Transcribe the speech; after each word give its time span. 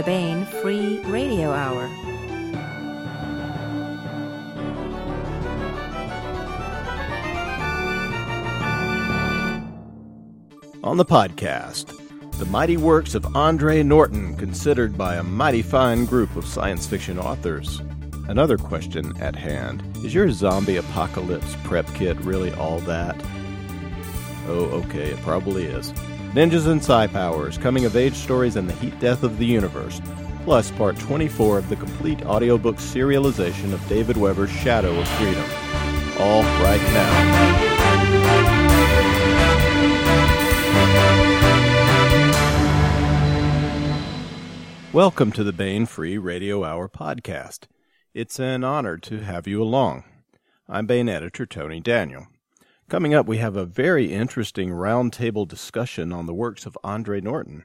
the 0.00 0.06
Baen 0.06 0.46
Free 0.46 0.98
Radio 1.00 1.50
Hour. 1.50 1.84
On 10.82 10.96
the 10.96 11.04
podcast, 11.04 11.94
the 12.38 12.46
mighty 12.46 12.78
works 12.78 13.14
of 13.14 13.36
Andre 13.36 13.82
Norton, 13.82 14.34
considered 14.36 14.96
by 14.96 15.16
a 15.16 15.22
mighty 15.22 15.60
fine 15.60 16.06
group 16.06 16.34
of 16.34 16.46
science 16.46 16.86
fiction 16.86 17.18
authors. 17.18 17.82
Another 18.26 18.56
question 18.56 19.14
at 19.20 19.36
hand 19.36 19.82
Is 20.02 20.14
your 20.14 20.30
zombie 20.30 20.76
apocalypse 20.76 21.56
prep 21.64 21.86
kit 21.92 22.16
really 22.20 22.54
all 22.54 22.78
that? 22.80 23.22
Oh, 24.46 24.82
okay, 24.86 25.10
it 25.10 25.20
probably 25.20 25.64
is. 25.64 25.92
Ninjas 26.32 26.68
and 26.68 26.80
Psi 26.80 27.08
Powers, 27.08 27.58
coming 27.58 27.86
of 27.86 27.96
age 27.96 28.14
stories 28.14 28.54
and 28.54 28.68
the 28.68 28.74
heat 28.74 28.96
death 29.00 29.24
of 29.24 29.38
the 29.38 29.44
universe, 29.44 30.00
plus 30.44 30.70
part 30.70 30.96
24 30.96 31.58
of 31.58 31.68
the 31.68 31.74
complete 31.74 32.24
audiobook 32.24 32.76
serialization 32.76 33.72
of 33.72 33.84
David 33.88 34.16
Weber's 34.16 34.48
Shadow 34.48 34.96
of 34.96 35.08
Freedom. 35.08 35.44
All 36.20 36.44
right 36.62 36.80
now. 36.94 37.80
Welcome 44.92 45.32
to 45.32 45.42
the 45.42 45.52
Baen 45.52 45.86
Free 45.86 46.16
Radio 46.16 46.64
Hour 46.64 46.88
podcast. 46.88 47.64
It's 48.14 48.38
an 48.38 48.62
honor 48.62 48.98
to 48.98 49.18
have 49.18 49.48
you 49.48 49.60
along. 49.60 50.04
I'm 50.68 50.86
Baen 50.86 51.08
editor 51.08 51.44
Tony 51.44 51.80
Daniel. 51.80 52.28
Coming 52.90 53.14
up, 53.14 53.28
we 53.28 53.38
have 53.38 53.54
a 53.54 53.64
very 53.64 54.12
interesting 54.12 54.70
roundtable 54.70 55.46
discussion 55.46 56.12
on 56.12 56.26
the 56.26 56.34
works 56.34 56.66
of 56.66 56.76
Andre 56.82 57.20
Norton. 57.20 57.64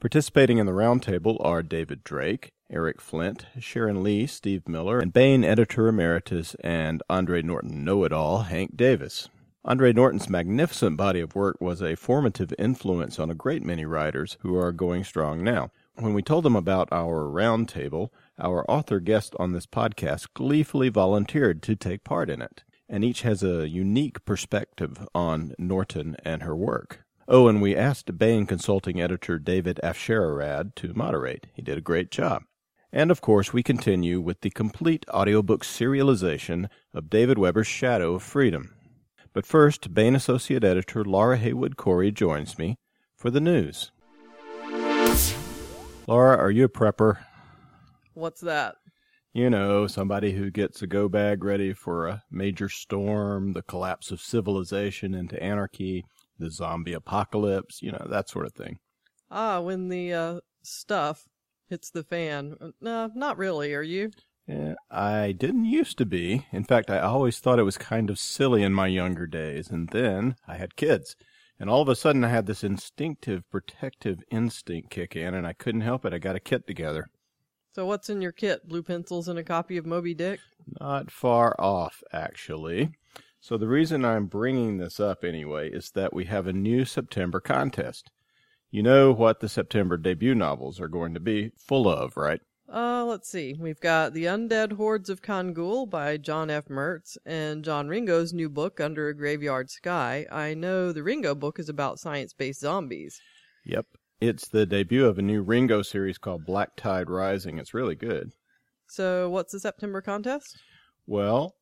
Participating 0.00 0.58
in 0.58 0.66
the 0.66 0.72
roundtable 0.72 1.38
are 1.42 1.62
David 1.62 2.04
Drake, 2.04 2.52
Eric 2.70 3.00
Flint, 3.00 3.46
Sharon 3.58 4.02
Lee, 4.02 4.26
Steve 4.26 4.68
Miller, 4.68 4.98
and 4.98 5.14
Baen 5.14 5.44
editor 5.44 5.88
emeritus 5.88 6.56
and 6.62 7.02
Andre 7.08 7.40
Norton 7.40 7.84
know 7.84 8.04
it 8.04 8.12
all, 8.12 8.42
Hank 8.42 8.76
Davis. 8.76 9.30
Andre 9.64 9.94
Norton's 9.94 10.28
magnificent 10.28 10.98
body 10.98 11.20
of 11.20 11.34
work 11.34 11.56
was 11.58 11.80
a 11.80 11.96
formative 11.96 12.52
influence 12.58 13.18
on 13.18 13.30
a 13.30 13.34
great 13.34 13.64
many 13.64 13.86
writers 13.86 14.36
who 14.40 14.58
are 14.58 14.72
going 14.72 15.04
strong 15.04 15.42
now. 15.42 15.70
When 15.94 16.12
we 16.12 16.20
told 16.20 16.44
them 16.44 16.54
about 16.54 16.90
our 16.92 17.24
roundtable, 17.24 18.10
our 18.38 18.70
author 18.70 19.00
guest 19.00 19.34
on 19.38 19.52
this 19.52 19.64
podcast 19.64 20.26
gleefully 20.34 20.90
volunteered 20.90 21.62
to 21.62 21.76
take 21.76 22.04
part 22.04 22.28
in 22.28 22.42
it, 22.42 22.62
and 22.88 23.04
each 23.04 23.22
has 23.22 23.42
a 23.42 23.68
unique 23.68 24.24
perspective 24.24 25.06
on 25.14 25.54
Norton 25.58 26.16
and 26.24 26.42
her 26.42 26.54
work. 26.54 27.04
Oh, 27.28 27.48
and 27.48 27.60
we 27.60 27.74
asked 27.74 28.16
Baen 28.18 28.46
consulting 28.46 29.00
editor 29.00 29.38
David 29.38 29.80
Afsharirad 29.82 30.74
to 30.76 30.94
moderate. 30.94 31.48
He 31.54 31.62
did 31.62 31.76
a 31.76 31.80
great 31.80 32.10
job. 32.10 32.44
And 32.92 33.10
of 33.10 33.20
course, 33.20 33.52
we 33.52 33.64
continue 33.64 34.20
with 34.20 34.40
the 34.42 34.50
complete 34.50 35.04
audiobook 35.10 35.64
serialization 35.64 36.68
of 36.94 37.10
David 37.10 37.36
Weber's 37.36 37.66
Shadow 37.66 38.14
of 38.14 38.22
Freedom. 38.22 38.74
But 39.32 39.44
first, 39.44 39.92
Baen 39.92 40.14
Associate 40.14 40.62
Editor 40.62 41.04
Laura 41.04 41.36
Haywood 41.36 41.76
Cory 41.76 42.12
joins 42.12 42.58
me 42.58 42.78
for 43.16 43.28
the 43.28 43.40
news. 43.40 43.90
Laura, 46.06 46.38
are 46.38 46.50
you 46.50 46.64
a 46.64 46.68
prepper? 46.68 47.18
What's 48.14 48.40
that? 48.42 48.76
You 49.36 49.50
know, 49.50 49.86
somebody 49.86 50.32
who 50.32 50.50
gets 50.50 50.80
a 50.80 50.86
go 50.86 51.10
bag 51.10 51.44
ready 51.44 51.74
for 51.74 52.06
a 52.06 52.24
major 52.30 52.70
storm, 52.70 53.52
the 53.52 53.60
collapse 53.60 54.10
of 54.10 54.22
civilization 54.22 55.12
into 55.12 55.40
anarchy, 55.42 56.06
the 56.38 56.50
zombie 56.50 56.94
apocalypse, 56.94 57.82
you 57.82 57.92
know, 57.92 58.06
that 58.08 58.30
sort 58.30 58.46
of 58.46 58.54
thing. 58.54 58.78
Ah, 59.30 59.60
when 59.60 59.90
the 59.90 60.10
uh, 60.10 60.40
stuff 60.62 61.28
hits 61.68 61.90
the 61.90 62.02
fan. 62.02 62.56
Uh, 62.58 62.70
No, 62.80 63.10
not 63.14 63.36
really. 63.36 63.74
Are 63.74 63.82
you? 63.82 64.10
Yeah, 64.46 64.76
I 64.90 65.32
didn't 65.32 65.66
used 65.66 65.98
to 65.98 66.06
be. 66.06 66.46
In 66.50 66.64
fact, 66.64 66.88
I 66.88 67.00
always 67.00 67.38
thought 67.38 67.58
it 67.58 67.64
was 67.64 67.76
kind 67.76 68.08
of 68.08 68.18
silly 68.18 68.62
in 68.62 68.72
my 68.72 68.86
younger 68.86 69.26
days. 69.26 69.68
And 69.68 69.90
then 69.90 70.36
I 70.48 70.56
had 70.56 70.76
kids. 70.76 71.14
And 71.60 71.68
all 71.68 71.82
of 71.82 71.90
a 71.90 71.94
sudden 71.94 72.24
I 72.24 72.30
had 72.30 72.46
this 72.46 72.64
instinctive 72.64 73.42
protective 73.50 74.22
instinct 74.30 74.88
kick 74.88 75.14
in 75.14 75.34
and 75.34 75.46
I 75.46 75.52
couldn't 75.52 75.82
help 75.82 76.06
it. 76.06 76.14
I 76.14 76.18
got 76.18 76.36
a 76.36 76.40
kit 76.40 76.66
together. 76.66 77.10
So 77.76 77.84
what's 77.84 78.08
in 78.08 78.22
your 78.22 78.32
kit? 78.32 78.66
Blue 78.66 78.82
pencils 78.82 79.28
and 79.28 79.38
a 79.38 79.44
copy 79.44 79.76
of 79.76 79.84
Moby 79.84 80.14
Dick? 80.14 80.40
Not 80.80 81.10
far 81.10 81.54
off, 81.58 82.02
actually. 82.10 82.92
So 83.38 83.58
the 83.58 83.68
reason 83.68 84.02
I'm 84.02 84.28
bringing 84.28 84.78
this 84.78 84.98
up 84.98 85.22
anyway 85.22 85.68
is 85.68 85.90
that 85.90 86.14
we 86.14 86.24
have 86.24 86.46
a 86.46 86.54
new 86.54 86.86
September 86.86 87.38
contest. 87.38 88.10
You 88.70 88.82
know 88.82 89.12
what 89.12 89.40
the 89.40 89.48
September 89.50 89.98
debut 89.98 90.34
novels 90.34 90.80
are 90.80 90.88
going 90.88 91.12
to 91.12 91.20
be 91.20 91.50
full 91.58 91.86
of, 91.86 92.16
right? 92.16 92.40
Uh, 92.66 93.04
let's 93.04 93.28
see. 93.28 93.54
We've 93.60 93.78
got 93.78 94.14
The 94.14 94.24
Undead 94.24 94.72
Hordes 94.72 95.10
of 95.10 95.20
Kangul 95.20 95.84
by 95.90 96.16
John 96.16 96.48
F. 96.48 96.68
Mertz 96.68 97.18
and 97.26 97.62
John 97.62 97.88
Ringo's 97.88 98.32
new 98.32 98.48
book, 98.48 98.80
Under 98.80 99.10
a 99.10 99.14
Graveyard 99.14 99.68
Sky. 99.68 100.24
I 100.32 100.54
know 100.54 100.92
the 100.92 101.02
Ringo 101.02 101.34
book 101.34 101.58
is 101.58 101.68
about 101.68 102.00
science-based 102.00 102.60
zombies. 102.60 103.20
Yep. 103.66 103.84
It's 104.20 104.48
the 104.48 104.64
debut 104.64 105.04
of 105.04 105.18
a 105.18 105.22
new 105.22 105.42
Ringo 105.42 105.82
series 105.82 106.16
called 106.16 106.46
Black 106.46 106.74
Tide 106.74 107.10
Rising. 107.10 107.58
It's 107.58 107.74
really 107.74 107.94
good. 107.94 108.32
So 108.88 109.28
what's 109.28 109.52
the 109.52 109.60
September 109.60 110.00
contest? 110.00 110.56
Well, 111.06 111.54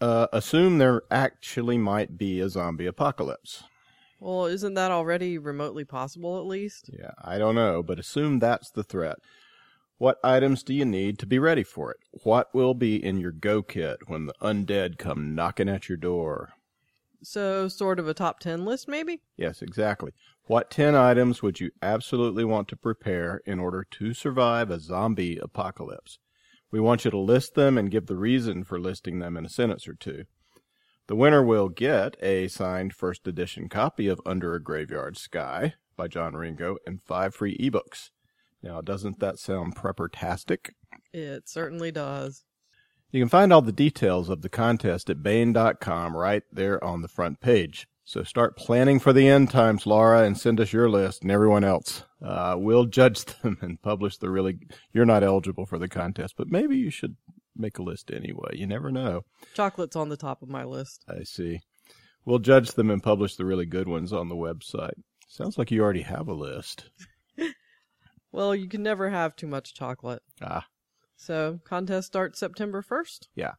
uh, 0.00 0.26
assume 0.32 0.78
there 0.78 1.02
actually 1.08 1.78
might 1.78 2.18
be 2.18 2.40
a 2.40 2.48
zombie 2.48 2.86
apocalypse. 2.86 3.62
Well, 4.18 4.46
isn't 4.46 4.74
that 4.74 4.90
already 4.90 5.38
remotely 5.38 5.84
possible 5.84 6.38
at 6.38 6.46
least? 6.46 6.90
Yeah, 6.92 7.12
I 7.22 7.38
don't 7.38 7.54
know, 7.54 7.80
but 7.80 8.00
assume 8.00 8.40
that's 8.40 8.70
the 8.70 8.82
threat. 8.82 9.18
What 9.98 10.18
items 10.24 10.64
do 10.64 10.74
you 10.74 10.84
need 10.84 11.18
to 11.20 11.26
be 11.26 11.38
ready 11.38 11.62
for 11.62 11.92
it? 11.92 11.98
What 12.24 12.52
will 12.52 12.74
be 12.74 12.96
in 12.96 13.18
your 13.20 13.32
go 13.32 13.62
kit 13.62 13.98
when 14.08 14.26
the 14.26 14.34
undead 14.42 14.98
come 14.98 15.36
knocking 15.36 15.68
at 15.68 15.88
your 15.88 15.98
door? 15.98 16.54
So 17.22 17.68
sort 17.68 18.00
of 18.00 18.08
a 18.08 18.14
top 18.14 18.40
10 18.40 18.64
list 18.64 18.88
maybe? 18.88 19.20
Yes, 19.36 19.62
exactly. 19.62 20.12
What 20.50 20.68
10 20.68 20.96
items 20.96 21.42
would 21.42 21.60
you 21.60 21.70
absolutely 21.80 22.44
want 22.44 22.66
to 22.66 22.76
prepare 22.76 23.40
in 23.46 23.60
order 23.60 23.86
to 23.88 24.12
survive 24.12 24.68
a 24.68 24.80
zombie 24.80 25.36
apocalypse? 25.36 26.18
We 26.72 26.80
want 26.80 27.04
you 27.04 27.12
to 27.12 27.18
list 27.18 27.54
them 27.54 27.78
and 27.78 27.88
give 27.88 28.06
the 28.06 28.16
reason 28.16 28.64
for 28.64 28.80
listing 28.80 29.20
them 29.20 29.36
in 29.36 29.46
a 29.46 29.48
sentence 29.48 29.86
or 29.86 29.94
two. 29.94 30.24
The 31.06 31.14
winner 31.14 31.44
will 31.44 31.68
get 31.68 32.16
a 32.20 32.48
signed 32.48 32.94
first 32.94 33.28
edition 33.28 33.68
copy 33.68 34.08
of 34.08 34.20
Under 34.26 34.56
a 34.56 34.60
Graveyard 34.60 35.16
Sky 35.16 35.74
by 35.96 36.08
John 36.08 36.34
Ringo 36.34 36.78
and 36.84 37.00
five 37.00 37.32
free 37.32 37.56
ebooks. 37.56 38.10
Now, 38.60 38.80
doesn't 38.80 39.20
that 39.20 39.38
sound 39.38 39.76
preppertastic? 39.76 40.70
It 41.12 41.48
certainly 41.48 41.92
does. 41.92 42.42
You 43.12 43.20
can 43.20 43.28
find 43.28 43.52
all 43.52 43.62
the 43.62 43.70
details 43.70 44.28
of 44.28 44.42
the 44.42 44.48
contest 44.48 45.10
at 45.10 45.22
Baen.com 45.22 46.16
right 46.16 46.42
there 46.50 46.82
on 46.82 47.02
the 47.02 47.08
front 47.08 47.40
page. 47.40 47.86
So 48.10 48.24
start 48.24 48.56
planning 48.56 48.98
for 48.98 49.12
the 49.12 49.28
end 49.28 49.50
times, 49.50 49.86
Laura, 49.86 50.24
and 50.24 50.36
send 50.36 50.58
us 50.58 50.72
your 50.72 50.90
list 50.90 51.22
and 51.22 51.30
everyone 51.30 51.62
else. 51.62 52.02
Uh, 52.20 52.56
we'll 52.58 52.86
judge 52.86 53.24
them 53.42 53.56
and 53.60 53.80
publish 53.80 54.16
the 54.16 54.28
really. 54.28 54.58
You're 54.92 55.04
not 55.04 55.22
eligible 55.22 55.64
for 55.64 55.78
the 55.78 55.86
contest, 55.86 56.34
but 56.36 56.48
maybe 56.48 56.76
you 56.76 56.90
should 56.90 57.14
make 57.56 57.78
a 57.78 57.84
list 57.84 58.10
anyway. 58.10 58.54
You 58.54 58.66
never 58.66 58.90
know. 58.90 59.26
Chocolate's 59.54 59.94
on 59.94 60.08
the 60.08 60.16
top 60.16 60.42
of 60.42 60.48
my 60.48 60.64
list. 60.64 61.04
I 61.08 61.22
see. 61.22 61.60
We'll 62.24 62.40
judge 62.40 62.72
them 62.72 62.90
and 62.90 63.00
publish 63.00 63.36
the 63.36 63.44
really 63.44 63.64
good 63.64 63.86
ones 63.86 64.12
on 64.12 64.28
the 64.28 64.34
website. 64.34 64.94
Sounds 65.28 65.56
like 65.56 65.70
you 65.70 65.80
already 65.80 66.02
have 66.02 66.26
a 66.26 66.34
list. 66.34 66.90
Well, 68.32 68.54
you 68.56 68.68
can 68.68 68.82
never 68.84 69.10
have 69.10 69.34
too 69.34 69.48
much 69.48 69.74
chocolate. 69.74 70.22
Ah, 70.40 70.66
So, 71.16 71.58
contest 71.64 72.06
starts 72.08 72.38
September 72.38 72.80
1st. 72.80 73.26
yeah. 73.34 73.52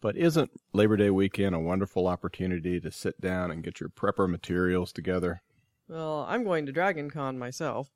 But 0.00 0.16
isn't 0.16 0.50
Labor 0.72 0.96
Day 0.96 1.10
weekend 1.10 1.54
a 1.54 1.60
wonderful 1.60 2.06
opportunity 2.06 2.80
to 2.80 2.90
sit 2.90 3.20
down 3.20 3.50
and 3.50 3.62
get 3.62 3.80
your 3.80 3.90
prepper 3.90 4.28
materials 4.28 4.92
together? 4.92 5.42
Well, 5.88 6.24
I'm 6.28 6.44
going 6.44 6.66
to 6.66 6.72
Dragon 6.72 7.10
Con 7.10 7.38
myself. 7.38 7.90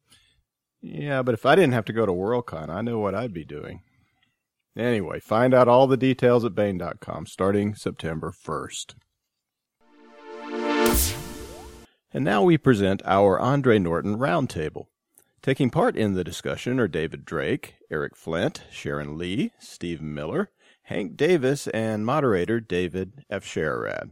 Yeah, 0.83 1.23
but 1.23 1.33
if 1.33 1.47
I 1.47 1.55
didn't 1.55 1.73
have 1.73 1.87
to 1.87 1.95
go 1.95 2.05
to 2.05 2.13
Worldcon, 2.13 2.69
I 2.69 2.83
know 2.83 2.99
what 2.99 3.15
I'd 3.15 3.33
be 3.33 3.45
doing. 3.45 3.83
Anyway, 4.77 5.21
find 5.21 5.55
out 5.55 5.69
all 5.69 5.87
the 5.87 5.97
details 5.97 6.45
at 6.45 6.55
Baen.com 6.55 7.27
starting 7.27 7.75
September 7.75 8.33
1st. 8.33 8.95
And 12.13 12.25
now 12.25 12.43
we 12.43 12.59
present 12.59 13.01
our 13.05 13.39
Andre 13.39 13.79
Norton 13.79 14.19
Roundtable. 14.19 14.87
Taking 15.43 15.71
part 15.71 15.97
in 15.97 16.15
the 16.15 16.25
discussion 16.25 16.79
are 16.81 16.89
David 16.89 17.25
Drake, 17.25 17.77
Eric 17.91 18.17
Flint, 18.17 18.65
Sharon 18.71 19.17
Lee, 19.17 19.53
Steve 19.59 20.03
Miller, 20.03 20.51
Hank 20.89 21.17
Davis, 21.17 21.67
and 21.69 22.05
moderator 22.05 22.61
David 22.61 23.25
Afsharirad. 23.31 24.11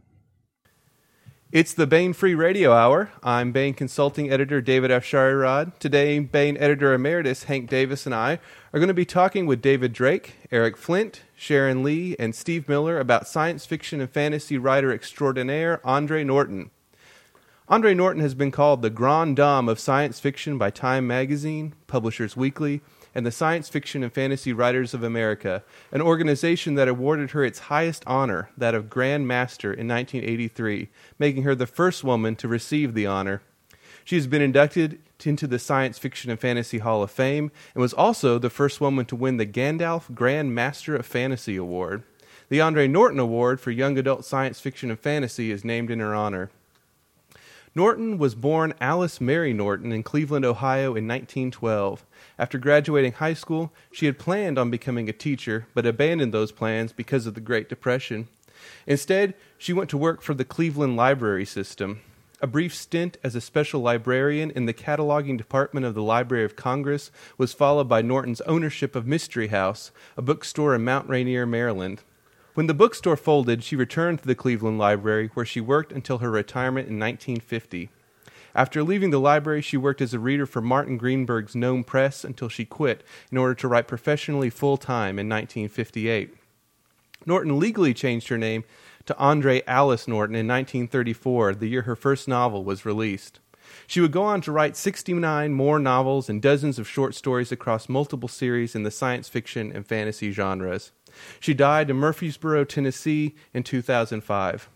It's 1.51 1.71
the 1.71 1.85
Baen 1.85 2.13
Free 2.13 2.33
Radio 2.33 2.73
Hour. 2.73 3.11
I'm 3.21 3.51
Baen 3.51 3.75
Consulting 3.75 4.31
Editor 4.31 4.59
David 4.59 4.89
Afsharirad. 4.89 5.77
Today, 5.77 6.17
Baen 6.17 6.57
Editor 6.57 6.95
Emeritus 6.95 7.43
Hank 7.43 7.69
Davis 7.69 8.07
and 8.07 8.15
I 8.15 8.39
are 8.73 8.79
going 8.79 8.87
to 8.87 8.93
be 8.95 9.05
talking 9.05 9.45
with 9.45 9.61
David 9.61 9.93
Drake, 9.93 10.33
Eric 10.49 10.75
Flint, 10.75 11.21
Sharon 11.35 11.83
Lee, 11.83 12.15
and 12.17 12.33
Steve 12.33 12.67
Miller 12.67 12.97
about 12.97 13.27
science 13.27 13.67
fiction 13.67 14.01
and 14.01 14.09
fantasy 14.09 14.57
writer 14.57 14.91
extraordinaire 14.91 15.79
Andre 15.85 16.23
Norton. 16.23 16.71
Andre 17.69 17.93
Norton 17.93 18.23
has 18.23 18.33
been 18.33 18.49
called 18.49 18.81
the 18.81 18.89
Grand 18.89 19.35
Dame 19.35 19.69
of 19.69 19.79
science 19.79 20.19
fiction 20.19 20.57
by 20.57 20.71
Time 20.71 21.05
Magazine, 21.05 21.75
Publishers 21.85 22.35
Weekly, 22.35 22.81
and 23.15 23.25
the 23.25 23.31
Science 23.31 23.69
Fiction 23.69 24.03
and 24.03 24.11
Fantasy 24.11 24.53
Writers 24.53 24.93
of 24.93 25.03
America, 25.03 25.63
an 25.91 26.01
organization 26.01 26.75
that 26.75 26.87
awarded 26.87 27.31
her 27.31 27.43
its 27.43 27.59
highest 27.59 28.03
honor, 28.07 28.49
that 28.57 28.75
of 28.75 28.89
Grand 28.89 29.27
Master, 29.27 29.71
in 29.71 29.87
1983, 29.87 30.89
making 31.19 31.43
her 31.43 31.55
the 31.55 31.67
first 31.67 32.03
woman 32.03 32.35
to 32.37 32.47
receive 32.47 32.93
the 32.93 33.05
honor. 33.05 33.41
She 34.03 34.15
has 34.15 34.27
been 34.27 34.41
inducted 34.41 34.99
into 35.25 35.47
the 35.47 35.59
Science 35.59 35.97
Fiction 35.97 36.29
and 36.29 36.39
Fantasy 36.39 36.79
Hall 36.79 37.03
of 37.03 37.11
Fame 37.11 37.51
and 37.73 37.81
was 37.81 37.93
also 37.93 38.37
the 38.37 38.49
first 38.49 38.81
woman 38.81 39.05
to 39.05 39.15
win 39.15 39.37
the 39.37 39.45
Gandalf 39.45 40.13
Grand 40.13 40.53
Master 40.53 40.95
of 40.95 41.05
Fantasy 41.05 41.55
Award. 41.55 42.03
The 42.49 42.59
Andre 42.59 42.87
Norton 42.87 43.19
Award 43.19 43.61
for 43.61 43.71
Young 43.71 43.97
Adult 43.97 44.25
Science 44.25 44.59
Fiction 44.59 44.89
and 44.89 44.99
Fantasy 44.99 45.51
is 45.51 45.63
named 45.63 45.89
in 45.89 45.99
her 45.99 46.13
honor. 46.13 46.51
Norton 47.75 48.17
was 48.17 48.35
born 48.35 48.73
Alice 48.79 49.19
Mary 49.19 49.53
Norton 49.53 49.91
in 49.91 50.03
Cleveland, 50.03 50.45
Ohio 50.45 50.95
in 50.95 51.07
1912. 51.07 52.05
After 52.43 52.57
graduating 52.57 53.13
high 53.13 53.35
school, 53.35 53.71
she 53.89 54.05
had 54.05 54.19
planned 54.19 54.59
on 54.59 54.69
becoming 54.69 55.07
a 55.07 55.13
teacher, 55.13 55.65
but 55.73 55.85
abandoned 55.85 56.33
those 56.33 56.51
plans 56.51 56.91
because 56.91 57.25
of 57.25 57.35
the 57.35 57.39
Great 57.39 57.69
Depression. 57.69 58.27
Instead, 58.85 59.33
she 59.57 59.71
went 59.71 59.89
to 59.91 59.97
work 59.97 60.21
for 60.21 60.33
the 60.33 60.43
Cleveland 60.43 60.97
Library 60.97 61.45
System. 61.45 62.01
A 62.41 62.45
brief 62.45 62.75
stint 62.75 63.15
as 63.23 63.33
a 63.33 63.39
special 63.39 63.79
librarian 63.79 64.51
in 64.51 64.65
the 64.65 64.73
cataloging 64.73 65.37
department 65.37 65.85
of 65.85 65.93
the 65.93 66.03
Library 66.03 66.43
of 66.43 66.57
Congress 66.57 67.11
was 67.37 67.53
followed 67.53 67.87
by 67.87 68.01
Norton's 68.01 68.41
ownership 68.41 68.93
of 68.93 69.07
Mystery 69.07 69.47
House, 69.47 69.91
a 70.17 70.21
bookstore 70.21 70.75
in 70.75 70.83
Mount 70.83 71.07
Rainier, 71.07 71.45
Maryland. 71.45 72.01
When 72.55 72.67
the 72.67 72.73
bookstore 72.73 73.15
folded, 73.15 73.63
she 73.63 73.77
returned 73.77 74.19
to 74.19 74.27
the 74.27 74.35
Cleveland 74.35 74.77
Library, 74.77 75.31
where 75.33 75.45
she 75.45 75.61
worked 75.61 75.93
until 75.93 76.17
her 76.17 76.29
retirement 76.29 76.89
in 76.89 76.99
1950. 76.99 77.89
After 78.55 78.83
leaving 78.83 79.09
the 79.09 79.19
library, 79.19 79.61
she 79.61 79.77
worked 79.77 80.01
as 80.01 80.13
a 80.13 80.19
reader 80.19 80.45
for 80.45 80.61
Martin 80.61 80.97
Greenberg's 80.97 81.55
Gnome 81.55 81.83
Press 81.83 82.23
until 82.23 82.49
she 82.49 82.65
quit 82.65 83.03
in 83.31 83.37
order 83.37 83.55
to 83.55 83.67
write 83.67 83.87
professionally 83.87 84.49
full 84.49 84.77
time 84.77 85.17
in 85.17 85.27
1958. 85.27 86.35
Norton 87.25 87.59
legally 87.59 87.93
changed 87.93 88.27
her 88.27 88.37
name 88.37 88.63
to 89.05 89.17
Andre 89.17 89.63
Alice 89.67 90.07
Norton 90.07 90.35
in 90.35 90.47
1934, 90.47 91.55
the 91.55 91.67
year 91.67 91.81
her 91.83 91.95
first 91.95 92.27
novel 92.27 92.63
was 92.63 92.85
released. 92.85 93.39
She 93.87 94.01
would 94.01 94.11
go 94.11 94.23
on 94.23 94.41
to 94.41 94.51
write 94.51 94.77
69 94.77 95.53
more 95.53 95.79
novels 95.79 96.29
and 96.29 96.41
dozens 96.41 96.79
of 96.79 96.87
short 96.87 97.15
stories 97.15 97.51
across 97.51 97.89
multiple 97.89 98.29
series 98.29 98.75
in 98.75 98.83
the 98.83 98.91
science 98.91 99.27
fiction 99.27 99.71
and 99.73 99.85
fantasy 99.85 100.31
genres. 100.31 100.91
She 101.39 101.53
died 101.53 101.89
in 101.89 101.97
Murfreesboro, 101.97 102.65
Tennessee 102.65 103.35
in 103.53 103.63
2005. 103.63 104.69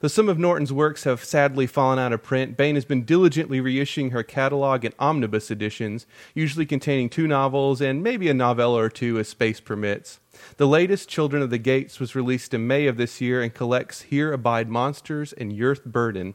Though 0.00 0.08
some 0.08 0.28
of 0.28 0.38
Norton's 0.38 0.72
works 0.72 1.04
have 1.04 1.24
sadly 1.24 1.66
fallen 1.66 1.98
out 1.98 2.12
of 2.12 2.22
print, 2.22 2.56
Baen 2.56 2.74
has 2.74 2.84
been 2.84 3.04
diligently 3.04 3.60
reissuing 3.60 4.12
her 4.12 4.22
catalog 4.22 4.84
in 4.84 4.92
omnibus 4.98 5.50
editions, 5.50 6.06
usually 6.34 6.66
containing 6.66 7.08
two 7.08 7.26
novels 7.26 7.80
and 7.80 8.02
maybe 8.02 8.28
a 8.28 8.34
novella 8.34 8.82
or 8.82 8.90
two 8.90 9.18
as 9.18 9.28
space 9.28 9.58
permits. 9.58 10.20
The 10.58 10.66
latest, 10.66 11.08
Children 11.08 11.42
of 11.42 11.48
the 11.48 11.58
Gates, 11.58 11.98
was 11.98 12.14
released 12.14 12.52
in 12.52 12.66
May 12.66 12.86
of 12.86 12.98
this 12.98 13.22
year 13.22 13.40
and 13.40 13.54
collects 13.54 14.02
Here 14.02 14.32
Abide 14.32 14.68
Monsters 14.68 15.32
and 15.32 15.52
Yurth 15.52 15.84
Burden. 15.84 16.34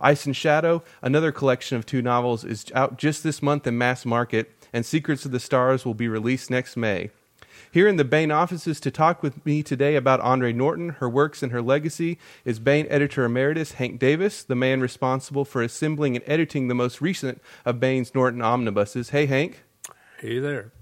Ice 0.00 0.26
and 0.26 0.36
Shadow, 0.36 0.84
another 1.02 1.32
collection 1.32 1.76
of 1.76 1.86
two 1.86 2.02
novels, 2.02 2.44
is 2.44 2.66
out 2.74 2.96
just 2.96 3.24
this 3.24 3.42
month 3.42 3.66
in 3.66 3.76
mass 3.76 4.06
market, 4.06 4.52
and 4.72 4.86
Secrets 4.86 5.24
of 5.24 5.32
the 5.32 5.40
Stars 5.40 5.84
will 5.84 5.94
be 5.94 6.06
released 6.06 6.50
next 6.50 6.76
May. 6.76 7.10
Here 7.72 7.86
in 7.86 7.94
the 7.94 8.04
Baen 8.04 8.32
offices 8.32 8.80
to 8.80 8.90
talk 8.90 9.22
with 9.22 9.46
me 9.46 9.62
today 9.62 9.94
about 9.94 10.18
Andre 10.22 10.52
Norton, 10.52 10.88
her 10.98 11.08
works, 11.08 11.40
and 11.40 11.52
her 11.52 11.62
legacy 11.62 12.18
is 12.44 12.58
Baen 12.58 12.84
editor 12.90 13.24
emeritus 13.24 13.72
Hank 13.72 14.00
Davis, 14.00 14.42
the 14.42 14.56
man 14.56 14.80
responsible 14.80 15.44
for 15.44 15.62
assembling 15.62 16.16
and 16.16 16.24
editing 16.26 16.66
the 16.66 16.74
most 16.74 17.00
recent 17.00 17.40
of 17.64 17.78
Baen's 17.78 18.12
Norton 18.12 18.42
omnibuses. 18.42 19.10
Hey, 19.10 19.26
Hank. 19.26 19.62
Hey 20.18 20.40
there. 20.40 20.72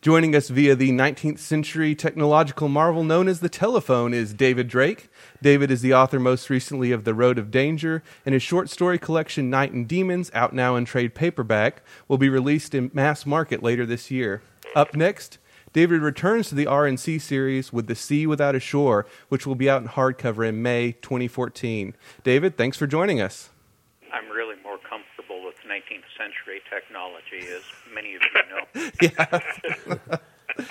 Joining 0.00 0.34
us 0.34 0.48
via 0.48 0.74
the 0.74 0.90
19th 0.90 1.38
century 1.38 1.94
technological 1.94 2.70
marvel 2.70 3.04
known 3.04 3.28
as 3.28 3.40
the 3.40 3.50
telephone 3.50 4.14
is 4.14 4.32
David 4.32 4.68
Drake. 4.68 5.10
David 5.42 5.70
is 5.70 5.82
the 5.82 5.92
author 5.92 6.18
most 6.18 6.48
recently 6.48 6.92
of 6.92 7.04
The 7.04 7.12
Road 7.12 7.38
of 7.38 7.50
Danger, 7.50 8.02
and 8.24 8.32
his 8.32 8.42
short 8.42 8.70
story 8.70 8.98
collection 8.98 9.50
Night 9.50 9.72
and 9.72 9.86
Demons, 9.86 10.30
out 10.32 10.54
now 10.54 10.76
in 10.76 10.86
trade 10.86 11.14
paperback, 11.14 11.82
will 12.08 12.16
be 12.16 12.30
released 12.30 12.74
in 12.74 12.90
mass 12.94 13.26
market 13.26 13.62
later 13.62 13.84
this 13.84 14.10
year. 14.10 14.40
Up 14.74 14.96
next, 14.96 15.36
David 15.72 16.00
returns 16.00 16.48
to 16.48 16.56
the 16.56 16.64
RCN 16.64 17.20
series 17.20 17.72
with 17.72 17.86
The 17.86 17.94
Sea 17.94 18.26
Without 18.26 18.56
a 18.56 18.60
Shore, 18.60 19.06
which 19.28 19.46
will 19.46 19.54
be 19.54 19.70
out 19.70 19.82
in 19.82 19.88
hardcover 19.88 20.46
in 20.48 20.62
May 20.62 20.92
2014. 20.92 21.94
David, 22.24 22.56
thanks 22.56 22.76
for 22.76 22.88
joining 22.88 23.20
us. 23.20 23.50
I'm 24.12 24.28
really 24.30 24.56
more 24.64 24.78
comfortable 24.78 25.44
with 25.44 25.54
19th 25.68 26.02
century 26.18 26.60
technology, 26.68 27.46
as 27.54 27.62
many 27.94 28.16
of 28.16 28.22
you 28.34 28.42
know. 28.50 28.90
yeah. 29.00 30.66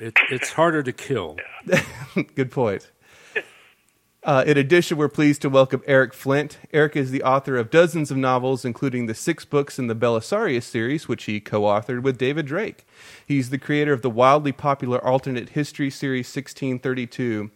it, 0.00 0.16
it's 0.30 0.52
harder 0.52 0.84
to 0.84 0.92
kill. 0.92 1.36
Good 2.36 2.52
point. 2.52 2.92
Uh, 4.26 4.42
in 4.44 4.58
addition, 4.58 4.96
we're 4.96 5.08
pleased 5.08 5.40
to 5.40 5.48
welcome 5.48 5.80
Eric 5.86 6.12
Flint. 6.12 6.58
Eric 6.72 6.96
is 6.96 7.12
the 7.12 7.22
author 7.22 7.56
of 7.56 7.70
dozens 7.70 8.10
of 8.10 8.16
novels, 8.16 8.64
including 8.64 9.06
the 9.06 9.14
six 9.14 9.44
books 9.44 9.78
in 9.78 9.86
the 9.86 9.94
Belisarius 9.94 10.64
series, 10.64 11.06
which 11.06 11.26
he 11.26 11.38
co 11.38 11.60
authored 11.62 12.02
with 12.02 12.18
David 12.18 12.44
Drake. 12.44 12.84
He's 13.24 13.50
the 13.50 13.56
creator 13.56 13.92
of 13.92 14.02
the 14.02 14.10
wildly 14.10 14.50
popular 14.50 14.98
alternate 15.06 15.50
history 15.50 15.90
series 15.90 16.26
1632. 16.26 17.52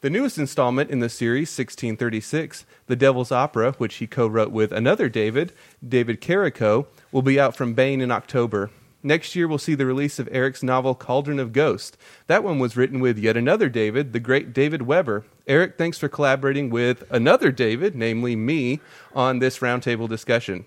The 0.00 0.08
newest 0.08 0.38
installment 0.38 0.88
in 0.88 1.00
the 1.00 1.10
series, 1.10 1.50
1636, 1.50 2.64
The 2.86 2.96
Devil's 2.96 3.30
Opera, 3.30 3.72
which 3.72 3.96
he 3.96 4.06
co 4.06 4.26
wrote 4.26 4.50
with 4.50 4.72
another 4.72 5.10
David, 5.10 5.52
David 5.86 6.22
Carrico, 6.22 6.86
will 7.12 7.20
be 7.20 7.38
out 7.38 7.54
from 7.54 7.74
Baen 7.74 8.00
in 8.00 8.10
October. 8.10 8.70
Next 9.06 9.36
year, 9.36 9.46
we'll 9.46 9.58
see 9.58 9.74
the 9.74 9.84
release 9.84 10.18
of 10.18 10.30
Eric's 10.32 10.62
novel 10.62 10.94
Cauldron 10.94 11.38
of 11.38 11.52
Ghost. 11.52 11.98
That 12.26 12.42
one 12.42 12.58
was 12.58 12.74
written 12.74 13.00
with 13.00 13.18
yet 13.18 13.36
another 13.36 13.68
David, 13.68 14.14
the 14.14 14.18
great 14.18 14.54
David 14.54 14.80
Weber. 14.82 15.26
Eric, 15.46 15.76
thanks 15.76 15.98
for 15.98 16.08
collaborating 16.08 16.70
with 16.70 17.04
another 17.10 17.52
David, 17.52 17.94
namely 17.94 18.34
me, 18.34 18.80
on 19.14 19.40
this 19.40 19.58
roundtable 19.58 20.08
discussion. 20.08 20.64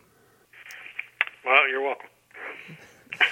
Well, 1.43 1.67
you're 1.67 1.81
welcome. 1.81 2.07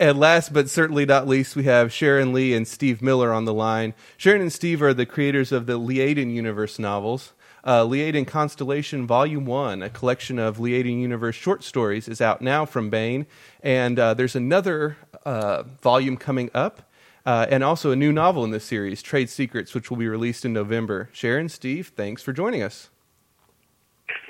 And 0.00 0.20
last 0.20 0.52
but 0.52 0.70
certainly 0.70 1.04
not 1.04 1.26
least, 1.26 1.56
we 1.56 1.64
have 1.64 1.92
Sharon 1.92 2.32
Lee 2.32 2.54
and 2.54 2.68
Steve 2.68 3.02
Miller 3.02 3.32
on 3.32 3.46
the 3.46 3.52
line. 3.52 3.94
Sharon 4.16 4.40
and 4.40 4.52
Steve 4.52 4.80
are 4.80 4.94
the 4.94 5.04
creators 5.04 5.50
of 5.50 5.66
the 5.66 5.76
Liaden 5.76 6.32
Universe 6.32 6.78
novels. 6.78 7.32
Uh, 7.68 7.84
Liaden 7.84 8.26
Constellation 8.26 9.06
Volume 9.06 9.44
1, 9.44 9.82
a 9.82 9.90
collection 9.90 10.38
of 10.38 10.56
Liaden 10.56 11.02
Universe 11.02 11.36
short 11.36 11.62
stories, 11.62 12.08
is 12.08 12.18
out 12.18 12.40
now 12.40 12.64
from 12.64 12.88
Baen. 12.88 13.26
And 13.62 13.98
uh, 13.98 14.14
there's 14.14 14.34
another 14.34 14.96
uh, 15.26 15.64
volume 15.82 16.16
coming 16.16 16.48
up, 16.54 16.90
uh, 17.26 17.44
and 17.50 17.62
also 17.62 17.90
a 17.90 17.96
new 17.96 18.10
novel 18.10 18.42
in 18.42 18.52
this 18.52 18.64
series, 18.64 19.02
Trade 19.02 19.28
Secrets, 19.28 19.74
which 19.74 19.90
will 19.90 19.98
be 19.98 20.08
released 20.08 20.46
in 20.46 20.54
November. 20.54 21.10
Sharon, 21.12 21.50
Steve, 21.50 21.92
thanks 21.94 22.22
for 22.22 22.32
joining 22.32 22.62
us. 22.62 22.88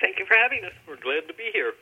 Thank 0.01 0.19
you 0.19 0.27
for 0.27 0.35
having 0.35 0.65
us. 0.65 0.73
We're 0.89 0.97
glad 0.97 1.29
to 1.29 1.35
be 1.35 1.51
here. 1.53 1.75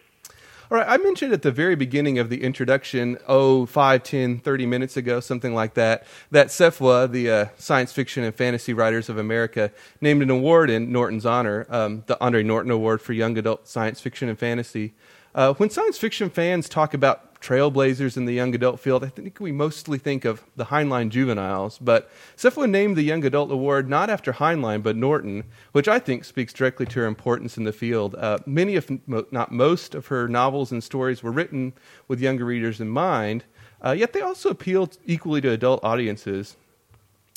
All 0.68 0.78
right, 0.78 0.86
I 0.88 0.96
mentioned 0.96 1.32
at 1.32 1.42
the 1.42 1.52
very 1.52 1.76
beginning 1.76 2.18
of 2.18 2.28
the 2.28 2.42
introduction, 2.42 3.18
oh, 3.28 3.66
five, 3.66 4.02
ten, 4.02 4.40
thirty 4.40 4.66
minutes 4.66 4.96
ago, 4.96 5.20
something 5.20 5.54
like 5.54 5.74
that, 5.74 6.04
that 6.32 6.48
SFWA, 6.48 7.08
the 7.08 7.30
uh, 7.30 7.46
Science 7.56 7.92
Fiction 7.92 8.24
and 8.24 8.34
Fantasy 8.34 8.72
Writers 8.72 9.08
of 9.08 9.16
America, 9.16 9.70
named 10.00 10.22
an 10.22 10.30
award 10.30 10.68
in 10.68 10.90
Norton's 10.90 11.24
honor, 11.24 11.68
um, 11.70 12.02
the 12.06 12.20
Andre 12.20 12.42
Norton 12.42 12.72
Award 12.72 13.00
for 13.00 13.12
Young 13.12 13.38
Adult 13.38 13.68
Science 13.68 14.00
Fiction 14.00 14.28
and 14.28 14.36
Fantasy. 14.36 14.94
Uh, 15.36 15.52
when 15.52 15.68
science 15.68 15.98
fiction 15.98 16.30
fans 16.30 16.66
talk 16.66 16.94
about 16.94 17.42
trailblazers 17.42 18.16
in 18.16 18.24
the 18.24 18.32
young 18.32 18.54
adult 18.54 18.80
field, 18.80 19.04
I 19.04 19.08
think 19.08 19.38
we 19.38 19.52
mostly 19.52 19.98
think 19.98 20.24
of 20.24 20.42
the 20.56 20.64
Heinlein 20.64 21.10
juveniles. 21.10 21.76
But 21.76 22.10
SFWA 22.38 22.70
named 22.70 22.96
the 22.96 23.02
Young 23.02 23.22
Adult 23.22 23.52
Award 23.52 23.86
not 23.86 24.08
after 24.08 24.32
Heinlein, 24.32 24.82
but 24.82 24.96
Norton, 24.96 25.44
which 25.72 25.88
I 25.88 25.98
think 25.98 26.24
speaks 26.24 26.54
directly 26.54 26.86
to 26.86 27.00
her 27.00 27.06
importance 27.06 27.58
in 27.58 27.64
the 27.64 27.72
field. 27.74 28.14
Uh, 28.14 28.38
many, 28.46 28.76
if 28.76 28.90
not 29.06 29.52
most, 29.52 29.94
of 29.94 30.06
her 30.06 30.26
novels 30.26 30.72
and 30.72 30.82
stories 30.82 31.22
were 31.22 31.32
written 31.32 31.74
with 32.08 32.18
younger 32.18 32.46
readers 32.46 32.80
in 32.80 32.88
mind, 32.88 33.44
uh, 33.84 33.92
yet 33.92 34.14
they 34.14 34.22
also 34.22 34.48
appealed 34.48 34.96
equally 35.04 35.42
to 35.42 35.50
adult 35.50 35.84
audiences. 35.84 36.56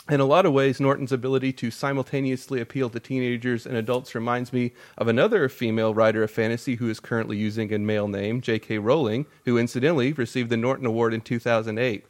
In 0.09 0.19
a 0.19 0.25
lot 0.25 0.47
of 0.47 0.53
ways, 0.53 0.79
Norton's 0.79 1.11
ability 1.11 1.53
to 1.53 1.69
simultaneously 1.69 2.59
appeal 2.59 2.89
to 2.89 2.99
teenagers 2.99 3.67
and 3.67 3.77
adults 3.77 4.15
reminds 4.15 4.51
me 4.51 4.71
of 4.97 5.07
another 5.07 5.47
female 5.47 5.93
writer 5.93 6.23
of 6.23 6.31
fantasy 6.31 6.77
who 6.77 6.89
is 6.89 6.99
currently 6.99 7.37
using 7.37 7.71
a 7.71 7.77
male 7.77 8.07
name, 8.07 8.41
J.K. 8.41 8.79
Rowling, 8.79 9.27
who 9.45 9.59
incidentally 9.59 10.11
received 10.13 10.49
the 10.49 10.57
Norton 10.57 10.87
Award 10.87 11.13
in 11.13 11.21
2008. 11.21 12.07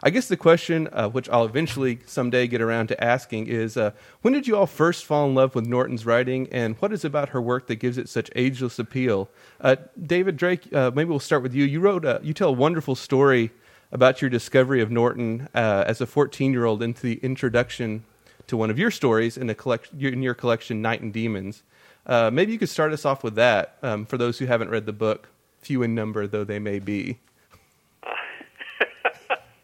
I 0.00 0.10
guess 0.10 0.28
the 0.28 0.36
question, 0.36 0.88
uh, 0.92 1.08
which 1.08 1.28
I'll 1.28 1.44
eventually 1.44 1.98
someday 2.06 2.46
get 2.46 2.62
around 2.62 2.86
to 2.86 3.04
asking, 3.04 3.48
is 3.48 3.76
uh, 3.76 3.90
when 4.22 4.32
did 4.32 4.46
you 4.46 4.56
all 4.56 4.68
first 4.68 5.04
fall 5.04 5.26
in 5.26 5.34
love 5.34 5.56
with 5.56 5.66
Norton's 5.66 6.06
writing, 6.06 6.48
and 6.52 6.76
what 6.76 6.92
is 6.92 7.04
about 7.04 7.30
her 7.30 7.42
work 7.42 7.66
that 7.66 7.76
gives 7.76 7.98
it 7.98 8.08
such 8.08 8.30
ageless 8.36 8.78
appeal? 8.78 9.28
Uh, 9.60 9.74
David 10.00 10.36
Drake, 10.36 10.72
uh, 10.72 10.92
maybe 10.94 11.10
we'll 11.10 11.18
start 11.18 11.42
with 11.42 11.52
you. 11.52 11.64
You 11.64 11.80
wrote, 11.80 12.04
a, 12.04 12.20
you 12.22 12.32
tell 12.32 12.50
a 12.50 12.52
wonderful 12.52 12.94
story 12.94 13.50
about 13.92 14.20
your 14.22 14.30
discovery 14.30 14.80
of 14.80 14.90
Norton 14.90 15.48
uh, 15.54 15.84
as 15.86 16.00
a 16.00 16.06
14 16.06 16.52
year 16.52 16.64
old 16.64 16.82
into 16.82 17.02
the 17.02 17.18
introduction 17.22 18.04
to 18.46 18.56
one 18.56 18.70
of 18.70 18.78
your 18.78 18.90
stories 18.90 19.36
in, 19.36 19.52
collect- 19.54 19.92
in 19.92 20.22
your 20.22 20.34
collection, 20.34 20.82
Night 20.82 21.00
and 21.00 21.12
Demons. 21.12 21.62
Uh, 22.06 22.30
maybe 22.32 22.52
you 22.52 22.58
could 22.58 22.68
start 22.68 22.92
us 22.92 23.04
off 23.04 23.22
with 23.22 23.34
that 23.36 23.76
um, 23.82 24.06
for 24.06 24.18
those 24.18 24.38
who 24.38 24.46
haven't 24.46 24.70
read 24.70 24.86
the 24.86 24.92
book, 24.92 25.28
few 25.60 25.82
in 25.82 25.94
number 25.94 26.26
though 26.26 26.44
they 26.44 26.58
may 26.58 26.78
be. 26.78 27.18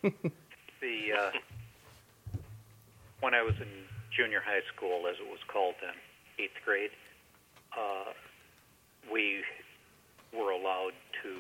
The 0.81 1.13
uh, 1.19 1.31
when 3.21 3.35
I 3.35 3.43
was 3.43 3.55
in 3.61 3.67
junior 4.15 4.41
high 4.41 4.63
school, 4.73 5.09
as 5.11 5.17
it 5.19 5.29
was 5.29 5.41
called 5.49 5.75
then, 5.81 5.95
eighth 6.39 6.55
grade, 6.65 6.91
uh, 7.77 8.13
we 9.13 9.43
were 10.33 10.51
allowed 10.53 10.93
to 11.25 11.35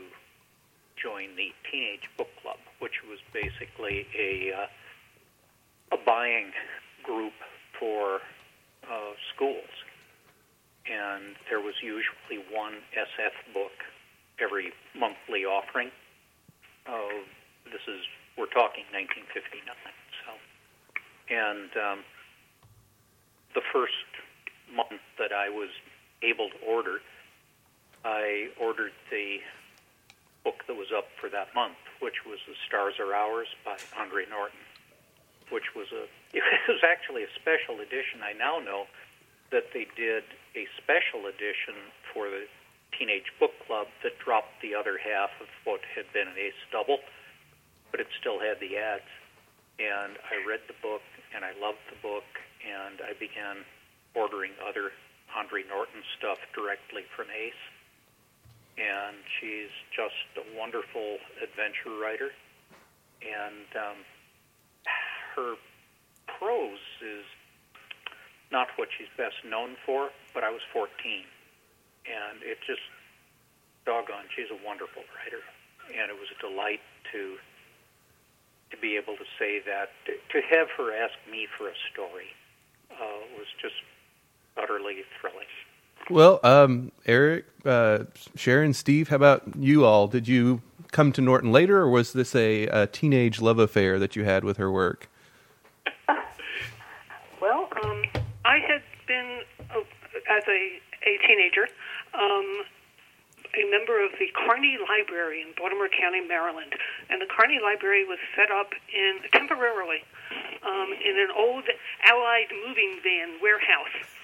join 1.01 1.37
the 1.37 1.53
teenage 1.71 2.11
book 2.17 2.29
club, 2.43 2.59
which 2.79 3.03
was 3.09 3.19
basically 3.33 4.07
a 4.19 4.53
uh, 4.53 5.97
a 5.97 5.99
buying 6.05 6.51
group 7.03 7.33
for 7.79 8.21
uh, 8.85 9.13
schools, 9.35 9.71
and 10.87 11.37
there 11.49 11.61
was 11.61 11.75
usually 11.83 12.43
one 12.53 12.75
SF 12.95 13.55
book 13.55 13.73
every 14.41 14.73
monthly 14.99 15.45
offering. 15.45 15.91
Uh, 16.87 17.25
this 17.65 17.83
is 17.89 18.03
we're 18.37 18.53
talking 18.53 18.85
1959. 18.93 19.65
So, 20.27 20.31
and 21.33 21.71
um, 21.81 21.99
the 23.55 23.65
first 23.73 24.07
month 24.69 25.01
that 25.19 25.33
I 25.33 25.49
was 25.49 25.71
able 26.23 26.51
to 26.51 26.59
order, 26.69 27.01
I 28.05 28.53
ordered 28.61 28.93
the 29.11 29.41
book 30.45 30.63
that 30.69 30.77
was 30.77 30.93
up 30.97 31.09
for 31.21 31.29
that 31.31 31.49
month, 31.55 31.81
which 32.01 32.25
was 32.27 32.39
The 32.47 32.55
Stars 32.69 32.95
Are 33.01 33.15
Ours 33.15 33.49
by 33.65 33.77
Andre 33.99 34.25
Norton, 34.29 34.61
which 35.51 35.75
was 35.75 35.89
a 35.93 36.05
it 36.37 36.43
was 36.69 36.83
actually 36.85 37.25
a 37.25 37.33
special 37.39 37.81
edition. 37.81 38.21
I 38.21 38.33
now 38.37 38.59
know 38.59 38.85
that 39.51 39.73
they 39.73 39.87
did 39.97 40.25
a 40.59 40.67
special 40.77 41.27
edition 41.31 41.79
for 42.13 42.29
the 42.29 42.45
Teenage 42.99 43.31
Book 43.39 43.53
Club 43.67 43.87
that 44.03 44.19
dropped 44.19 44.61
the 44.61 44.75
other 44.75 44.99
half 44.99 45.31
of 45.41 45.49
what 45.65 45.81
had 45.95 46.05
been 46.13 46.29
an 46.29 46.37
ace 46.37 46.59
double, 46.73 46.99
but 47.91 48.01
it 48.01 48.09
still 48.21 48.41
had 48.41 48.59
the 48.61 48.77
ads. 48.77 49.09
And 49.79 50.17
I 50.25 50.41
read 50.49 50.65
the 50.67 50.79
book, 50.81 51.05
and 51.35 51.45
I 51.45 51.53
loved 51.61 51.85
the 51.93 52.01
book, 52.01 52.25
and 52.65 53.01
I 53.05 53.13
began 53.13 53.65
ordering 54.17 54.57
other 54.65 54.93
Andre 55.37 55.63
Norton 55.69 56.01
stuff 56.17 56.41
directly 56.57 57.05
from 57.13 57.29
Ace. 57.29 57.61
And 58.77 59.17
she's 59.41 59.73
just 59.89 60.29
a 60.37 60.45
wonderful 60.59 61.17
adventure 61.41 61.97
writer, 61.97 62.31
and 63.25 63.69
um, 63.73 63.99
her 65.35 65.57
prose 66.39 66.85
is 67.01 67.25
not 68.53 68.69
what 68.77 68.89
she's 68.97 69.09
best 69.17 69.37
known 69.49 69.77
for. 69.87 70.11
But 70.35 70.45
I 70.45 70.51
was 70.51 70.61
14, 70.73 70.93
and 72.05 72.43
it 72.45 72.59
just 72.67 72.85
doggone, 73.87 74.29
she's 74.35 74.51
a 74.53 74.61
wonderful 74.67 75.03
writer, 75.17 75.41
and 75.89 76.11
it 76.11 76.17
was 76.19 76.29
a 76.37 76.39
delight 76.43 76.85
to 77.13 77.39
to 78.71 78.77
be 78.77 78.97
able 78.97 79.15
to 79.15 79.25
say 79.39 79.63
that 79.63 79.95
to, 80.05 80.13
to 80.35 80.43
have 80.51 80.67
her 80.77 80.91
ask 80.91 81.15
me 81.31 81.47
for 81.57 81.69
a 81.69 81.77
story 81.93 82.35
uh, 82.91 83.23
was 83.39 83.47
just 83.63 83.79
utterly 84.57 85.05
thrilling. 85.21 85.47
Well, 86.09 86.39
um, 86.45 86.93
Eric, 87.05 87.47
uh, 87.65 88.05
Sharon, 88.37 88.75
Steve, 88.75 89.09
how 89.09 89.17
about 89.17 89.43
you 89.59 89.85
all? 89.85 90.07
Did 90.07 90.29
you 90.29 90.63
come 90.93 91.11
to 91.13 91.21
Norton 91.21 91.51
later, 91.51 91.79
or 91.79 91.91
was 91.91 92.13
this 92.13 92.35
a, 92.35 92.67
a 92.67 92.87
teenage 92.87 93.41
love 93.41 93.59
affair 93.59 93.99
that 93.99 94.15
you 94.15 94.25
had 94.25 94.45
with 94.45 94.57
her 94.57 94.71
work? 94.71 95.09
Well, 97.39 97.69
um, 97.85 98.03
I 98.45 98.59
had 98.59 98.83
been, 99.07 99.43
uh, 99.71 99.81
as 100.29 100.43
a, 100.49 100.81
a 101.07 101.19
teenager, 101.29 101.69
um, 102.15 102.65
a 103.55 103.71
member 103.71 104.03
of 104.03 104.13
the 104.19 104.27
Carney 104.35 104.79
Library 104.89 105.43
in 105.43 105.49
Baltimore 105.57 105.89
County, 105.89 106.27
Maryland. 106.27 106.73
And 107.11 107.21
the 107.21 107.27
Carney 107.27 107.61
Library 107.63 108.05
was 108.05 108.19
set 108.35 108.51
up 108.51 108.73
in 108.93 109.21
temporarily 109.33 110.03
um, 110.65 110.93
in 110.93 111.21
an 111.21 111.29
old 111.37 111.65
Allied 112.05 112.51
moving 112.67 112.99
van 113.05 113.39
warehouse. 113.41 114.16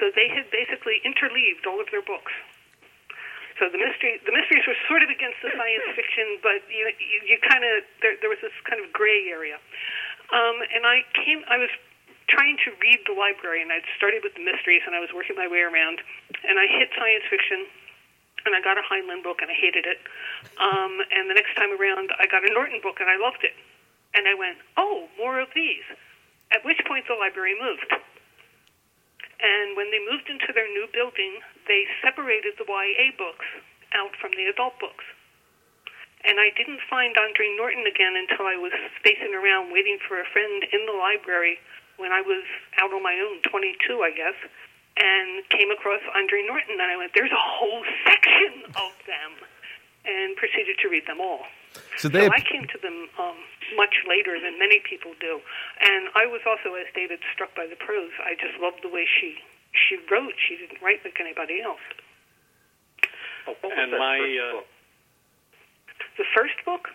So 0.00 0.10
they 0.14 0.28
had 0.28 0.48
basically 0.50 1.00
interleaved 1.04 1.66
all 1.66 1.80
of 1.80 1.88
their 1.90 2.02
books. 2.02 2.32
So 3.60 3.68
the 3.68 3.78
mystery, 3.78 4.18
the 4.24 4.32
mysteries 4.32 4.64
were 4.66 4.78
sort 4.88 5.04
of 5.04 5.10
against 5.12 5.38
the 5.44 5.52
science 5.52 5.86
fiction, 5.94 6.40
but 6.42 6.64
you, 6.72 6.88
you, 6.98 7.18
you 7.30 7.36
kind 7.44 7.62
of 7.62 7.84
there, 8.00 8.16
there 8.18 8.32
was 8.32 8.40
this 8.40 8.54
kind 8.64 8.80
of 8.82 8.90
gray 8.92 9.28
area. 9.28 9.60
Um, 10.32 10.64
and 10.72 10.88
I 10.88 11.04
came, 11.12 11.44
I 11.46 11.60
was 11.60 11.68
trying 12.32 12.56
to 12.64 12.72
read 12.80 13.04
the 13.04 13.12
library, 13.12 13.60
and 13.60 13.68
I'd 13.68 13.84
started 13.94 14.24
with 14.24 14.32
the 14.34 14.44
mysteries, 14.44 14.80
and 14.88 14.96
I 14.96 15.00
was 15.04 15.12
working 15.12 15.36
my 15.36 15.46
way 15.46 15.60
around, 15.60 16.00
and 16.48 16.56
I 16.56 16.64
hit 16.64 16.88
science 16.96 17.28
fiction, 17.28 17.68
and 18.48 18.56
I 18.56 18.64
got 18.64 18.80
a 18.80 18.84
Heinlein 18.88 19.22
book, 19.22 19.44
and 19.44 19.52
I 19.52 19.54
hated 19.54 19.84
it. 19.84 20.00
Um, 20.56 21.04
and 21.12 21.28
the 21.28 21.36
next 21.36 21.52
time 21.54 21.70
around, 21.76 22.10
I 22.16 22.26
got 22.26 22.48
a 22.48 22.50
Norton 22.50 22.80
book, 22.80 22.98
and 23.04 23.12
I 23.12 23.20
loved 23.20 23.44
it. 23.44 23.52
And 24.16 24.26
I 24.26 24.34
went, 24.34 24.56
oh, 24.76 25.08
more 25.20 25.38
of 25.38 25.48
these. 25.54 25.84
At 26.50 26.64
which 26.64 26.80
point 26.88 27.04
the 27.08 27.14
library 27.14 27.56
moved. 27.60 27.92
And 29.42 29.74
when 29.74 29.90
they 29.90 29.98
moved 29.98 30.30
into 30.30 30.54
their 30.54 30.70
new 30.70 30.86
building, 30.94 31.42
they 31.66 31.84
separated 31.98 32.54
the 32.56 32.66
YA 32.66 33.10
books 33.18 33.46
out 33.90 34.14
from 34.22 34.30
the 34.38 34.46
adult 34.46 34.78
books. 34.78 35.02
And 36.22 36.38
I 36.38 36.54
didn't 36.54 36.78
find 36.86 37.18
Andre 37.18 37.50
Norton 37.58 37.82
again 37.82 38.14
until 38.14 38.46
I 38.46 38.54
was 38.54 38.70
spacing 39.02 39.34
around 39.34 39.74
waiting 39.74 39.98
for 40.06 40.22
a 40.22 40.26
friend 40.30 40.62
in 40.70 40.86
the 40.86 40.94
library 40.94 41.58
when 41.98 42.14
I 42.14 42.22
was 42.22 42.46
out 42.78 42.94
on 42.94 43.02
my 43.02 43.18
own, 43.18 43.42
22, 43.42 43.98
I 43.98 44.14
guess, 44.14 44.38
and 44.96 45.42
came 45.50 45.74
across 45.74 46.00
Andre 46.14 46.46
Norton. 46.46 46.78
And 46.78 46.86
I 46.86 46.96
went, 46.96 47.10
there's 47.10 47.34
a 47.34 47.46
whole 47.58 47.82
section 48.06 48.70
of 48.78 48.94
them, 49.10 49.30
and 50.06 50.38
proceeded 50.38 50.78
to 50.82 50.88
read 50.88 51.06
them 51.10 51.18
all. 51.18 51.42
So 51.96 52.08
they, 52.08 52.26
So 52.26 52.32
I 52.32 52.40
came 52.40 52.66
to 52.68 52.78
them 52.82 53.08
um, 53.18 53.36
much 53.76 53.94
later 54.08 54.38
than 54.40 54.58
many 54.58 54.80
people 54.82 55.14
do, 55.20 55.40
and 55.80 56.08
I 56.14 56.26
was 56.26 56.40
also, 56.46 56.74
as 56.74 56.86
David, 56.94 57.20
struck 57.32 57.54
by 57.54 57.66
the 57.66 57.76
prose. 57.76 58.12
I 58.20 58.34
just 58.34 58.58
loved 58.60 58.82
the 58.82 58.90
way 58.90 59.06
she 59.06 59.38
she 59.72 59.96
wrote. 60.10 60.34
She 60.36 60.56
didn't 60.56 60.82
write 60.82 61.00
like 61.04 61.16
anybody 61.20 61.62
else. 61.62 61.80
Oh, 63.48 63.56
And 63.62 63.92
my, 63.92 64.18
first 64.18 64.56
uh. 64.56 64.62
The 66.18 66.28
first 66.36 66.58
book, 66.64 66.88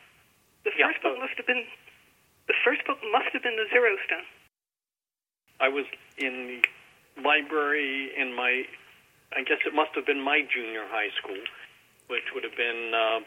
the 0.63 0.71
Yeah, 0.77 0.91
first 0.91 1.01
book 1.01 1.17
uh, 1.17 1.21
must 1.25 1.35
have 1.37 1.47
been 1.47 1.65
the 2.47 2.57
first 2.63 2.85
book 2.85 2.99
must 3.11 3.33
have 3.33 3.43
been 3.43 3.57
the 3.57 3.67
Zero 3.69 3.97
Stone. 4.05 4.25
I 5.59 5.69
was 5.69 5.85
in 6.17 6.61
the 6.61 7.21
library 7.21 8.11
in 8.15 8.33
my, 8.35 8.63
I 9.35 9.41
guess 9.41 9.57
it 9.65 9.73
must 9.73 9.91
have 9.95 10.05
been 10.05 10.21
my 10.21 10.41
junior 10.45 10.85
high 10.87 11.09
school, 11.17 11.39
which 12.07 12.23
would 12.33 12.43
have 12.43 12.55
been 12.55 12.93
uh, 12.93 13.19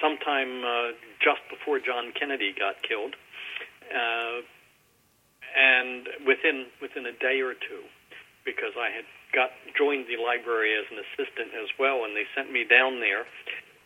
sometime 0.00 0.64
uh, 0.64 0.88
just 1.22 1.42
before 1.50 1.78
John 1.78 2.12
Kennedy 2.18 2.54
got 2.56 2.80
killed, 2.82 3.14
uh, 3.90 4.42
and 5.54 6.08
within 6.26 6.66
within 6.80 7.06
a 7.06 7.12
day 7.12 7.40
or 7.40 7.54
two, 7.54 7.82
because 8.44 8.74
I 8.78 8.90
had 8.90 9.06
got 9.34 9.50
joined 9.76 10.06
the 10.06 10.18
library 10.22 10.74
as 10.74 10.86
an 10.90 10.98
assistant 11.02 11.54
as 11.58 11.70
well, 11.78 12.04
and 12.04 12.14
they 12.14 12.26
sent 12.34 12.50
me 12.50 12.64
down 12.64 13.00
there, 13.00 13.26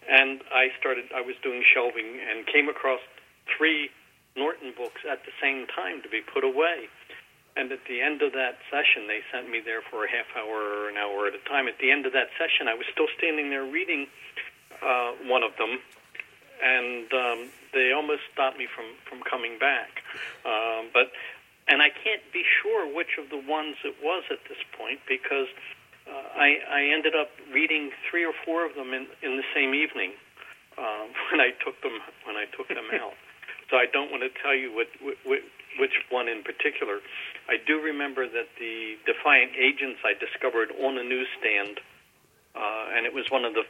and 0.08 0.40
I 0.52 0.72
started. 0.78 1.12
I 1.14 1.20
was 1.20 1.36
doing 1.42 1.64
shelving 1.64 2.20
and 2.20 2.46
came 2.46 2.68
across 2.68 3.00
three 3.56 3.90
Norton 4.36 4.72
books 4.76 5.02
at 5.08 5.24
the 5.24 5.34
same 5.42 5.66
time 5.66 6.02
to 6.02 6.08
be 6.08 6.20
put 6.20 6.44
away. 6.44 6.88
And 7.58 7.72
at 7.74 7.82
the 7.90 7.98
end 7.98 8.22
of 8.22 8.30
that 8.38 8.62
session, 8.70 9.10
they 9.10 9.18
sent 9.34 9.50
me 9.50 9.58
there 9.58 9.82
for 9.82 10.06
a 10.06 10.10
half 10.10 10.30
hour 10.38 10.62
or 10.62 10.88
an 10.88 10.96
hour 10.96 11.26
at 11.26 11.34
a 11.34 11.42
time. 11.50 11.66
At 11.66 11.82
the 11.82 11.90
end 11.90 12.06
of 12.06 12.14
that 12.14 12.30
session, 12.38 12.70
I 12.70 12.78
was 12.78 12.86
still 12.94 13.10
standing 13.18 13.50
there 13.50 13.66
reading 13.66 14.06
uh, 14.78 15.18
one 15.26 15.42
of 15.42 15.50
them, 15.58 15.82
and 16.62 17.06
um, 17.12 17.38
they 17.72 17.92
almost 17.92 18.22
stopped 18.32 18.58
me 18.58 18.66
from 18.66 18.86
from 19.08 19.22
coming 19.22 19.58
back. 19.58 20.02
Um, 20.44 20.90
but 20.92 21.12
and 21.68 21.82
I 21.82 21.90
can't 21.90 22.24
be 22.32 22.42
sure 22.62 22.88
which 22.88 23.18
of 23.18 23.28
the 23.30 23.38
ones 23.38 23.76
it 23.84 23.96
was 24.02 24.24
at 24.30 24.40
this 24.48 24.58
point 24.76 25.00
because 25.08 25.48
uh, 26.08 26.38
I 26.38 26.58
I 26.70 26.80
ended 26.92 27.14
up 27.14 27.30
reading 27.52 27.90
three 28.10 28.24
or 28.24 28.32
four 28.44 28.64
of 28.64 28.74
them 28.74 28.94
in 28.94 29.06
in 29.22 29.36
the 29.36 29.46
same 29.54 29.74
evening 29.74 30.12
um, 30.78 31.12
when 31.30 31.40
I 31.40 31.52
took 31.64 31.80
them 31.82 32.00
when 32.24 32.36
I 32.36 32.46
took 32.56 32.68
them 32.68 32.88
out. 32.94 33.14
So 33.70 33.76
I 33.76 33.84
don't 33.92 34.10
want 34.10 34.22
to 34.24 34.32
tell 34.40 34.54
you 34.56 34.72
what, 34.72 34.88
what, 35.02 35.40
which 35.78 35.92
one 36.08 36.28
in 36.28 36.42
particular. 36.42 37.00
I 37.48 37.56
do 37.66 37.80
remember 37.80 38.26
that 38.26 38.48
the 38.58 38.96
Defiant 39.04 39.52
Agents 39.56 40.00
I 40.04 40.16
discovered 40.16 40.72
on 40.80 40.96
a 40.96 41.04
newsstand, 41.04 41.80
uh, 42.56 42.96
and 42.96 43.04
it 43.04 43.12
was 43.12 43.26
one 43.30 43.44
of 43.44 43.52
the. 43.52 43.64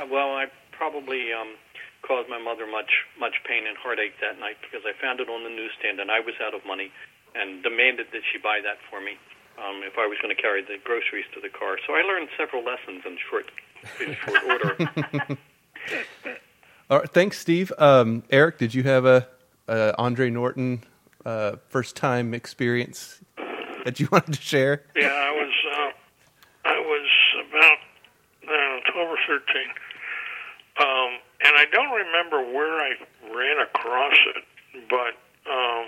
Uh, 0.00 0.06
well, 0.10 0.34
I 0.34 0.46
probably 0.76 1.32
um, 1.32 1.56
caused 2.02 2.28
my 2.28 2.38
mother 2.38 2.66
much 2.66 3.06
much 3.18 3.40
pain 3.46 3.66
and 3.66 3.76
heartache 3.76 4.18
that 4.20 4.38
night 4.38 4.58
because 4.60 4.84
I 4.84 4.92
found 5.00 5.20
it 5.20 5.28
on 5.28 5.42
the 5.44 5.50
newsstand 5.50 6.00
and 6.00 6.10
I 6.10 6.20
was 6.20 6.34
out 6.42 6.54
of 6.54 6.66
money, 6.66 6.92
and 7.34 7.62
demanded 7.62 8.08
that 8.12 8.22
she 8.30 8.38
buy 8.38 8.60
that 8.62 8.78
for 8.90 9.00
me 9.00 9.16
um, 9.58 9.82
if 9.84 9.98
I 9.98 10.06
was 10.06 10.18
going 10.22 10.34
to 10.34 10.40
carry 10.40 10.62
the 10.62 10.78
groceries 10.82 11.24
to 11.34 11.40
the 11.40 11.48
car. 11.48 11.78
So 11.86 11.94
I 11.94 12.02
learned 12.02 12.28
several 12.36 12.64
lessons 12.64 13.02
in 13.06 13.18
short 13.30 13.46
in 14.00 14.16
short 14.16 14.42
order. 14.44 15.38
all 16.90 16.98
right, 17.00 17.10
thanks, 17.10 17.38
Steve. 17.38 17.72
Um, 17.78 18.22
Eric, 18.30 18.58
did 18.58 18.74
you 18.74 18.82
have 18.84 19.04
a, 19.04 19.28
a 19.68 19.94
Andre 19.98 20.30
Norton 20.30 20.82
uh, 21.24 21.56
first 21.68 21.96
time 21.96 22.34
experience 22.34 23.20
that 23.84 24.00
you 24.00 24.08
wanted 24.12 24.34
to 24.34 24.42
share? 24.42 24.82
Yeah, 24.96 25.08
I 25.08 25.30
was 25.30 25.52
uh, 25.72 25.90
I 26.68 26.78
was 26.80 27.08
about 27.48 27.78
I 28.48 28.80
twelve 28.92 29.08
or 29.08 29.18
thirteen, 29.26 29.68
um, 30.80 31.10
and 31.44 31.52
I 31.56 31.64
I 31.64 31.66
don't 31.72 31.90
remember 31.92 32.38
where 32.52 32.76
I 32.80 32.90
ran 33.34 33.58
across 33.62 34.16
it, 34.36 34.44
but 34.90 35.14
um, 35.50 35.86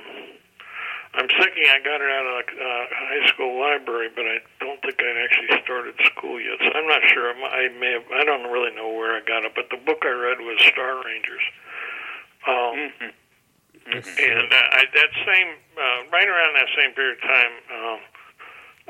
I'm 1.14 1.28
thinking 1.28 1.64
I 1.68 1.78
got 1.84 2.00
it 2.00 2.10
out 2.10 2.26
of 2.26 2.34
the 2.46 2.64
uh, 2.64 2.84
high 2.92 3.26
school 3.28 3.60
library, 3.60 4.08
but 4.14 4.24
I 4.24 4.38
don't 4.60 4.80
think 4.82 4.96
I'd 4.98 5.20
actually 5.24 5.62
started 5.64 5.94
school 6.12 6.40
yet. 6.40 6.58
So 6.64 6.72
I'm 6.74 6.88
not 6.88 7.02
sure. 7.12 7.28
I'm- 7.28 7.44
I 7.44 7.68
may 7.78 7.92
have. 7.92 8.04
I 8.12 8.24
don't 8.24 8.50
really 8.50 8.74
know 8.74 8.88
where 8.88 9.14
I 9.16 9.20
got 9.20 9.44
it, 9.44 9.52
but 9.54 9.68
the 9.70 9.76
book 9.76 10.02
I 10.04 10.10
read 10.12 10.40
was 10.40 10.58
Star 10.72 11.02
Rangers. 11.04 11.44
Um, 12.48 12.90
and 13.86 14.48
uh, 14.52 14.76
I, 14.76 14.84
that 14.92 15.10
same, 15.24 15.50
uh, 15.78 15.98
right 16.12 16.26
around 16.28 16.54
that 16.54 16.68
same 16.76 16.92
period 16.94 17.18
of 17.18 17.22
time, 17.22 17.52
um, 17.70 17.98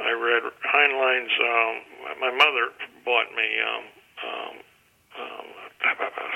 I 0.06 0.10
read 0.12 0.42
Heinlein's. 0.64 1.32
Um, 1.40 1.74
my 2.20 2.30
mother 2.32 2.72
bought 3.04 3.28
me 3.36 3.48
um, 3.60 3.84
um, 4.24 4.54
um, 5.20 5.46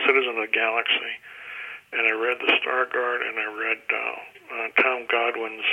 Citizen 0.06 0.38
of 0.38 0.46
the 0.46 0.52
Galaxy, 0.52 1.14
and 1.92 2.06
I 2.06 2.14
read 2.14 2.38
The 2.38 2.54
Star 2.62 2.86
Guard, 2.86 3.22
and 3.22 3.34
I 3.38 3.48
read 3.50 3.80
uh, 3.90 4.16
uh, 4.54 4.66
Tom 4.82 5.06
Godwin's. 5.10 5.66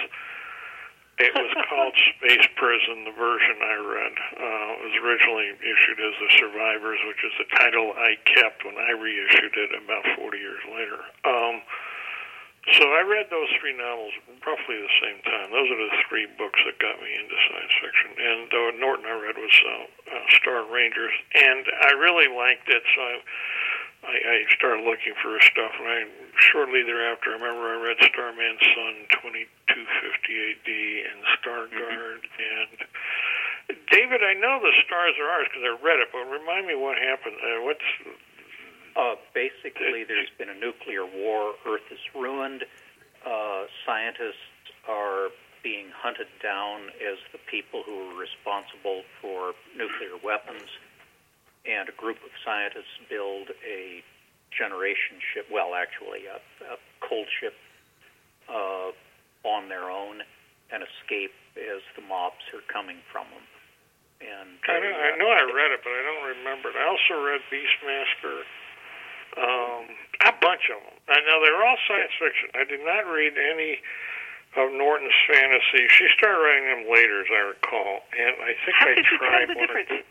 It 1.17 1.34
was 1.34 1.50
called 1.69 1.93
Space 2.17 2.46
Prison. 2.57 3.05
The 3.05 3.17
version 3.17 3.57
I 3.62 3.77
read 3.81 4.15
uh, 4.38 4.69
was 4.86 4.93
originally 5.01 5.50
issued 5.62 6.00
as 6.01 6.13
The 6.22 6.31
Survivors, 6.38 7.00
which 7.05 7.22
is 7.25 7.34
the 7.41 7.50
title 7.57 7.93
I 7.98 8.17
kept 8.25 8.65
when 8.65 8.77
I 8.77 8.93
reissued 8.98 9.53
it 9.57 9.72
about 9.77 10.05
40 10.17 10.38
years 10.38 10.62
later. 10.69 11.01
Um, 11.25 11.62
so 12.75 12.84
I 12.84 13.00
read 13.00 13.31
those 13.31 13.48
three 13.63 13.72
novels 13.72 14.12
roughly 14.43 14.75
the 14.75 14.98
same 15.00 15.24
time. 15.24 15.55
Those 15.55 15.72
are 15.72 15.79
the 15.88 15.96
three 16.12 16.27
books 16.36 16.60
that 16.67 16.75
got 16.84 17.00
me 17.00 17.15
into 17.15 17.36
science 17.48 17.75
fiction. 17.79 18.12
And 18.19 18.39
the 18.51 18.63
Norton 18.75 19.07
I 19.07 19.15
read 19.15 19.39
was 19.39 19.55
uh, 19.55 19.88
uh, 20.12 20.25
Star 20.36 20.67
Rangers, 20.67 21.15
and 21.31 21.63
I 21.88 21.96
really 21.96 22.27
liked 22.27 22.67
it. 22.67 22.84
So 22.84 23.00
I, 23.00 23.13
I, 24.07 24.15
I 24.15 24.37
started 24.55 24.87
looking 24.87 25.11
for 25.19 25.35
stuff, 25.43 25.73
and 25.83 25.87
I 25.87 25.99
shortly 26.39 26.79
thereafter, 26.87 27.35
I 27.35 27.43
remember 27.43 27.67
I 27.67 27.77
read 27.83 27.99
Starman's 28.07 28.63
Son, 28.71 28.95
2250 29.19 29.67
AD, 29.75 30.69
and 31.11 31.19
Star 31.39 31.67
Guard, 31.67 32.23
and 32.23 32.75
David. 33.91 34.23
I 34.23 34.33
know 34.39 34.63
the 34.63 34.71
stars 34.87 35.15
are 35.19 35.27
ours 35.27 35.47
because 35.51 35.67
I 35.67 35.75
read 35.83 35.99
it, 35.99 36.07
but 36.15 36.23
remind 36.23 36.67
me 36.71 36.75
what 36.79 36.95
happened. 36.95 37.35
Uh, 37.43 37.67
what's 37.67 37.89
Uh, 38.95 39.13
basically, 39.35 40.07
there's 40.07 40.31
been 40.39 40.49
a 40.49 40.57
nuclear 40.57 41.05
war. 41.05 41.53
Earth 41.67 41.85
is 41.91 42.01
ruined. 42.15 42.63
Uh, 43.21 43.67
scientists 43.85 44.71
are 44.87 45.29
being 45.61 45.91
hunted 45.91 46.31
down 46.41 46.87
as 47.03 47.19
the 47.35 47.37
people 47.51 47.83
who 47.83 47.93
are 48.07 48.15
responsible 48.15 49.03
for 49.21 49.53
nuclear 49.75 50.15
weapons. 50.23 50.65
And 51.67 51.89
a 51.89 51.95
group 52.00 52.17
of 52.24 52.31
scientists 52.45 52.95
build 53.12 53.51
a 53.67 54.03
generation 54.55 55.19
ship, 55.19 55.51
well, 55.51 55.75
actually, 55.75 56.24
a, 56.25 56.39
a 56.63 56.79
cold 57.03 57.27
ship 57.39 57.53
uh, 58.47 58.95
on 59.43 59.67
their 59.67 59.91
own 59.91 60.24
and 60.71 60.83
escape 60.83 61.36
as 61.59 61.83
the 61.95 62.03
mobs 62.07 62.43
are 62.55 62.63
coming 62.71 63.03
from 63.12 63.27
them. 63.36 63.43
And 64.17 64.50
I 64.65 64.79
know, 64.79 64.95
I 64.95 65.12
know 65.19 65.29
I 65.29 65.43
read 65.45 65.71
it, 65.75 65.81
but 65.83 65.93
I 65.93 66.01
don't 66.01 66.25
remember 66.39 66.74
it. 66.74 66.75
I 66.79 66.88
also 66.89 67.21
read 67.21 67.41
Beastmaster, 67.53 68.41
um, 69.38 69.83
a 70.25 70.33
bunch 70.41 70.74
of 70.74 70.81
them. 70.81 70.97
I 71.05 71.21
know 71.21 71.38
they're 71.45 71.62
all 71.62 71.77
science 71.86 72.15
fiction. 72.17 72.50
I 72.57 72.65
did 72.65 72.81
not 72.81 73.05
read 73.05 73.38
any 73.38 73.77
of 74.57 74.74
Norton's 74.74 75.13
fantasy. 75.29 75.86
She 75.93 76.09
started 76.17 76.41
writing 76.41 76.65
them 76.65 76.83
later, 76.89 77.22
as 77.22 77.29
I 77.29 77.42
recall, 77.53 78.07
and 78.18 78.33
I 78.42 78.57
think 78.65 78.74
How 78.74 78.89
I 78.89 78.96
could 78.96 79.05
you 79.05 79.18
tell 79.20 79.29
tried 79.29 79.50
the 79.53 79.59
one 79.59 79.70
or 79.70 79.83
two. 79.85 80.03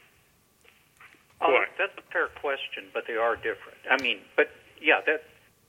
Uh, 1.41 1.49
That's 1.79 1.93
a 1.99 2.03
fair 2.13 2.29
question, 2.41 2.85
but 2.95 3.05
they 3.07 3.17
are 3.17 3.37
different. 3.37 3.77
I 3.91 4.01
mean, 4.03 4.19
but 4.37 4.49
yeah, 4.81 5.01
that 5.07 5.25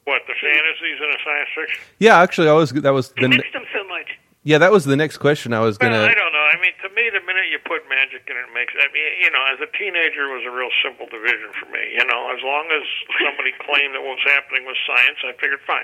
What 0.06 0.22
the 0.28 0.34
fantasies 0.40 0.98
in 1.04 1.10
a 1.12 1.20
science 1.24 1.50
fiction? 1.54 1.80
Yeah, 2.00 2.20
actually, 2.22 2.48
I 2.50 2.54
was 2.54 2.72
that 2.72 2.94
was 2.94 3.12
You 3.18 3.24
the 3.28 3.30
mixed 3.36 3.52
them 3.54 3.66
so 3.76 3.84
much. 3.88 4.08
yeah 4.48 4.58
that 4.64 4.72
was 4.72 4.86
the 4.88 4.96
next 4.96 5.18
question 5.20 5.52
I 5.52 5.60
was 5.60 5.76
Well, 5.80 5.92
gonna. 5.92 6.08
I 6.08 6.16
don't 6.16 6.32
know. 6.32 6.48
I 6.48 6.56
mean, 6.64 6.72
to 6.88 6.90
me, 6.96 7.12
the 7.12 7.20
minute 7.28 7.52
you 7.52 7.60
put 7.68 7.84
magic 7.92 8.24
in 8.32 8.40
it, 8.40 8.48
it 8.48 8.54
makes. 8.56 8.72
I 8.80 8.88
mean, 8.96 9.04
you 9.20 9.28
know, 9.28 9.44
as 9.52 9.60
a 9.60 9.68
teenager, 9.76 10.32
it 10.32 10.34
was 10.40 10.48
a 10.48 10.54
real 10.56 10.72
simple 10.80 11.12
division 11.12 11.52
for 11.60 11.68
me. 11.68 11.84
You 12.00 12.08
know, 12.08 12.32
as 12.32 12.40
long 12.40 12.72
as 12.72 12.88
somebody 13.20 13.52
claimed 13.68 13.92
that 14.00 14.02
what 14.08 14.16
was 14.24 14.28
happening 14.32 14.64
was 14.64 14.80
science, 14.88 15.20
I 15.28 15.36
figured, 15.36 15.60
fine, 15.68 15.84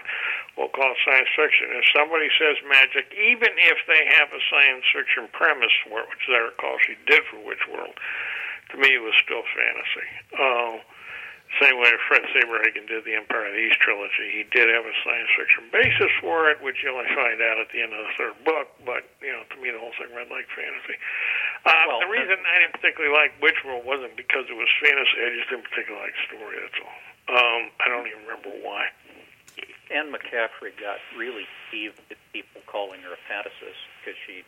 we'll 0.56 0.72
call 0.72 0.96
it 0.96 1.00
science 1.04 1.28
fiction. 1.36 1.76
If 1.76 1.84
somebody 1.92 2.32
says 2.40 2.56
magic, 2.72 3.12
even 3.20 3.52
if 3.60 3.84
they 3.92 4.08
have 4.16 4.32
a 4.32 4.40
science 4.48 4.88
fiction 4.96 5.28
premise 5.36 5.76
for 5.84 6.00
it, 6.00 6.08
which 6.08 6.24
I 6.32 6.40
recall 6.48 6.80
she 6.80 6.96
did 7.04 7.28
for 7.28 7.44
Witch 7.44 7.68
World, 7.68 8.00
to 8.74 8.76
me, 8.82 8.90
it 8.98 9.04
was 9.06 9.14
still 9.22 9.46
fantasy. 9.54 10.08
Uh, 10.34 10.74
same 11.62 11.78
way 11.78 11.94
Fred 12.10 12.26
Saberhagen 12.34 12.90
did 12.90 13.06
the 13.06 13.14
Empire 13.14 13.46
of 13.46 13.54
the 13.54 13.62
East 13.70 13.78
trilogy. 13.78 14.26
He 14.34 14.42
did 14.50 14.74
have 14.74 14.82
a 14.90 14.96
science 15.06 15.30
fiction 15.38 15.70
basis 15.70 16.10
for 16.18 16.50
it, 16.50 16.58
which 16.66 16.82
you 16.82 16.90
only 16.90 17.06
find 17.14 17.38
out 17.46 17.62
at 17.62 17.70
the 17.70 17.78
end 17.86 17.94
of 17.94 18.02
the 18.02 18.14
third 18.18 18.34
book. 18.42 18.74
But 18.82 19.06
you 19.22 19.30
know, 19.30 19.46
to 19.46 19.58
me, 19.62 19.70
the 19.70 19.78
whole 19.78 19.94
thing 20.02 20.10
read 20.18 20.34
like 20.34 20.50
fantasy. 20.58 20.98
Uh, 21.62 21.86
Well, 21.94 22.02
the 22.02 22.10
reason 22.10 22.42
I 22.42 22.58
didn't 22.66 22.74
particularly 22.82 23.14
like 23.14 23.38
Witch 23.38 23.62
World 23.62 23.86
wasn't 23.86 24.18
because 24.18 24.50
it 24.50 24.58
was 24.58 24.66
fantasy. 24.82 25.18
I 25.22 25.30
just 25.38 25.50
didn't 25.54 25.70
particularly 25.70 26.10
like 26.10 26.18
the 26.18 26.26
story. 26.34 26.56
That's 26.58 26.80
all. 26.82 26.98
Um, 27.38 27.62
I 27.78 27.86
don't 27.86 28.10
even 28.10 28.26
remember 28.26 28.50
why. 28.66 28.90
Anne 29.94 30.10
McCaffrey 30.10 30.74
got 30.82 30.98
really 31.14 31.46
peeved 31.70 32.02
at 32.10 32.18
people 32.34 32.66
calling 32.66 32.98
her 33.06 33.14
a 33.14 33.22
fantasist 33.30 33.78
because 34.02 34.18
she 34.26 34.42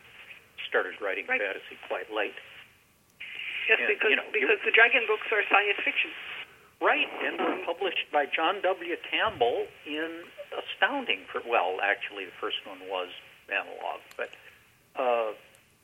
started 0.66 0.98
writing 0.98 1.22
Right. 1.30 1.38
fantasy 1.38 1.78
quite 1.86 2.10
late. 2.10 2.34
Yes, 3.68 3.78
Yeah, 3.82 3.86
because 3.90 4.10
you 4.10 4.16
know, 4.16 4.28
because 4.32 4.60
the 4.64 4.70
dragon 4.70 5.02
books 5.06 5.26
are 5.32 5.42
science 5.50 5.78
fiction. 5.82 6.10
Right, 6.80 7.08
and 7.24 7.40
were 7.40 7.64
published 7.64 8.04
by 8.12 8.26
John 8.28 8.60
W. 8.60 8.96
Campbell 9.08 9.64
in 9.86 10.28
Astounding. 10.52 11.24
For 11.32 11.40
well, 11.48 11.80
actually, 11.80 12.26
the 12.26 12.36
first 12.38 12.60
one 12.66 12.80
was 12.84 13.08
analog, 13.48 14.04
but 14.16 14.28
uh, 14.94 15.32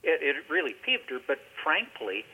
it, 0.04 0.20
it 0.20 0.36
really 0.50 0.74
peeved 0.84 1.08
her. 1.08 1.18
But 1.26 1.40
frankly, 1.64 2.24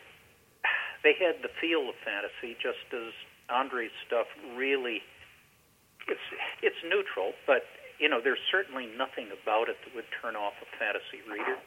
they 1.04 1.14
had 1.14 1.38
the 1.42 1.50
feel 1.61 1.88
of 1.88 1.94
fantasy, 2.02 2.58
just 2.58 2.82
as 2.90 3.14
Andre's 3.48 3.94
stuff 4.06 4.26
really. 4.56 5.02
It's 6.08 6.26
it's 6.62 6.82
neutral, 6.82 7.34
but 7.46 7.62
you 7.98 8.08
know, 8.08 8.20
there's 8.22 8.42
certainly 8.50 8.88
nothing 8.96 9.28
about 9.30 9.68
it 9.68 9.76
that 9.84 9.94
would 9.94 10.08
turn 10.22 10.34
off 10.34 10.54
a 10.62 10.68
fantasy 10.78 11.22
reader. 11.30 11.58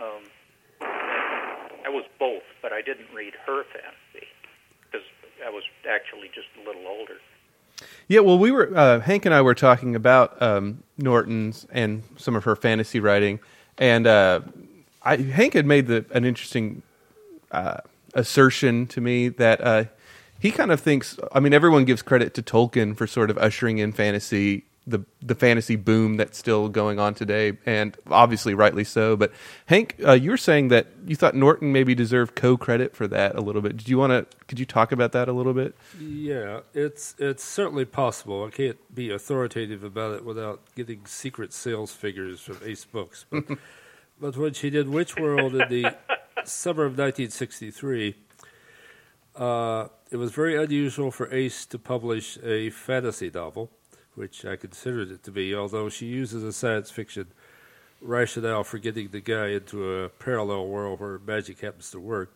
Um, 0.00 0.26
I 1.84 1.88
was 1.88 2.04
both, 2.18 2.42
but 2.60 2.72
I 2.72 2.80
didn't 2.82 3.12
read 3.14 3.34
her 3.46 3.64
fantasy 3.64 4.28
because 4.84 5.06
I 5.44 5.50
was 5.50 5.64
actually 5.88 6.28
just 6.34 6.48
a 6.62 6.66
little 6.66 6.86
older. 6.86 7.16
Yeah, 8.08 8.20
well, 8.20 8.38
we 8.38 8.50
were 8.50 8.76
uh, 8.76 9.00
Hank 9.00 9.26
and 9.26 9.34
I 9.34 9.42
were 9.42 9.54
talking 9.54 9.96
about 9.96 10.40
um, 10.40 10.82
Norton's 10.98 11.66
and 11.70 12.02
some 12.16 12.36
of 12.36 12.44
her 12.44 12.54
fantasy 12.54 13.00
writing, 13.00 13.40
and 13.78 14.06
uh, 14.06 14.40
I, 15.02 15.16
Hank 15.16 15.54
had 15.54 15.66
made 15.66 15.86
the, 15.86 16.04
an 16.12 16.24
interesting 16.24 16.82
uh, 17.50 17.78
assertion 18.14 18.86
to 18.88 19.00
me 19.00 19.28
that 19.28 19.60
uh, 19.60 19.84
he 20.38 20.50
kind 20.50 20.70
of 20.70 20.80
thinks. 20.80 21.18
I 21.32 21.40
mean, 21.40 21.52
everyone 21.52 21.84
gives 21.84 22.02
credit 22.02 22.34
to 22.34 22.42
Tolkien 22.42 22.96
for 22.96 23.06
sort 23.06 23.30
of 23.30 23.38
ushering 23.38 23.78
in 23.78 23.92
fantasy, 23.92 24.64
the 24.86 25.04
the 25.20 25.34
fantasy 25.34 25.76
boom 25.76 26.16
that's 26.16 26.36
still 26.36 26.68
going 26.68 26.98
on 26.98 27.14
today, 27.14 27.56
and 27.66 27.96
obviously 28.10 28.54
rightly 28.54 28.84
so. 28.84 29.16
But 29.16 29.32
Hank, 29.66 29.96
uh, 30.04 30.12
you 30.12 30.30
were 30.30 30.36
saying 30.36 30.68
that 30.68 30.88
you 31.06 31.14
thought 31.14 31.34
Norton 31.34 31.72
maybe 31.72 31.94
deserved 31.94 32.34
co 32.34 32.56
credit 32.56 32.96
for 32.96 33.06
that 33.08 33.36
a 33.36 33.40
little 33.40 33.62
bit. 33.62 33.76
Did 33.76 33.88
you 33.88 33.98
want 33.98 34.10
to? 34.10 34.36
Could 34.46 34.58
you 34.58 34.66
talk 34.66 34.90
about 34.90 35.12
that 35.12 35.28
a 35.28 35.32
little 35.32 35.54
bit? 35.54 35.74
Yeah, 36.00 36.60
it's 36.74 37.14
it's 37.18 37.44
certainly 37.44 37.84
possible. 37.84 38.44
I 38.44 38.50
can't 38.50 38.94
be 38.94 39.10
authoritative 39.10 39.84
about 39.84 40.14
it 40.16 40.24
without 40.24 40.62
getting 40.74 41.06
secret 41.06 41.52
sales 41.52 41.92
figures 41.92 42.40
from 42.40 42.58
Ace 42.64 42.84
Books. 42.84 43.26
But, 44.22 44.34
but 44.34 44.36
when 44.36 44.52
she 44.52 44.70
did 44.70 44.88
Witch 44.88 45.16
World 45.16 45.56
in 45.56 45.68
the 45.68 45.96
summer 46.44 46.84
of 46.84 46.92
1963, 46.92 48.14
uh, 49.34 49.88
it 50.10 50.16
was 50.16 50.30
very 50.32 50.62
unusual 50.62 51.10
for 51.10 51.32
Ace 51.34 51.66
to 51.66 51.78
publish 51.78 52.38
a 52.42 52.70
fantasy 52.70 53.30
novel, 53.34 53.70
which 54.14 54.44
I 54.44 54.56
considered 54.56 55.10
it 55.10 55.22
to 55.24 55.30
be, 55.30 55.54
although 55.54 55.88
she 55.88 56.06
uses 56.06 56.44
a 56.44 56.52
science 56.52 56.90
fiction 56.90 57.28
rationale 58.00 58.64
for 58.64 58.78
getting 58.78 59.08
the 59.08 59.20
guy 59.20 59.48
into 59.48 59.90
a 59.90 60.08
parallel 60.08 60.66
world 60.66 61.00
where 61.00 61.18
magic 61.18 61.60
happens 61.60 61.90
to 61.92 62.00
work 62.00 62.32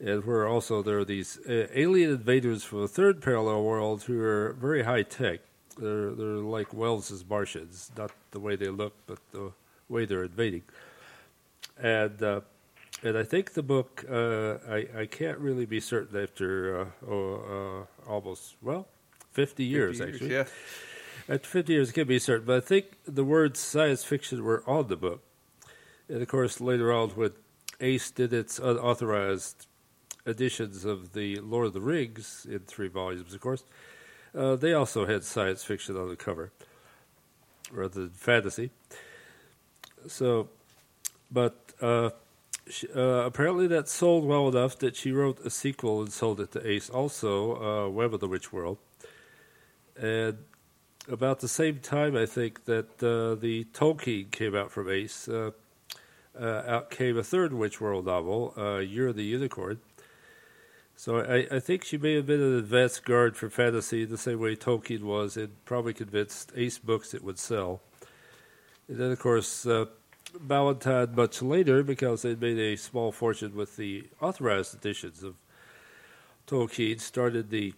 and 0.00 0.24
where 0.24 0.46
also 0.46 0.82
there 0.82 0.98
are 0.98 1.04
these 1.04 1.38
uh, 1.48 1.66
alien 1.74 2.10
invaders 2.10 2.64
from 2.64 2.82
a 2.82 2.88
third 2.88 3.22
parallel 3.22 3.62
world 3.62 4.02
who 4.02 4.20
are 4.20 4.52
very 4.54 4.82
high 4.82 5.02
tech. 5.02 5.40
They're 5.78 6.10
they're 6.12 6.26
like 6.36 6.72
Wells's 6.72 7.24
Martians, 7.28 7.90
not 7.96 8.12
the 8.30 8.40
way 8.40 8.56
they 8.56 8.68
look, 8.68 8.94
but 9.06 9.18
the 9.32 9.52
way 9.88 10.04
they're 10.04 10.24
invading. 10.24 10.62
And 11.78 12.22
uh, 12.22 12.40
and 13.02 13.18
I 13.18 13.24
think 13.24 13.54
the 13.54 13.62
book 13.62 14.04
uh, 14.10 14.58
I 14.68 14.86
I 14.96 15.06
can't 15.06 15.38
really 15.38 15.66
be 15.66 15.80
certain 15.80 16.22
after 16.22 16.80
uh, 16.80 17.10
oh, 17.10 17.86
uh, 18.06 18.10
almost 18.10 18.56
well 18.62 18.86
fifty 19.34 19.64
years 19.64 19.98
50 19.98 20.12
actually. 20.12 20.32
yeah. 20.32 20.44
At 21.26 21.46
50 21.46 21.72
years, 21.72 21.88
it 21.88 21.94
can't 21.94 22.08
be 22.08 22.18
certain, 22.18 22.46
but 22.46 22.56
I 22.56 22.60
think 22.60 22.98
the 23.06 23.24
words 23.24 23.58
science 23.58 24.04
fiction 24.04 24.44
were 24.44 24.62
on 24.66 24.88
the 24.88 24.96
book. 24.96 25.22
And 26.06 26.20
of 26.20 26.28
course, 26.28 26.60
later 26.60 26.92
on, 26.92 27.10
when 27.10 27.30
Ace 27.80 28.10
did 28.10 28.32
its 28.34 28.58
unauthorized 28.58 29.66
editions 30.26 30.84
of 30.84 31.14
the 31.14 31.36
Lord 31.40 31.68
of 31.68 31.72
the 31.72 31.80
Rings 31.80 32.46
in 32.48 32.60
three 32.60 32.88
volumes, 32.88 33.32
of 33.32 33.40
course, 33.40 33.64
uh, 34.34 34.56
they 34.56 34.74
also 34.74 35.06
had 35.06 35.24
science 35.24 35.64
fiction 35.64 35.96
on 35.96 36.08
the 36.08 36.16
cover 36.16 36.52
rather 37.72 38.00
than 38.02 38.10
fantasy. 38.10 38.70
So, 40.06 40.50
but 41.30 41.72
uh, 41.80 42.10
she, 42.68 42.86
uh, 42.94 43.24
apparently 43.24 43.66
that 43.68 43.88
sold 43.88 44.26
well 44.26 44.48
enough 44.48 44.78
that 44.80 44.94
she 44.96 45.10
wrote 45.10 45.40
a 45.40 45.50
sequel 45.50 46.02
and 46.02 46.12
sold 46.12 46.40
it 46.40 46.52
to 46.52 46.68
Ace, 46.68 46.90
also 46.90 47.86
uh, 47.86 47.88
Web 47.88 48.12
of 48.12 48.20
the 48.20 48.28
Witch 48.28 48.52
World. 48.52 48.76
And 49.96 50.38
about 51.08 51.40
the 51.40 51.48
same 51.48 51.78
time, 51.78 52.16
I 52.16 52.26
think 52.26 52.64
that 52.64 53.02
uh, 53.02 53.34
the 53.40 53.66
Tolkien 53.72 54.30
came 54.30 54.54
out 54.54 54.70
from 54.70 54.90
Ace. 54.90 55.28
Uh, 55.28 55.50
uh, 56.38 56.62
out 56.66 56.90
came 56.90 57.16
a 57.16 57.22
third 57.22 57.52
Witch 57.52 57.80
World 57.80 58.06
novel, 58.06 58.54
uh, 58.56 58.78
Year 58.78 59.08
of 59.08 59.16
the 59.16 59.24
Unicorn. 59.24 59.78
So 60.96 61.20
I, 61.20 61.56
I 61.56 61.60
think 61.60 61.84
she 61.84 61.98
may 61.98 62.14
have 62.14 62.26
been 62.26 62.40
an 62.40 62.56
advanced 62.56 63.04
guard 63.04 63.36
for 63.36 63.50
fantasy 63.50 64.04
the 64.04 64.18
same 64.18 64.40
way 64.40 64.56
Tolkien 64.56 65.02
was, 65.02 65.36
and 65.36 65.64
probably 65.64 65.92
convinced 65.92 66.52
Ace 66.56 66.78
Books 66.78 67.14
it 67.14 67.24
would 67.24 67.38
sell. 67.38 67.80
And 68.88 68.98
then, 68.98 69.10
of 69.10 69.18
course, 69.18 69.66
uh, 69.66 69.86
Ballantine 70.40 71.14
much 71.14 71.42
later, 71.42 71.82
because 71.82 72.22
they'd 72.22 72.40
made 72.40 72.58
a 72.58 72.76
small 72.76 73.12
fortune 73.12 73.54
with 73.54 73.76
the 73.76 74.08
authorized 74.20 74.74
editions 74.74 75.22
of 75.22 75.34
Tolkien, 76.46 77.00
started 77.00 77.50
the 77.50 77.74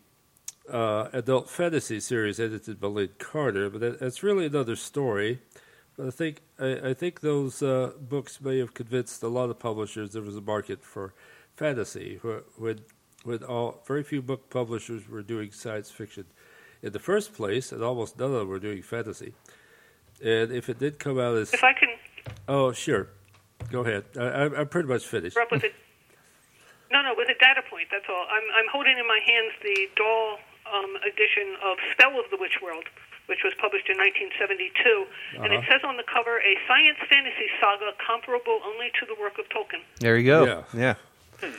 uh, 0.70 1.08
adult 1.12 1.48
fantasy 1.50 2.00
series 2.00 2.40
edited 2.40 2.80
by 2.80 2.88
Lin 2.88 3.10
Carter, 3.18 3.70
but 3.70 3.80
that, 3.80 4.00
that's 4.00 4.22
really 4.22 4.46
another 4.46 4.76
story. 4.76 5.40
But 5.96 6.08
I 6.08 6.10
think 6.10 6.42
I, 6.58 6.90
I 6.90 6.94
think 6.94 7.20
those 7.20 7.62
uh, 7.62 7.92
books 8.00 8.40
may 8.40 8.58
have 8.58 8.74
convinced 8.74 9.22
a 9.22 9.28
lot 9.28 9.48
of 9.50 9.58
publishers 9.58 10.12
there 10.12 10.22
was 10.22 10.36
a 10.36 10.40
market 10.40 10.82
for 10.84 11.14
fantasy 11.56 12.18
when 12.58 12.80
when 13.24 13.42
all 13.44 13.82
very 13.86 14.02
few 14.04 14.22
book 14.22 14.50
publishers 14.50 15.08
were 15.08 15.22
doing 15.22 15.50
science 15.52 15.90
fiction 15.90 16.24
in 16.82 16.92
the 16.92 16.98
first 16.98 17.32
place, 17.34 17.72
and 17.72 17.82
almost 17.82 18.18
none 18.18 18.30
of 18.32 18.38
them 18.40 18.48
were 18.48 18.58
doing 18.60 18.82
fantasy. 18.82 19.32
And 20.22 20.52
if 20.52 20.68
it 20.68 20.78
did 20.78 20.98
come 20.98 21.18
out 21.18 21.36
as 21.36 21.52
If 21.54 21.64
I 21.64 21.72
can 21.72 21.88
oh 22.48 22.72
sure, 22.72 23.08
go 23.70 23.80
ahead. 23.80 24.04
I, 24.18 24.24
I'm- 24.24 24.54
I'm 24.56 24.68
pretty 24.68 24.88
much 24.88 25.06
finished. 25.06 25.36
interrupt 25.36 25.52
with 25.52 25.64
it. 25.64 25.74
No, 26.92 27.02
no, 27.02 27.14
with 27.16 27.28
a 27.28 27.34
data 27.40 27.62
point. 27.68 27.88
That's 27.90 28.04
all. 28.08 28.26
I'm 28.30 28.44
I'm 28.54 28.68
holding 28.72 28.96
in 28.98 29.06
my 29.08 29.20
hands 29.26 29.52
the 29.62 29.88
DAW 29.96 30.36
um, 30.72 30.96
edition 31.06 31.56
of 31.62 31.76
Spell 31.92 32.18
of 32.18 32.26
the 32.30 32.36
Witch 32.38 32.58
World, 32.62 32.84
which 33.26 33.40
was 33.44 33.52
published 33.60 33.88
in 33.88 33.96
1972, 33.98 35.42
and 35.42 35.52
it 35.52 35.58
Uh-huh. 35.58 35.72
says 35.72 35.80
on 35.84 35.96
the 35.96 36.04
cover 36.04 36.38
a 36.40 36.52
science 36.68 36.98
fantasy 37.10 37.48
saga 37.60 37.92
comparable 38.04 38.60
only 38.64 38.90
to 39.00 39.06
the 39.06 39.14
work 39.20 39.38
of 39.38 39.48
Tolkien. 39.50 39.82
There 40.00 40.16
you 40.16 40.24
go. 40.26 40.64
Yeah. 40.74 40.94
yeah. 41.42 41.52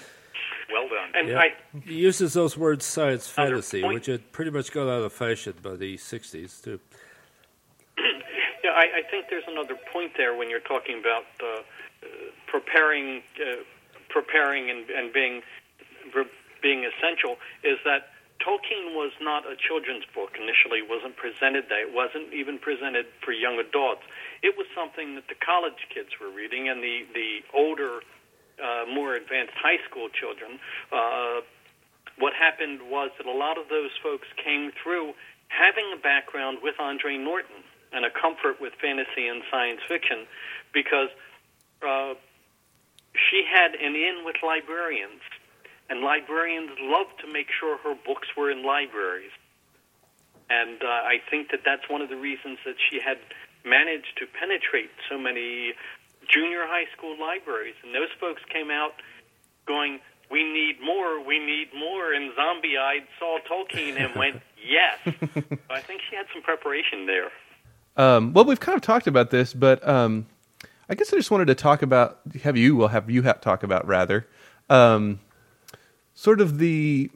Well 0.71 0.87
done. 0.89 1.11
And 1.15 1.27
Yeah. 1.29 1.39
I, 1.39 1.53
He 1.85 1.95
uses 1.95 2.33
those 2.33 2.57
words 2.57 2.85
science 2.85 3.27
fantasy, 3.27 3.81
point- 3.81 3.93
which 3.95 4.05
had 4.07 4.31
pretty 4.31 4.51
much 4.51 4.71
gone 4.71 4.87
out 4.89 5.01
of 5.03 5.13
fashion 5.13 5.53
by 5.61 5.75
the 5.75 5.95
'60s 5.97 6.61
too. 6.61 6.79
yeah, 8.63 8.71
I, 8.71 8.99
I 8.99 9.01
think 9.09 9.27
there's 9.29 9.47
another 9.47 9.75
point 9.93 10.11
there 10.17 10.35
when 10.35 10.49
you're 10.49 10.59
talking 10.67 10.99
about 10.99 11.23
uh, 11.41 11.45
uh, 12.03 12.07
preparing, 12.47 13.23
uh, 13.39 13.63
preparing, 14.09 14.69
and, 14.69 14.89
and 14.89 15.13
being 15.13 15.41
being 16.61 16.83
essential. 16.85 17.37
Is 17.63 17.77
that 17.85 18.09
Tolkien 18.39 18.93
was 18.93 19.11
not 19.21 19.45
a 19.45 19.55
children's 19.55 20.05
book 20.13 20.37
initially. 20.37 20.79
It 20.79 20.89
wasn't 20.89 21.17
presented 21.17 21.65
that. 21.69 21.89
It 21.89 21.93
wasn't 21.93 22.33
even 22.33 22.59
presented 22.59 23.05
for 23.23 23.31
young 23.31 23.59
adults. 23.59 24.03
It 24.41 24.55
was 24.57 24.67
something 24.75 25.15
that 25.15 25.27
the 25.27 25.35
college 25.35 25.87
kids 25.93 26.09
were 26.21 26.29
reading, 26.29 26.69
and 26.69 26.83
the 26.83 27.05
the 27.13 27.41
older, 27.53 28.01
uh, 28.61 28.85
more 28.87 29.15
advanced 29.15 29.53
high 29.55 29.81
school 29.89 30.09
children. 30.09 30.59
Uh, 30.91 31.41
what 32.19 32.33
happened 32.33 32.81
was 32.89 33.11
that 33.17 33.27
a 33.27 33.37
lot 33.37 33.57
of 33.57 33.69
those 33.69 33.91
folks 34.01 34.27
came 34.43 34.71
through 34.71 35.13
having 35.49 35.85
a 35.93 35.97
background 35.97 36.59
with 36.61 36.75
Andre 36.79 37.17
Norton 37.17 37.63
and 37.93 38.05
a 38.05 38.09
comfort 38.09 38.59
with 38.59 38.73
fantasy 38.81 39.27
and 39.27 39.43
science 39.49 39.79
fiction 39.87 40.25
because 40.73 41.09
uh, 41.85 42.13
she 43.13 43.43
had 43.45 43.73
an 43.75 43.95
in 43.95 44.23
with 44.25 44.37
librarians, 44.43 45.21
and 45.89 46.01
librarians 46.01 46.71
loved 46.81 47.19
to 47.21 47.31
make 47.31 47.47
sure 47.59 47.77
her 47.77 47.95
books 48.05 48.27
were 48.35 48.51
in 48.51 48.63
libraries. 48.65 49.31
And 50.49 50.81
uh, 50.81 50.87
I 50.87 51.19
think 51.29 51.51
that 51.51 51.61
that's 51.65 51.89
one 51.89 52.01
of 52.01 52.09
the 52.09 52.15
reasons 52.15 52.59
that 52.65 52.75
she 52.89 52.99
had 52.99 53.17
managed 53.65 54.17
to 54.17 54.25
penetrate 54.27 54.89
so 55.09 55.17
many 55.17 55.73
junior 56.27 56.65
high 56.65 56.85
school 56.95 57.15
libraries. 57.19 57.75
And 57.83 57.93
those 57.93 58.09
folks 58.19 58.41
came 58.51 58.71
out 58.71 58.93
going, 59.65 59.99
we 60.29 60.43
need 60.43 60.77
more, 60.83 61.23
we 61.23 61.39
need 61.39 61.69
more. 61.77 62.13
And 62.13 62.31
Zombie 62.35 62.77
Eyed 62.77 63.07
saw 63.19 63.39
Tolkien 63.49 63.97
and 63.97 64.15
went, 64.15 64.41
yes. 64.65 64.97
so 65.05 65.57
I 65.69 65.81
think 65.81 66.01
she 66.09 66.15
had 66.15 66.25
some 66.33 66.41
preparation 66.41 67.05
there. 67.05 67.31
Um, 67.97 68.33
well, 68.33 68.45
we've 68.45 68.59
kind 68.59 68.75
of 68.75 68.81
talked 68.81 69.07
about 69.07 69.31
this, 69.31 69.53
but 69.53 69.85
um, 69.87 70.27
I 70.89 70.95
guess 70.95 71.11
I 71.11 71.17
just 71.17 71.31
wanted 71.31 71.47
to 71.47 71.55
talk 71.55 71.81
about 71.81 72.19
have 72.43 72.55
you 72.55 72.75
well 72.75 72.87
have 72.89 73.09
you 73.09 73.23
ha- 73.23 73.33
talk 73.33 73.63
about 73.63 73.87
rather 73.87 74.27
um, 74.69 75.19
sort 76.17 76.41
of 76.41 76.57
the 76.57 77.11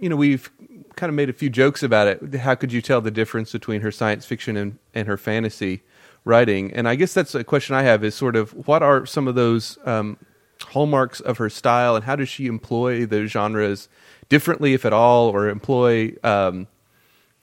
you 0.00 0.08
know 0.08 0.16
we've 0.16 0.50
kind 0.96 1.08
of 1.08 1.14
made 1.14 1.30
a 1.30 1.32
few 1.32 1.48
jokes 1.48 1.82
about 1.82 2.08
it. 2.08 2.34
How 2.34 2.54
could 2.54 2.72
you 2.72 2.82
tell 2.82 3.00
the 3.00 3.10
difference 3.10 3.52
between 3.52 3.80
her 3.80 3.92
science 3.92 4.26
fiction 4.26 4.56
and, 4.56 4.78
and 4.92 5.08
her 5.08 5.16
fantasy 5.16 5.82
writing? 6.24 6.72
And 6.72 6.88
I 6.88 6.96
guess 6.96 7.14
that's 7.14 7.34
a 7.34 7.44
question 7.44 7.74
I 7.74 7.82
have 7.84 8.04
is 8.04 8.14
sort 8.14 8.36
of 8.36 8.50
what 8.66 8.82
are 8.82 9.06
some 9.06 9.28
of 9.28 9.36
those 9.36 9.78
um, 9.84 10.18
hallmarks 10.60 11.20
of 11.20 11.38
her 11.38 11.48
style, 11.48 11.94
and 11.96 12.04
how 12.04 12.16
does 12.16 12.28
she 12.28 12.46
employ 12.46 13.06
those 13.06 13.30
genres 13.30 13.88
differently, 14.28 14.74
if 14.74 14.84
at 14.84 14.92
all, 14.92 15.28
or 15.28 15.48
employ 15.48 16.14
um, 16.24 16.66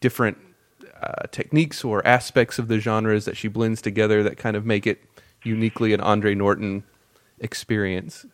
different 0.01 0.37
uh, 1.01 1.27
techniques 1.31 1.83
or 1.83 2.05
aspects 2.05 2.59
of 2.59 2.67
the 2.67 2.79
genres 2.79 3.23
that 3.23 3.37
she 3.37 3.47
blends 3.47 3.81
together 3.81 4.21
that 4.21 4.37
kind 4.37 4.57
of 4.57 4.65
make 4.65 4.85
it 4.85 5.01
uniquely 5.43 5.93
an 5.93 6.01
Andre 6.01 6.35
Norton 6.35 6.83
experience. 7.39 8.25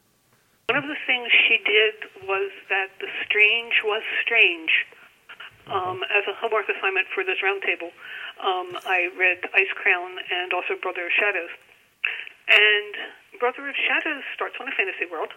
One 0.67 0.79
of 0.79 0.89
the 0.89 0.95
things 1.05 1.29
she 1.47 1.57
did 1.63 1.93
was 2.27 2.51
that 2.75 2.91
the 2.99 3.07
strange 3.23 3.79
was 3.87 4.03
strange. 4.19 4.71
Um, 5.65 6.05
as 6.13 6.21
a 6.29 6.35
homework 6.37 6.69
assignment 6.69 7.07
for 7.15 7.25
this 7.25 7.41
roundtable, 7.41 7.89
um, 8.37 8.77
I 8.85 9.09
read 9.17 9.41
Ice 9.55 9.73
Crown 9.73 10.13
and 10.29 10.53
also 10.53 10.77
Brother 10.77 11.09
of 11.09 11.13
Shadows. 11.17 11.49
And 12.45 12.93
Brother 13.39 13.65
of 13.65 13.73
Shadows 13.73 14.21
starts 14.35 14.59
on 14.61 14.69
a 14.69 14.75
fantasy 14.77 15.09
world. 15.09 15.33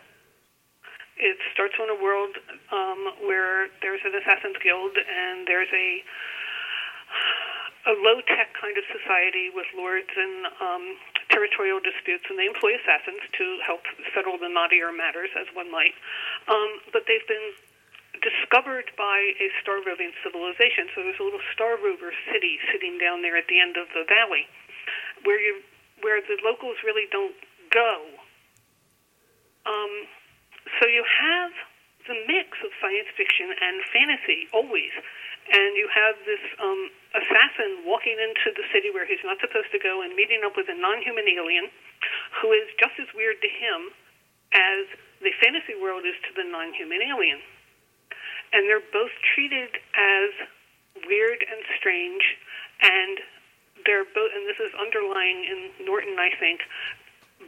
It 1.17 1.39
starts 1.55 1.75
on 1.81 1.89
a 1.89 1.97
world 1.97 2.37
um, 2.71 3.01
where 3.25 3.73
there's 3.81 4.05
an 4.05 4.13
assassin's 4.21 4.61
guild 4.61 4.93
and 4.99 5.49
there's 5.49 5.73
a 5.73 5.89
a 7.89 7.95
low 8.05 8.21
tech 8.29 8.53
kind 8.53 8.77
of 8.77 8.85
society 8.93 9.49
with 9.49 9.65
lords 9.73 10.13
and 10.13 10.45
um, 10.61 10.85
territorial 11.33 11.81
disputes, 11.81 12.29
and 12.29 12.37
they 12.37 12.45
employ 12.45 12.77
assassins 12.77 13.25
to 13.33 13.45
help 13.65 13.81
settle 14.13 14.37
the 14.37 14.53
knottier 14.53 14.93
matters, 14.93 15.33
as 15.41 15.49
one 15.57 15.73
might. 15.73 15.97
Um, 16.53 16.85
but 16.93 17.09
they've 17.09 17.25
been 17.25 17.57
discovered 18.21 18.93
by 18.99 19.33
a 19.41 19.49
star 19.63 19.81
roving 19.81 20.13
civilization. 20.21 20.93
So 20.93 21.01
there's 21.01 21.21
a 21.21 21.25
little 21.25 21.45
star 21.57 21.81
rover 21.81 22.13
city 22.29 22.61
sitting 22.69 23.01
down 23.01 23.25
there 23.25 23.41
at 23.41 23.49
the 23.49 23.57
end 23.57 23.81
of 23.81 23.89
the 23.97 24.05
valley, 24.05 24.45
where 25.25 25.41
you 25.41 25.65
where 26.05 26.21
the 26.23 26.39
locals 26.47 26.79
really 26.87 27.11
don't 27.11 27.35
go. 27.75 28.07
Um, 29.67 29.93
so 30.79 30.87
you 30.87 31.03
have 31.03 31.51
the 32.07 32.17
mix 32.31 32.55
of 32.63 32.71
science 32.81 33.11
fiction 33.19 33.51
and 33.51 33.83
fantasy 33.91 34.47
always, 34.55 34.95
and 35.51 35.75
you 35.75 35.91
have 35.91 36.15
this 36.23 36.41
um, 36.63 36.91
assassin 37.15 37.89
walking 37.89 38.17
into 38.21 38.53
the 38.53 38.67
city 38.73 38.93
where 38.93 39.07
he's 39.09 39.23
not 39.25 39.41
supposed 39.41 39.73
to 39.73 39.81
go 39.81 40.03
and 40.05 40.13
meeting 40.15 40.45
up 40.45 40.57
with 40.57 40.69
a 40.69 40.77
non-human 40.77 41.25
alien 41.25 41.73
who 42.41 42.53
is 42.53 42.69
just 42.77 42.95
as 43.01 43.09
weird 43.17 43.41
to 43.41 43.49
him 43.49 43.93
as 44.53 44.85
the 45.21 45.33
fantasy 45.43 45.75
world 45.77 46.05
is 46.05 46.15
to 46.29 46.33
the 46.37 46.47
non-human 46.47 47.03
alien, 47.03 47.41
and 48.53 48.69
they're 48.69 48.85
both 48.93 49.13
treated 49.35 49.77
as 49.97 50.31
weird 51.07 51.41
and 51.43 51.61
strange, 51.77 52.23
and 52.81 53.19
they're 53.85 54.07
both, 54.07 54.31
and 54.35 54.47
this 54.47 54.61
is 54.61 54.73
underlying 54.79 55.45
in 55.45 55.87
Norton, 55.87 56.17
I 56.19 56.31
think, 56.39 56.61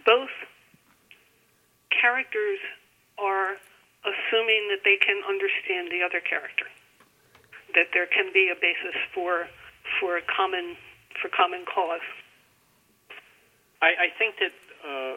both 0.04 0.32
characters 1.94 2.58
are 3.18 3.56
assuming 4.04 4.68
that 4.72 4.82
they 4.84 4.96
can 4.96 5.20
understand 5.28 5.92
the 5.92 6.02
other 6.02 6.20
character, 6.20 6.66
that 7.74 7.92
there 7.92 8.06
can 8.06 8.32
be 8.32 8.50
a 8.50 8.58
basis 8.58 8.96
for 9.14 9.46
for 9.98 10.16
a 10.16 10.24
common 10.24 10.76
for 11.20 11.28
common 11.28 11.64
cause. 11.66 12.04
I, 13.82 14.06
I 14.06 14.08
think 14.18 14.36
that 14.40 14.54
uh, 14.84 15.14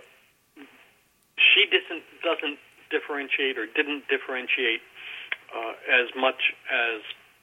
she 1.36 1.68
doesn't 1.68 2.06
doesn't 2.24 2.60
differentiate 2.90 3.58
or 3.58 3.66
didn't 3.66 4.08
differentiate 4.08 4.82
uh, 5.54 5.74
as 5.90 6.08
much 6.16 6.54
as 6.70 7.00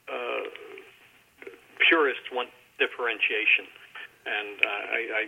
uh, 0.08 0.44
purists 1.88 2.26
want 2.32 2.50
differentiation. 2.78 3.66
And 4.26 4.56
uh, 4.62 4.68
I, 4.68 5.00
I 5.10 5.22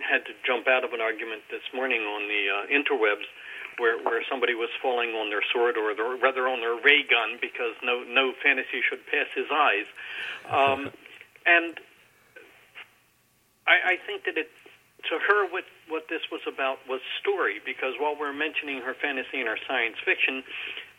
had 0.00 0.24
to 0.26 0.32
jump 0.46 0.66
out 0.66 0.84
of 0.84 0.94
an 0.94 1.00
argument 1.00 1.42
this 1.50 1.64
morning 1.74 2.02
on 2.02 2.26
the 2.30 2.42
uh, 2.48 2.54
interwebs 2.70 3.26
where 3.78 4.02
where 4.02 4.22
somebody 4.30 4.54
was 4.54 4.70
falling 4.82 5.10
on 5.10 5.30
their 5.30 5.42
sword 5.52 5.76
or 5.76 5.94
their, 5.94 6.16
rather 6.16 6.48
on 6.48 6.60
their 6.60 6.74
ray 6.74 7.02
gun 7.02 7.38
because 7.40 7.74
no 7.82 8.02
no 8.04 8.32
fantasy 8.42 8.82
should 8.88 9.04
pass 9.06 9.28
his 9.34 9.46
eyes, 9.52 9.86
um, 10.48 10.90
and 11.46 11.78
I, 13.66 13.94
I 13.94 14.06
think 14.06 14.24
that 14.24 14.36
it 14.36 14.50
to 15.08 15.16
her 15.16 15.48
what 15.48 15.64
what 15.88 16.06
this 16.08 16.22
was 16.30 16.42
about 16.46 16.78
was 16.88 17.00
story 17.20 17.60
because 17.64 17.94
while 17.98 18.16
we're 18.18 18.36
mentioning 18.36 18.80
her 18.82 18.94
fantasy 18.94 19.40
and 19.40 19.48
her 19.48 19.58
science 19.66 19.96
fiction, 20.04 20.44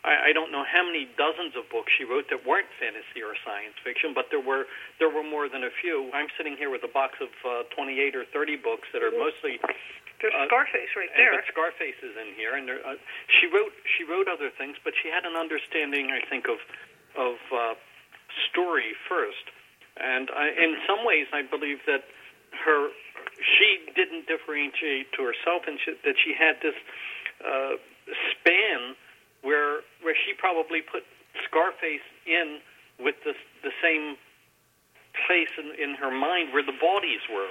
I, 0.04 0.30
I 0.30 0.32
don't 0.34 0.50
know 0.50 0.66
how 0.66 0.82
many 0.82 1.06
dozens 1.14 1.54
of 1.54 1.70
books 1.70 1.92
she 1.94 2.04
wrote 2.04 2.26
that 2.30 2.42
weren't 2.42 2.66
fantasy 2.82 3.22
or 3.22 3.38
science 3.46 3.78
fiction, 3.86 4.10
but 4.14 4.28
there 4.34 4.42
were 4.42 4.66
there 4.98 5.08
were 5.08 5.22
more 5.22 5.48
than 5.48 5.62
a 5.62 5.70
few. 5.70 6.10
I'm 6.12 6.28
sitting 6.36 6.56
here 6.58 6.70
with 6.70 6.82
a 6.82 6.90
box 6.90 7.22
of 7.22 7.30
uh, 7.46 7.62
28 7.74 8.16
or 8.16 8.24
30 8.26 8.56
books 8.56 8.88
that 8.92 9.02
are 9.02 9.14
mostly 9.14 9.62
There's 10.22 10.32
uh, 10.32 10.46
Scarface 10.46 10.94
right 10.94 11.10
and 11.10 11.18
there. 11.18 11.34
but 11.34 11.44
Scarface 11.50 11.98
is 11.98 12.14
in 12.14 12.38
here, 12.38 12.54
and 12.54 12.64
there, 12.70 12.78
uh, 12.86 12.94
she 13.26 13.50
wrote 13.50 13.74
she 13.98 14.06
wrote 14.06 14.30
other 14.30 14.54
things, 14.54 14.78
but 14.86 14.94
she 14.94 15.10
had 15.10 15.26
an 15.26 15.34
understanding, 15.34 16.14
I 16.14 16.22
think, 16.30 16.46
of 16.46 16.62
of 17.18 17.36
uh, 17.50 17.74
story 18.48 18.94
first. 19.10 19.50
And 19.98 20.30
I, 20.32 20.48
in 20.54 20.78
some 20.86 21.04
ways, 21.04 21.26
I 21.34 21.42
believe 21.42 21.82
that 21.90 22.06
her 22.64 22.88
she 23.42 23.82
didn't 23.98 24.30
differentiate 24.30 25.12
to 25.18 25.26
herself, 25.26 25.66
and 25.66 25.76
she, 25.82 25.98
that 26.06 26.16
she 26.22 26.32
had 26.32 26.62
this 26.62 26.78
uh, 27.42 27.74
span 28.30 28.94
where 29.42 29.82
where 30.06 30.14
she 30.14 30.38
probably 30.38 30.80
put 30.80 31.02
Scarface 31.50 32.06
in 32.30 32.62
with 33.02 33.18
the 33.26 33.34
the 33.66 33.74
same 33.82 34.16
place 35.26 35.52
in, 35.58 35.74
in 35.76 35.94
her 35.96 36.10
mind 36.10 36.52
where 36.54 36.62
the 36.64 36.76
bodies 36.78 37.20
were. 37.28 37.50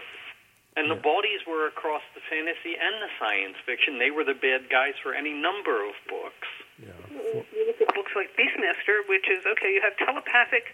And 0.80 0.88
the 0.88 0.96
bodies 0.96 1.44
were 1.44 1.68
across 1.68 2.02
the 2.16 2.24
fantasy 2.32 2.80
and 2.80 3.04
the 3.04 3.12
science 3.20 3.60
fiction. 3.68 4.00
They 4.00 4.08
were 4.08 4.24
the 4.24 4.38
bad 4.38 4.72
guys 4.72 4.96
for 5.04 5.12
any 5.12 5.36
number 5.36 5.84
of 5.84 5.92
books. 6.08 6.48
Yeah. 6.80 6.96
You 7.12 7.68
look 7.68 7.84
at 7.84 7.92
books 7.92 8.16
like 8.16 8.32
Beastmaster, 8.40 9.04
which 9.12 9.28
is 9.28 9.44
okay. 9.44 9.76
You 9.76 9.84
have 9.84 10.00
telepathic. 10.00 10.72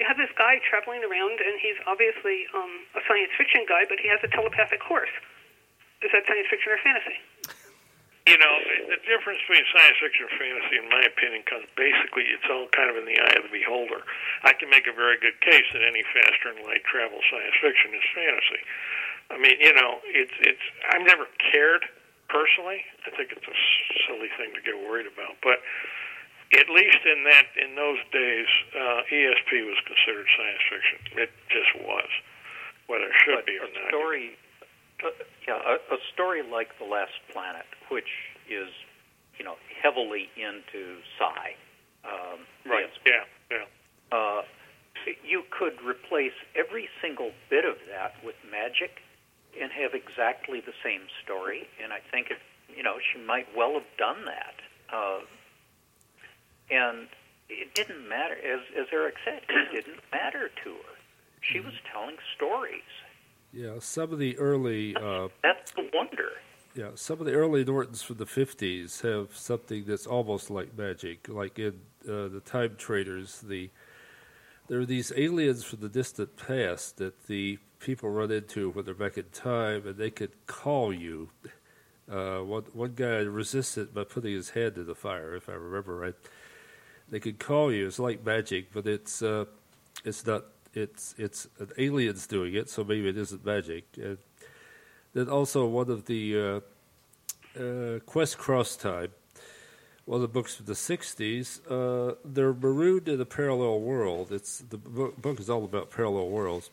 You 0.00 0.08
have 0.08 0.16
this 0.16 0.32
guy 0.40 0.64
traveling 0.64 1.04
around, 1.04 1.44
and 1.44 1.60
he's 1.60 1.76
obviously 1.84 2.48
um, 2.56 2.88
a 2.96 3.04
science 3.04 3.36
fiction 3.36 3.68
guy, 3.68 3.84
but 3.84 4.00
he 4.00 4.08
has 4.08 4.18
a 4.24 4.32
telepathic 4.32 4.80
horse. 4.80 5.12
Is 6.00 6.08
that 6.16 6.24
science 6.24 6.48
fiction 6.48 6.72
or 6.72 6.80
fantasy? 6.80 7.20
You 8.24 8.40
know, 8.40 8.54
the 8.88 8.96
difference 9.04 9.44
between 9.44 9.68
science 9.68 10.00
fiction 10.00 10.24
and 10.24 10.36
fantasy, 10.40 10.76
in 10.80 10.88
my 10.88 11.04
opinion, 11.04 11.44
comes 11.44 11.68
basically 11.76 12.32
it's 12.32 12.48
all 12.48 12.64
kind 12.72 12.88
of 12.88 12.96
in 12.96 13.04
the 13.04 13.20
eye 13.20 13.36
of 13.36 13.44
the 13.44 13.52
beholder. 13.52 14.00
I 14.40 14.56
can 14.56 14.72
make 14.72 14.88
a 14.88 14.96
very 14.96 15.20
good 15.20 15.36
case 15.44 15.68
that 15.76 15.84
any 15.84 16.00
faster 16.16 16.56
than 16.56 16.64
light 16.64 16.88
travel 16.88 17.20
science 17.28 17.52
fiction 17.60 17.92
is 17.92 18.04
fantasy. 18.16 18.64
I 19.30 19.38
mean, 19.38 19.56
you 19.60 19.72
know, 19.74 19.98
it's 20.06 20.34
it's. 20.40 20.64
I've 20.92 21.06
never 21.06 21.24
cared 21.52 21.84
personally. 22.28 22.82
I 23.06 23.10
think 23.16 23.32
it's 23.32 23.46
a 23.46 23.58
silly 24.06 24.28
thing 24.36 24.52
to 24.54 24.60
get 24.60 24.76
worried 24.78 25.06
about, 25.06 25.36
but 25.42 25.58
at 26.52 26.68
least 26.70 27.00
in 27.08 27.24
that 27.24 27.46
in 27.56 27.74
those 27.74 27.98
days, 28.12 28.46
uh, 28.76 29.02
ESP 29.10 29.64
was 29.64 29.78
considered 29.88 30.26
science 30.36 30.62
fiction. 30.70 30.98
It 31.24 31.30
just 31.48 31.72
was, 31.84 32.08
whether 32.86 33.04
it 33.08 33.16
should 33.24 33.36
but 33.42 33.46
be 33.46 33.58
or 33.58 33.64
a 33.66 33.72
not. 33.72 33.88
story, 33.88 34.36
uh, 35.04 35.08
yeah, 35.48 35.58
a, 35.64 35.74
a 35.94 35.98
story 36.12 36.42
like 36.44 36.76
The 36.78 36.84
Last 36.84 37.16
Planet, 37.32 37.66
which 37.90 38.08
is, 38.48 38.68
you 39.38 39.44
know, 39.44 39.56
heavily 39.82 40.28
into 40.36 41.00
sci. 41.18 41.56
Um, 42.04 42.44
Right. 42.66 42.88
yes, 43.04 43.24
Yeah. 43.50 43.58
Yeah. 44.12 44.16
uh, 44.16 44.42
you 45.24 45.42
could 45.50 45.76
replace 45.84 46.32
every 46.54 46.88
single 47.02 47.32
bit 47.50 47.64
of 47.64 47.76
that 47.90 48.14
with 48.24 48.36
magic 48.50 49.00
and 49.60 49.70
have 49.72 49.94
exactly 49.94 50.60
the 50.60 50.72
same 50.82 51.02
story. 51.24 51.68
And 51.82 51.92
I 51.92 51.98
think, 52.10 52.30
it, 52.30 52.38
you 52.74 52.82
know, 52.82 52.94
she 53.12 53.20
might 53.20 53.46
well 53.56 53.74
have 53.74 53.86
done 53.98 54.24
that. 54.26 54.54
Uh, 54.92 55.20
and 56.70 57.08
it 57.48 57.74
didn't 57.74 58.08
matter, 58.08 58.34
as, 58.34 58.60
as 58.78 58.86
Eric 58.92 59.14
said, 59.24 59.42
it 59.48 59.72
didn't 59.84 60.00
matter 60.12 60.50
to 60.64 60.70
her. 60.70 60.94
She 61.40 61.60
was 61.60 61.74
telling 61.92 62.16
stories. 62.36 62.82
Yeah, 63.52 63.74
some 63.78 64.12
of 64.12 64.18
the 64.18 64.36
early 64.38 64.96
uh, 64.96 65.28
That's 65.42 65.72
the 65.72 65.88
wonder. 65.94 66.30
yeah, 66.74 66.90
some 66.94 67.20
of 67.20 67.26
the 67.26 67.34
early 67.34 67.64
Nortons 67.64 68.02
from 68.02 68.16
the 68.16 68.26
fifties 68.26 69.02
have 69.02 69.36
something 69.36 69.84
that's 69.86 70.06
almost 70.06 70.50
like 70.50 70.76
magic. 70.76 71.28
Like 71.28 71.58
in 71.58 71.80
uh, 72.08 72.28
the 72.28 72.42
Time 72.44 72.74
Traders, 72.76 73.40
the 73.40 73.70
there 74.66 74.80
are 74.80 74.86
these 74.86 75.12
aliens 75.14 75.62
from 75.62 75.80
the 75.80 75.90
distant 75.90 76.36
past 76.36 76.96
that 76.96 77.26
the 77.26 77.58
people 77.84 78.08
run 78.08 78.32
into 78.32 78.70
when 78.70 78.84
they're 78.84 78.94
back 78.94 79.18
in 79.18 79.26
time, 79.32 79.86
and 79.86 79.96
they 79.96 80.10
could 80.10 80.46
call 80.46 80.92
you. 80.92 81.28
Uh, 82.10 82.38
one 82.38 82.64
one 82.72 82.92
guy 82.94 83.18
resisted 83.18 83.94
by 83.94 84.04
putting 84.04 84.32
his 84.32 84.50
hand 84.50 84.76
in 84.76 84.86
the 84.86 84.94
fire, 84.94 85.34
if 85.36 85.48
I 85.48 85.52
remember 85.52 85.96
right. 85.96 86.14
They 87.10 87.20
could 87.20 87.38
call 87.38 87.70
you. 87.70 87.86
It's 87.86 87.98
like 87.98 88.24
magic, 88.24 88.72
but 88.72 88.86
it's 88.86 89.22
uh, 89.22 89.44
it's 90.04 90.26
not. 90.26 90.44
It's 90.72 91.14
it's 91.18 91.46
an 91.60 91.70
alien's 91.78 92.26
doing 92.26 92.54
it, 92.54 92.68
so 92.68 92.82
maybe 92.82 93.08
it 93.08 93.16
isn't 93.16 93.44
magic. 93.44 93.84
And 93.96 94.18
then 95.12 95.28
also 95.28 95.66
one 95.66 95.90
of 95.90 96.06
the 96.06 96.62
uh, 97.56 97.60
uh, 97.62 97.98
Quest 98.00 98.38
Cross 98.38 98.76
Time, 98.76 99.10
one 100.06 100.16
of 100.16 100.22
the 100.22 100.28
books 100.28 100.56
from 100.56 100.66
the 100.66 100.72
'60s. 100.72 101.60
Uh, 101.70 102.16
they're 102.24 102.54
marooned 102.54 103.08
in 103.08 103.20
a 103.20 103.26
parallel 103.26 103.80
world. 103.80 104.32
It's 104.32 104.58
the 104.58 104.78
book, 104.78 105.20
book 105.20 105.38
is 105.38 105.48
all 105.48 105.64
about 105.64 105.90
parallel 105.90 106.28
worlds, 106.28 106.70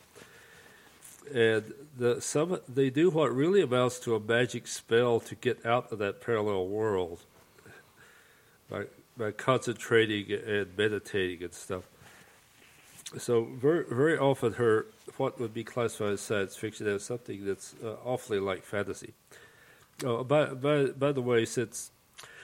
and 1.34 1.73
the 1.97 2.21
some 2.21 2.60
they 2.67 2.89
do 2.89 3.10
what 3.10 3.34
really 3.34 3.62
amounts 3.62 3.99
to 3.99 4.15
a 4.15 4.19
magic 4.19 4.67
spell 4.67 5.19
to 5.19 5.36
get 5.36 5.65
out 5.65 5.91
of 5.91 5.99
that 5.99 6.21
parallel 6.21 6.67
world 6.67 7.19
by 8.69 8.86
by 9.17 9.31
concentrating 9.31 10.31
and 10.31 10.77
meditating 10.77 11.43
and 11.43 11.53
stuff. 11.53 11.84
So 13.17 13.43
very 13.43 13.86
very 13.89 14.17
often 14.17 14.53
her 14.53 14.88
what 15.17 15.39
would 15.39 15.53
be 15.53 15.63
classified 15.63 16.13
as 16.13 16.21
science 16.21 16.55
fiction 16.55 16.88
as 16.88 17.03
something 17.03 17.45
that's 17.45 17.75
uh, 17.84 17.95
awfully 18.05 18.39
like 18.39 18.63
fantasy. 18.63 19.13
Oh, 20.03 20.23
by 20.23 20.45
by 20.45 20.86
by 20.86 21.12
the 21.12 21.21
way, 21.21 21.45
since 21.45 21.91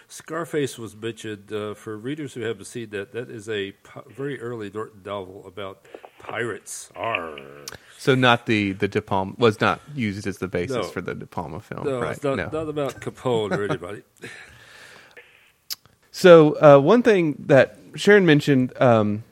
Scarface 0.09 0.77
was 0.77 0.95
mentioned, 0.95 1.51
uh, 1.51 1.73
for 1.73 1.97
readers 1.97 2.33
who 2.33 2.41
haven't 2.41 2.65
seen 2.65 2.91
that, 2.91 3.11
that 3.11 3.29
is 3.29 3.49
a 3.49 3.73
very 4.07 4.39
early 4.39 4.69
Norton 4.69 5.01
novel 5.03 5.45
about 5.45 5.85
pirates. 6.19 6.89
Arr. 6.95 7.65
So 7.99 8.13
not 8.15 8.45
the 8.45 8.73
the 8.73 8.87
De 8.87 9.01
Palma 9.01 9.33
was 9.37 9.59
not 9.59 9.81
used 9.95 10.27
as 10.27 10.37
the 10.37 10.47
basis 10.47 10.75
No. 10.75 10.83
for 10.83 11.01
the 11.01 11.15
De 11.15 11.25
Palma 11.25 11.59
film, 11.59 11.85
No, 11.85 11.99
right? 12.01 12.11
it's 12.15 12.23
not, 12.23 12.37
no. 12.37 12.49
not 12.51 12.69
about 12.69 13.01
Capone 13.01 13.51
or 13.57 13.63
anybody. 13.65 14.03
So 16.11 16.53
uh, 16.59 16.79
one 16.79 17.03
thing 17.03 17.35
that 17.47 17.77
Sharon 17.95 18.25
mentioned 18.25 18.73
um, 18.81 19.23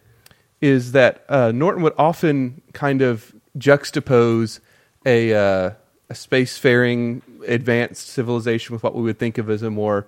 is 0.62 0.91
that 0.91 1.25
uh, 1.30 1.51
Norton 1.51 1.82
would 1.82 1.93
often 1.97 2.62
kind 2.73 3.01
of 3.01 3.34
juxtapose 3.58 4.60
a, 5.06 5.34
uh, 5.34 5.71
a 6.10 6.13
spacefaring 6.13 7.23
advanced 7.47 8.08
civilization 8.10 8.73
with 8.73 8.84
what 8.84 8.93
we 8.93 9.01
would 9.01 9.17
think 9.17 9.39
of 9.39 9.49
as 9.49 9.63
a 9.63 9.71
more 9.71 10.06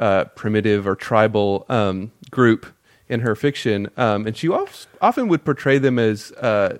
uh, 0.00 0.24
primitive 0.34 0.86
or 0.86 0.96
tribal 0.96 1.64
um, 1.68 2.10
group 2.30 2.66
in 3.08 3.20
her 3.20 3.36
fiction, 3.36 3.88
um, 3.96 4.26
and 4.26 4.36
she 4.36 4.48
of- 4.48 4.88
often 5.00 5.28
would 5.28 5.44
portray 5.44 5.78
them 5.78 5.96
as 5.96 6.32
uh, 6.32 6.76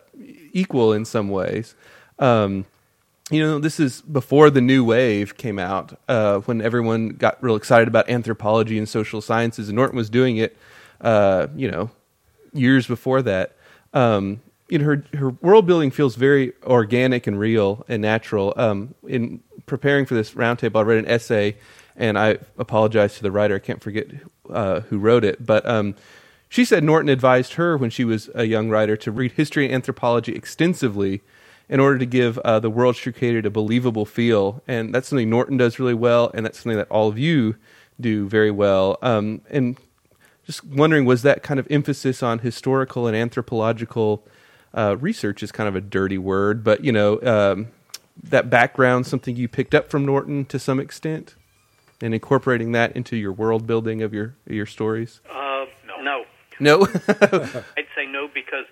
equal 0.56 0.92
in 0.92 1.04
some 1.04 1.28
ways. 1.28 1.74
Um, 2.18 2.64
you 3.30 3.40
know, 3.40 3.58
this 3.58 3.80
is 3.80 4.02
before 4.02 4.50
the 4.50 4.60
new 4.60 4.84
wave 4.84 5.36
came 5.36 5.58
out, 5.58 5.98
uh, 6.08 6.38
when 6.40 6.62
everyone 6.62 7.10
got 7.10 7.42
real 7.42 7.56
excited 7.56 7.88
about 7.88 8.08
anthropology 8.08 8.78
and 8.78 8.88
social 8.88 9.20
sciences, 9.20 9.68
and 9.68 9.76
Norton 9.76 9.96
was 9.96 10.08
doing 10.08 10.36
it, 10.36 10.56
uh, 11.00 11.48
you 11.56 11.70
know, 11.70 11.90
years 12.52 12.86
before 12.86 13.22
that. 13.22 13.56
Um, 13.92 14.40
you 14.68 14.78
know, 14.78 14.84
her 14.84 15.04
her 15.14 15.30
world 15.30 15.66
building 15.66 15.90
feels 15.90 16.16
very 16.16 16.52
organic 16.64 17.26
and 17.26 17.38
real 17.38 17.84
and 17.88 18.00
natural. 18.00 18.52
Um, 18.56 18.94
in 19.06 19.40
preparing 19.66 20.06
for 20.06 20.14
this 20.14 20.32
roundtable, 20.32 20.76
I 20.76 20.82
read 20.82 20.98
an 20.98 21.08
essay, 21.08 21.56
and 21.96 22.18
I 22.18 22.38
apologize 22.58 23.16
to 23.16 23.22
the 23.22 23.32
writer. 23.32 23.56
I 23.56 23.60
can't 23.60 23.82
forget 23.82 24.06
uh, 24.50 24.80
who 24.80 24.98
wrote 24.98 25.24
it, 25.24 25.44
but 25.44 25.66
um, 25.68 25.96
she 26.56 26.64
said 26.64 26.82
Norton 26.82 27.10
advised 27.10 27.52
her 27.52 27.76
when 27.76 27.90
she 27.90 28.02
was 28.02 28.30
a 28.34 28.44
young 28.44 28.70
writer 28.70 28.96
to 28.96 29.12
read 29.12 29.32
history 29.32 29.66
and 29.66 29.74
anthropology 29.74 30.32
extensively 30.34 31.20
in 31.68 31.80
order 31.80 31.98
to 31.98 32.06
give 32.06 32.38
uh, 32.38 32.58
the 32.58 32.70
world 32.70 32.96
she 32.96 33.12
created 33.12 33.44
a 33.44 33.50
believable 33.50 34.06
feel. 34.06 34.62
And 34.66 34.94
that's 34.94 35.08
something 35.08 35.28
Norton 35.28 35.58
does 35.58 35.78
really 35.78 35.92
well, 35.92 36.30
and 36.32 36.46
that's 36.46 36.60
something 36.60 36.78
that 36.78 36.88
all 36.88 37.08
of 37.08 37.18
you 37.18 37.56
do 38.00 38.26
very 38.26 38.50
well. 38.50 38.96
Um, 39.02 39.42
and 39.50 39.76
just 40.46 40.64
wondering, 40.64 41.04
was 41.04 41.20
that 41.24 41.42
kind 41.42 41.60
of 41.60 41.66
emphasis 41.70 42.22
on 42.22 42.38
historical 42.38 43.06
and 43.06 43.14
anthropological 43.14 44.26
uh, 44.72 44.96
research 44.98 45.42
is 45.42 45.52
kind 45.52 45.68
of 45.68 45.76
a 45.76 45.82
dirty 45.82 46.16
word, 46.16 46.64
but 46.64 46.82
you 46.82 46.90
know, 46.90 47.20
um, 47.20 47.66
that 48.22 48.48
background 48.48 49.06
something 49.06 49.36
you 49.36 49.46
picked 49.46 49.74
up 49.74 49.90
from 49.90 50.06
Norton 50.06 50.46
to 50.46 50.58
some 50.58 50.80
extent, 50.80 51.34
and 52.00 52.14
incorporating 52.14 52.72
that 52.72 52.96
into 52.96 53.14
your 53.14 53.32
world 53.32 53.66
building 53.66 54.00
of 54.00 54.14
your 54.14 54.36
your 54.46 54.64
stories. 54.64 55.20
Uh, 55.30 55.45
no. 56.60 56.78
No, 56.78 56.86
I'd 57.76 57.88
say 57.94 58.06
no 58.06 58.28
because 58.32 58.66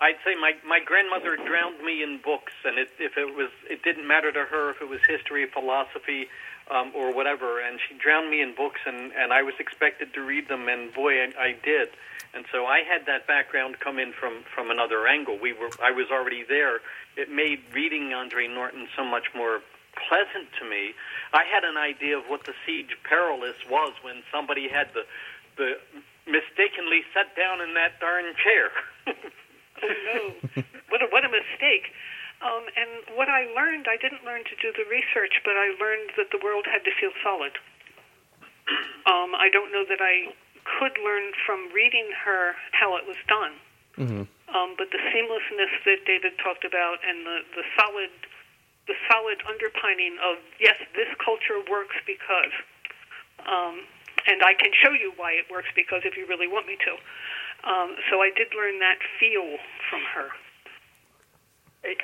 I'd 0.00 0.16
say 0.24 0.34
my 0.34 0.52
my 0.66 0.80
grandmother 0.80 1.36
drowned 1.36 1.82
me 1.84 2.02
in 2.02 2.20
books, 2.24 2.52
and 2.64 2.78
it, 2.78 2.88
if 2.98 3.16
it 3.16 3.36
was, 3.36 3.50
it 3.68 3.82
didn't 3.82 4.06
matter 4.06 4.32
to 4.32 4.44
her 4.44 4.70
if 4.70 4.80
it 4.80 4.88
was 4.88 5.00
history, 5.06 5.46
philosophy, 5.46 6.28
um, 6.70 6.92
or 6.94 7.12
whatever. 7.12 7.60
And 7.60 7.78
she 7.86 7.94
drowned 7.98 8.30
me 8.30 8.40
in 8.40 8.54
books, 8.54 8.80
and 8.86 9.12
and 9.12 9.32
I 9.32 9.42
was 9.42 9.54
expected 9.58 10.14
to 10.14 10.22
read 10.22 10.48
them, 10.48 10.68
and 10.68 10.92
boy, 10.94 11.20
I, 11.20 11.32
I 11.38 11.56
did. 11.62 11.90
And 12.32 12.44
so 12.52 12.64
I 12.64 12.80
had 12.80 13.06
that 13.06 13.26
background 13.26 13.80
come 13.80 13.98
in 13.98 14.12
from 14.12 14.44
from 14.54 14.70
another 14.70 15.06
angle. 15.06 15.38
We 15.40 15.52
were 15.52 15.70
I 15.82 15.90
was 15.90 16.06
already 16.10 16.44
there. 16.48 16.80
It 17.16 17.30
made 17.30 17.60
reading 17.74 18.14
Andre 18.14 18.46
Norton 18.46 18.88
so 18.96 19.04
much 19.04 19.34
more 19.34 19.60
pleasant 20.08 20.48
to 20.60 20.64
me. 20.64 20.94
I 21.34 21.44
had 21.44 21.64
an 21.64 21.76
idea 21.76 22.16
of 22.16 22.24
what 22.24 22.44
the 22.44 22.54
siege 22.64 22.96
perilous 23.04 23.56
was 23.68 23.92
when 24.02 24.22
somebody 24.32 24.68
had 24.68 24.88
the 24.94 25.04
the 25.56 25.74
mistakenly 26.30 27.02
sat 27.12 27.34
down 27.34 27.60
in 27.60 27.74
that 27.74 27.98
darn 27.98 28.24
chair. 28.38 28.70
oh 29.06 29.92
no! 30.08 30.62
What 30.88 31.02
a, 31.02 31.06
what 31.10 31.22
a 31.26 31.30
mistake! 31.30 31.90
Um, 32.40 32.64
and 32.72 33.04
what 33.18 33.28
I 33.28 33.52
learned, 33.52 33.84
I 33.84 34.00
didn't 34.00 34.24
learn 34.24 34.48
to 34.48 34.56
do 34.64 34.72
the 34.72 34.88
research, 34.88 35.44
but 35.44 35.60
I 35.60 35.76
learned 35.76 36.16
that 36.16 36.32
the 36.32 36.40
world 36.40 36.64
had 36.64 36.80
to 36.88 36.92
feel 36.98 37.12
solid. 37.22 37.52
Um, 39.08 39.34
I 39.34 39.48
don't 39.50 39.72
know 39.72 39.82
that 39.88 39.98
I 39.98 40.30
could 40.62 40.94
learn 41.02 41.32
from 41.46 41.72
reading 41.74 42.06
her 42.22 42.54
how 42.70 42.94
it 43.00 43.08
was 43.08 43.16
done. 43.26 43.54
Mm-hmm. 43.98 44.24
Um, 44.54 44.70
but 44.78 44.92
the 44.94 45.02
seamlessness 45.10 45.72
that 45.88 46.06
David 46.06 46.38
talked 46.38 46.62
about, 46.62 47.02
and 47.02 47.26
the 47.26 47.38
the 47.56 47.64
solid 47.74 48.12
the 48.86 48.94
solid 49.10 49.38
underpinning 49.46 50.18
of 50.22 50.38
yes, 50.58 50.76
this 50.94 51.10
culture 51.22 51.62
works 51.70 51.96
because, 52.06 52.54
um, 53.46 53.86
and 54.26 54.42
I 54.42 54.54
can 54.54 54.72
show 54.82 54.92
you 54.92 55.12
why 55.16 55.32
it 55.32 55.46
works 55.50 55.68
because 55.74 56.02
if 56.04 56.16
you 56.16 56.26
really 56.26 56.48
want 56.48 56.66
me 56.66 56.76
to. 56.84 56.92
Um, 57.68 57.96
so 58.08 58.20
I 58.20 58.30
did 58.34 58.48
learn 58.56 58.80
that 58.80 58.98
feel 59.18 59.56
from 59.88 60.00
her. 60.14 60.28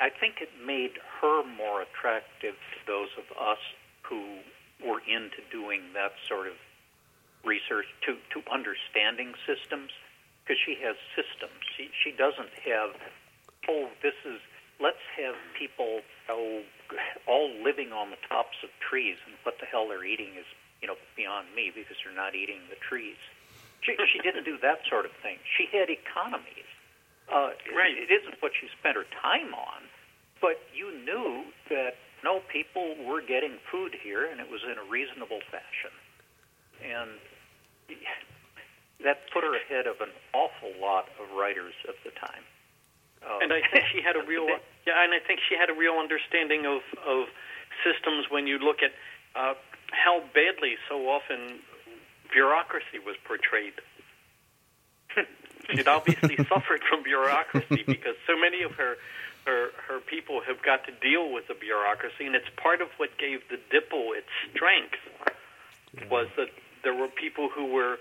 I 0.01 0.09
think 0.09 0.41
it 0.41 0.49
made 0.65 0.97
her 1.21 1.45
more 1.45 1.83
attractive 1.83 2.57
to 2.57 2.79
those 2.87 3.13
of 3.21 3.29
us 3.37 3.61
who 4.03 4.41
were 4.81 5.01
into 5.05 5.45
doing 5.53 5.93
that 5.93 6.13
sort 6.29 6.47
of 6.49 6.57
research, 7.45 7.87
to, 8.09 8.17
to 8.33 8.41
understanding 8.51 9.33
systems, 9.45 9.93
because 10.43 10.57
she 10.65 10.77
has 10.81 10.97
systems. 11.13 11.61
She, 11.77 11.91
she 11.93 12.11
doesn't 12.11 12.53
have, 12.65 12.97
oh, 13.69 13.89
this 14.03 14.17
is, 14.25 14.41
let's 14.81 15.03
have 15.21 15.37
people 15.59 16.01
oh, 16.29 16.63
all 17.29 17.51
living 17.63 17.93
on 17.93 18.11
the 18.11 18.21
tops 18.29 18.57
of 18.65 18.71
trees, 18.81 19.17
and 19.27 19.37
what 19.45 19.61
the 19.61 19.67
hell 19.67 19.89
they're 19.89 20.05
eating 20.05 20.35
is, 20.41 20.49
you 20.83 20.89
know, 20.89 20.97
beyond 21.17 21.49
me 21.55 21.73
because 21.75 21.97
they're 22.05 22.15
not 22.15 22.35
eating 22.35 22.61
the 22.69 22.77
trees. 22.77 23.17
She, 23.81 23.97
she 24.12 24.19
didn't 24.19 24.45
do 24.45 24.59
that 24.62 24.81
sort 24.89 25.05
of 25.07 25.12
thing. 25.23 25.39
She 25.57 25.69
had 25.71 25.89
economies. 25.91 26.69
Uh, 27.31 27.51
Right. 27.75 27.97
It 27.97 28.11
isn't 28.11 28.41
what 28.41 28.53
she 28.59 28.69
spent 28.79 28.97
her 28.97 29.07
time 29.23 29.55
on, 29.55 29.83
but 30.41 30.59
you 30.75 30.91
knew 31.05 31.45
that 31.69 31.97
no 32.25 32.41
people 32.41 32.95
were 33.05 33.21
getting 33.21 33.59
food 33.71 33.95
here, 34.03 34.25
and 34.31 34.41
it 34.41 34.51
was 34.51 34.62
in 34.65 34.79
a 34.79 34.87
reasonable 34.91 35.41
fashion, 35.51 35.93
and 36.83 37.11
that 39.05 39.19
put 39.33 39.45
her 39.45 39.55
ahead 39.55 39.87
of 39.87 40.01
an 40.01 40.11
awful 40.33 40.73
lot 40.81 41.07
of 41.21 41.31
writers 41.37 41.75
of 41.89 41.95
the 42.05 42.11
time. 42.11 42.43
Uh, 43.23 43.39
And 43.43 43.53
I 43.53 43.61
think 43.71 43.85
she 43.93 44.01
had 44.01 44.17
a 44.17 44.23
real 44.27 44.47
yeah, 44.87 45.03
and 45.03 45.12
I 45.12 45.19
think 45.21 45.41
she 45.49 45.57
had 45.57 45.69
a 45.71 45.75
real 45.75 45.95
understanding 45.95 46.65
of 46.67 46.81
of 47.05 47.29
systems 47.85 48.27
when 48.31 48.47
you 48.47 48.59
look 48.59 48.83
at 48.83 48.93
uh, 49.35 49.55
how 49.92 50.20
badly 50.35 50.77
so 50.88 51.09
often 51.09 51.61
bureaucracy 52.33 52.99
was 53.05 53.16
portrayed. 53.25 53.75
She'd 55.70 55.88
obviously 55.88 56.37
suffered 56.49 56.83
from 56.88 57.03
bureaucracy 57.03 57.85
because 57.87 58.16
so 58.27 58.37
many 58.38 58.62
of 58.62 58.72
her 58.72 58.96
her 59.46 59.70
her 59.88 60.01
people 60.01 60.40
have 60.42 60.62
got 60.62 60.85
to 60.87 60.92
deal 60.92 61.33
with 61.33 61.46
the 61.46 61.55
bureaucracy, 61.55 62.27
and 62.27 62.35
it's 62.35 62.51
part 62.57 62.81
of 62.81 62.88
what 62.99 63.16
gave 63.16 63.40
the 63.49 63.59
Dipple 63.70 64.12
its 64.14 64.29
strength 64.53 64.99
was 66.11 66.29
that 66.37 66.51
there 66.83 66.94
were 66.94 67.09
people 67.09 67.49
who 67.49 67.66
were 67.72 67.96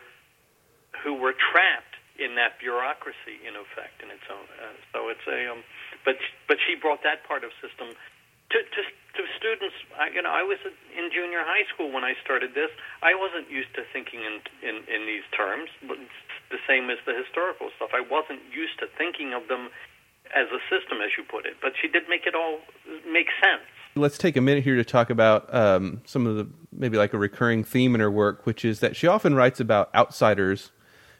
who 1.03 1.13
were 1.13 1.33
trapped 1.33 1.95
in 2.17 2.35
that 2.35 2.59
bureaucracy 2.59 3.37
in 3.43 3.55
effect 3.55 4.01
in 4.01 4.09
its 4.09 4.23
own 4.31 4.47
uh, 4.57 4.71
so 4.93 5.09
it's 5.09 5.25
a 5.27 5.51
um, 5.51 5.63
but 6.03 6.15
but 6.47 6.57
she 6.65 6.75
brought 6.75 7.03
that 7.03 7.23
part 7.27 7.43
of 7.43 7.51
system 7.61 7.93
to 8.49 8.57
to, 8.57 8.81
to 9.17 9.23
students 9.39 9.75
I, 9.97 10.09
you 10.13 10.21
know 10.21 10.31
I 10.31 10.43
was 10.43 10.59
in 10.65 11.09
junior 11.11 11.41
high 11.43 11.65
school 11.73 11.91
when 11.91 12.03
I 12.03 12.13
started 12.23 12.53
this 12.53 12.69
I 13.01 13.15
wasn't 13.15 13.49
used 13.49 13.73
to 13.75 13.83
thinking 13.91 14.21
in 14.21 14.39
in, 14.63 14.75
in 14.87 15.01
these 15.07 15.25
terms 15.35 15.69
the 15.81 16.61
same 16.67 16.89
as 16.89 16.99
the 17.05 17.15
historical 17.15 17.71
stuff 17.75 17.91
I 17.93 18.03
wasn't 18.03 18.43
used 18.51 18.79
to 18.79 18.87
thinking 18.97 19.33
of 19.33 19.47
them 19.47 19.69
as 20.35 20.47
a 20.49 20.61
system 20.67 20.99
as 21.01 21.15
you 21.17 21.23
put 21.23 21.45
it 21.45 21.57
but 21.61 21.73
she 21.79 21.87
did 21.87 22.07
make 22.09 22.27
it 22.27 22.35
all 22.35 22.59
make 23.07 23.27
sense 23.41 23.65
Let's 23.97 24.17
take 24.17 24.35
a 24.35 24.41
minute 24.41 24.65
here 24.65 24.75
to 24.75 24.83
talk 24.83 25.09
about 25.09 25.53
um, 25.55 26.01
some 26.03 26.27
of 26.27 26.35
the 26.35 26.49
maybe 26.73 26.97
like 26.97 27.13
a 27.13 27.17
recurring 27.17 27.63
theme 27.63 27.95
in 27.95 28.01
her 28.01 28.11
work, 28.11 28.45
which 28.45 28.65
is 28.65 28.81
that 28.81 28.93
she 28.93 29.07
often 29.07 29.35
writes 29.35 29.61
about 29.61 29.89
outsiders 29.95 30.71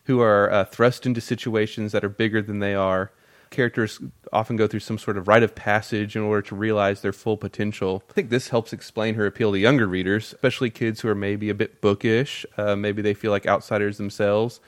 who 0.05 0.19
are 0.19 0.51
uh, 0.51 0.65
thrust 0.65 1.05
into 1.05 1.21
situations 1.21 1.93
that 1.93 2.03
are 2.03 2.09
bigger 2.09 2.41
than 2.41 2.59
they 2.59 2.75
are. 2.75 3.11
Characters 3.55 4.01
often 4.33 4.57
go 4.57 4.67
through 4.67 4.81
some 4.81 4.97
sort 4.97 5.17
of 5.17 5.29
rite 5.29 5.41
of 5.41 5.55
passage 5.55 6.17
in 6.17 6.21
order 6.21 6.41
to 6.41 6.55
realize 6.55 7.01
their 7.01 7.13
full 7.13 7.37
potential. 7.37 8.03
I 8.09 8.13
think 8.13 8.29
this 8.29 8.49
helps 8.49 8.73
explain 8.73 9.15
her 9.15 9.25
appeal 9.25 9.53
to 9.53 9.57
younger 9.57 9.87
readers, 9.87 10.33
especially 10.33 10.69
kids 10.69 10.99
who 10.99 11.07
are 11.07 11.15
maybe 11.15 11.49
a 11.49 11.55
bit 11.55 11.79
bookish. 11.79 12.45
Uh, 12.57 12.75
maybe 12.75 13.01
they 13.01 13.13
feel 13.13 13.31
like 13.31 13.45
outsiders 13.45 13.97
themselves. 13.97 14.59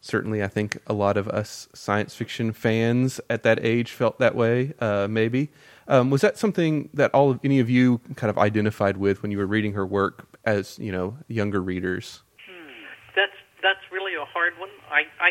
Certainly, 0.00 0.42
I 0.42 0.46
think 0.46 0.78
a 0.86 0.92
lot 0.92 1.16
of 1.16 1.28
us 1.28 1.68
science 1.74 2.14
fiction 2.14 2.52
fans 2.52 3.20
at 3.28 3.42
that 3.42 3.58
age 3.64 3.90
felt 3.90 4.20
that 4.20 4.36
way. 4.36 4.72
Uh, 4.80 5.08
maybe 5.10 5.50
um, 5.88 6.08
was 6.08 6.20
that 6.20 6.38
something 6.38 6.88
that 6.94 7.12
all 7.12 7.32
of 7.32 7.40
any 7.42 7.58
of 7.58 7.68
you 7.68 8.00
kind 8.14 8.30
of 8.30 8.38
identified 8.38 8.96
with 8.96 9.22
when 9.22 9.32
you 9.32 9.38
were 9.38 9.46
reading 9.46 9.72
her 9.72 9.84
work 9.84 10.28
as 10.44 10.78
you 10.78 10.92
know 10.92 11.16
younger 11.26 11.60
readers? 11.60 12.22
That's 13.16 13.32
that's 13.60 13.80
really 13.90 14.14
a 14.14 14.24
hard 14.24 14.52
one. 14.58 14.70
I 14.88 15.02
I 15.20 15.30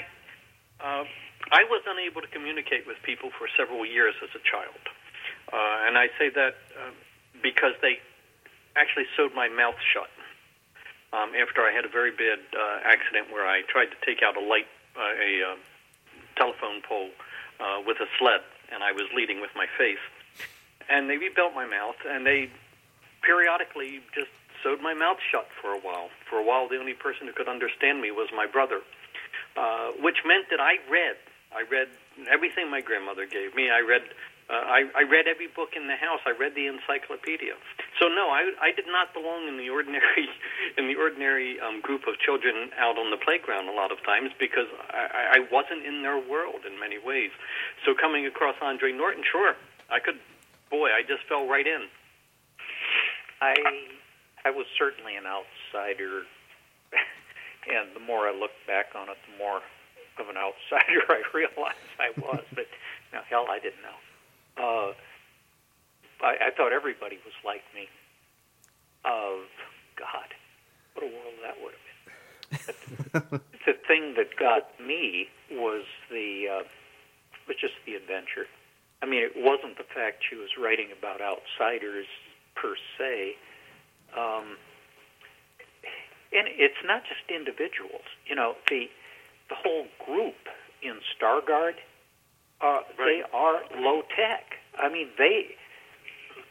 uh, 0.84 1.04
I 1.52 1.64
was 1.66 1.82
unable 1.88 2.22
to 2.22 2.28
communicate 2.28 2.86
with 2.86 2.98
people 3.02 3.32
for 3.38 3.50
several 3.58 3.86
years 3.86 4.14
as 4.22 4.30
a 4.38 4.44
child, 4.46 4.82
uh, 5.52 5.88
and 5.88 5.98
I 5.98 6.08
say 6.18 6.30
that 6.30 6.54
uh, 6.78 6.94
because 7.42 7.74
they 7.82 7.98
actually 8.76 9.06
sewed 9.18 9.34
my 9.34 9.50
mouth 9.50 9.78
shut. 9.82 10.10
Um, 11.12 11.34
after 11.34 11.66
I 11.66 11.74
had 11.74 11.86
a 11.86 11.90
very 11.90 12.12
bad 12.12 12.38
uh, 12.54 12.86
accident 12.86 13.34
where 13.34 13.48
I 13.48 13.64
tried 13.66 13.90
to 13.90 13.98
take 14.06 14.22
out 14.22 14.38
a 14.38 14.46
light, 14.46 14.70
uh, 14.94 15.02
a 15.02 15.32
uh, 15.42 15.56
telephone 16.38 16.86
pole 16.86 17.10
uh, 17.60 17.82
with 17.82 17.98
a 17.98 18.06
sled, 18.20 18.46
and 18.72 18.84
I 18.84 18.92
was 18.92 19.10
leading 19.16 19.42
with 19.42 19.50
my 19.56 19.66
face, 19.74 20.02
and 20.88 21.10
they 21.10 21.18
rebuilt 21.18 21.56
my 21.56 21.66
mouth, 21.66 21.98
and 22.06 22.26
they 22.26 22.52
periodically 23.24 24.02
just 24.14 24.30
sewed 24.62 24.82
my 24.82 24.94
mouth 24.94 25.18
shut 25.32 25.48
for 25.62 25.74
a 25.74 25.80
while. 25.80 26.10
For 26.30 26.38
a 26.38 26.46
while, 26.46 26.70
the 26.70 26.78
only 26.78 26.94
person 26.94 27.26
who 27.26 27.34
could 27.34 27.50
understand 27.50 28.02
me 28.02 28.12
was 28.12 28.30
my 28.36 28.46
brother, 28.46 28.82
uh, 29.58 29.98
which 29.98 30.22
meant 30.26 30.46
that 30.52 30.60
I 30.60 30.78
read. 30.92 31.18
I 31.56 31.66
read 31.66 31.90
everything 32.30 32.70
my 32.70 32.82
grandmother 32.82 33.26
gave 33.26 33.56
me. 33.56 33.70
I 33.70 33.82
read. 33.82 34.06
Uh, 34.50 34.66
I, 34.66 34.90
I 34.98 35.04
read 35.06 35.30
every 35.30 35.46
book 35.46 35.78
in 35.78 35.86
the 35.86 35.94
house. 35.94 36.26
I 36.26 36.34
read 36.34 36.58
the 36.58 36.66
encyclopedia. 36.66 37.54
So 38.02 38.10
no, 38.10 38.34
I, 38.34 38.50
I 38.58 38.74
did 38.74 38.90
not 38.90 39.14
belong 39.14 39.46
in 39.46 39.58
the 39.58 39.70
ordinary 39.70 40.26
in 40.78 40.90
the 40.90 40.98
ordinary 40.98 41.60
um, 41.62 41.82
group 41.82 42.10
of 42.10 42.18
children 42.18 42.74
out 42.78 42.98
on 42.98 43.10
the 43.14 43.18
playground 43.18 43.70
a 43.70 43.74
lot 43.74 43.92
of 43.92 44.02
times 44.06 44.34
because 44.40 44.70
I, 44.90 45.38
I 45.38 45.40
wasn't 45.54 45.86
in 45.86 46.02
their 46.02 46.18
world 46.18 46.66
in 46.66 46.80
many 46.80 46.98
ways. 46.98 47.30
So 47.86 47.94
coming 47.94 48.26
across 48.26 48.56
Andre 48.62 48.92
Norton, 48.92 49.24
sure, 49.26 49.54
I 49.90 50.00
could. 50.00 50.18
Boy, 50.70 50.90
I 50.94 51.02
just 51.02 51.26
fell 51.26 51.50
right 51.50 51.66
in. 51.66 51.90
I 53.42 53.54
I 54.46 54.50
was 54.50 54.66
certainly 54.78 55.16
an 55.16 55.26
outsider, 55.26 56.26
and 57.74 57.94
the 57.94 58.02
more 58.02 58.30
I 58.30 58.34
look 58.34 58.54
back 58.66 58.94
on 58.94 59.10
it, 59.10 59.18
the 59.30 59.38
more 59.38 59.62
of 60.22 60.30
an 60.30 60.38
outsider 60.38 61.02
I 61.10 61.22
realize 61.34 61.84
I 62.00 62.12
was. 62.20 62.44
but 62.54 62.66
now, 63.14 63.22
hell, 63.30 63.46
I 63.50 63.60
didn't 63.60 63.82
know. 63.82 64.00
Uh, 64.58 64.94
I, 66.22 66.48
I 66.48 66.52
thought 66.56 66.74
everybody 66.74 67.18
was 67.26 67.34
like 67.46 67.64
me. 67.74 67.88
Of 69.06 69.48
God, 69.96 70.28
what 70.94 71.06
a 71.06 71.08
world 71.08 71.40
that 71.42 71.56
would 71.64 71.74
have 71.74 73.32
been. 73.32 73.40
the 73.66 73.74
thing 73.88 74.16
that 74.18 74.36
got 74.38 74.68
me 74.80 75.28
was 75.52 75.86
the 76.12 76.48
uh, 76.52 76.64
was 77.48 77.56
just 77.60 77.76
the 77.86 77.96
adventure. 77.96 78.46
I 79.02 79.06
mean, 79.06 79.24
it 79.24 79.32
wasn't 79.38 79.78
the 79.78 79.88
fact 79.88 80.24
she 80.30 80.36
was 80.36 80.50
writing 80.60 80.90
about 80.92 81.22
outsiders 81.22 82.08
per 82.56 82.76
se. 82.98 83.36
Um, 84.18 84.58
and 86.32 86.48
it's 86.48 86.82
not 86.86 87.04
just 87.04 87.24
individuals. 87.30 88.06
You 88.28 88.36
know, 88.36 88.56
the 88.70 88.90
the 89.50 89.56
whole 89.56 89.86
group 90.06 90.38
in 90.82 91.00
Star 91.16 91.42
Guard, 91.46 91.76
uh, 92.62 92.82
they 92.98 93.24
are 93.34 93.62
low 93.78 94.02
tech. 94.16 94.58
I 94.78 94.90
mean, 94.90 95.10
they 95.18 95.56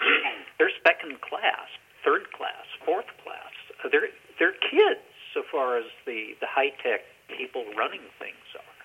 they're 0.58 0.70
second 0.84 1.20
class, 1.20 1.68
third 2.04 2.32
class, 2.32 2.66
fourth 2.84 3.08
class. 3.24 3.52
They're 3.90 4.08
they're 4.38 4.52
kids 4.52 5.04
so 5.34 5.42
far 5.50 5.78
as 5.78 5.84
the 6.06 6.34
the 6.40 6.46
high 6.46 6.70
tech 6.82 7.02
people 7.28 7.64
running 7.76 8.02
things 8.18 8.46
are. 8.56 8.78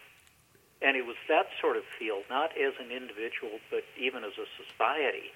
And 0.84 0.98
it 0.98 1.06
was 1.08 1.16
that 1.30 1.48
sort 1.62 1.78
of 1.78 1.84
feel, 1.98 2.28
not 2.30 2.52
as 2.60 2.76
an 2.76 2.92
individual, 2.92 3.64
but 3.72 3.88
even 3.96 4.28
as 4.28 4.36
a 4.36 4.44
society, 4.60 5.32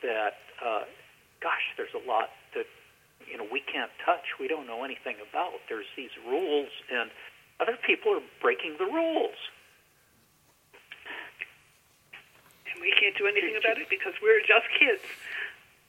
that, 0.00 0.40
uh, 0.64 0.88
gosh, 1.44 1.76
there's 1.76 1.92
a 1.92 2.00
lot 2.08 2.32
that, 2.56 2.64
you 3.28 3.36
know, 3.36 3.44
we 3.52 3.60
can't 3.60 3.92
touch. 4.04 4.40
We 4.40 4.48
don't 4.48 4.66
know 4.66 4.82
anything 4.82 5.16
about. 5.20 5.60
There's 5.68 5.88
these 5.96 6.16
rules, 6.26 6.72
and 6.88 7.10
other 7.60 7.76
people 7.86 8.12
are 8.16 8.24
breaking 8.40 8.76
the 8.78 8.86
rules. 8.86 9.36
And 12.72 12.80
we 12.80 12.92
can't 12.98 13.16
do 13.16 13.26
anything 13.26 13.56
about 13.58 13.78
it 13.78 13.88
because 13.88 14.14
we're 14.22 14.40
just 14.40 14.66
kids. 14.78 15.04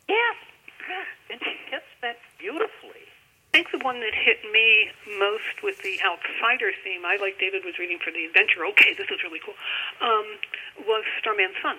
Yes, 0.09 0.35
yes, 0.89 1.07
and 1.31 1.39
she 1.39 1.55
gets 1.71 1.87
that 2.01 2.17
beautifully. 2.37 3.07
I 3.51 3.59
think 3.59 3.71
the 3.71 3.83
one 3.83 3.99
that 3.99 4.15
hit 4.15 4.39
me 4.47 4.91
most 5.19 5.59
with 5.63 5.83
the 5.83 5.99
outsider 6.03 6.71
theme, 6.83 7.03
I 7.03 7.19
like 7.19 7.35
David 7.39 7.63
was 7.67 7.75
reading 7.79 7.99
for 7.99 8.11
the 8.11 8.23
adventure. 8.23 8.63
Okay, 8.75 8.95
this 8.95 9.11
is 9.11 9.19
really 9.23 9.43
cool. 9.43 9.59
Um, 9.99 10.23
was 10.87 11.03
Starman's 11.19 11.59
son 11.61 11.75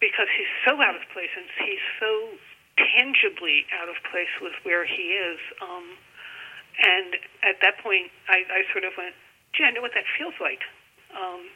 because 0.00 0.30
he's 0.32 0.50
so 0.64 0.80
out 0.80 0.94
of 0.94 1.02
place 1.12 1.30
and 1.36 1.46
he's 1.60 1.84
so 2.00 2.38
tangibly 2.78 3.66
out 3.74 3.88
of 3.88 3.96
place 4.10 4.30
with 4.40 4.54
where 4.62 4.86
he 4.86 5.18
is. 5.18 5.38
Um, 5.60 5.98
and 6.82 7.14
at 7.42 7.60
that 7.62 7.78
point, 7.82 8.10
I, 8.28 8.44
I 8.48 8.60
sort 8.72 8.84
of 8.84 8.92
went, 8.98 9.14
"Gee, 9.54 9.64
I 9.64 9.70
know 9.70 9.82
what 9.82 9.92
that 9.94 10.04
feels 10.18 10.34
like," 10.40 10.62
um, 11.14 11.48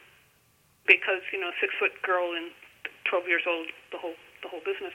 because 0.87 1.21
you 1.31 1.39
know, 1.39 1.51
six 1.61 1.73
foot 1.79 1.91
girl 2.03 2.33
and 2.35 2.51
twelve 3.05 3.27
years 3.27 3.43
old, 3.47 3.67
the 3.91 3.97
whole 3.99 4.15
the 4.43 4.49
whole 4.49 4.61
business. 4.65 4.93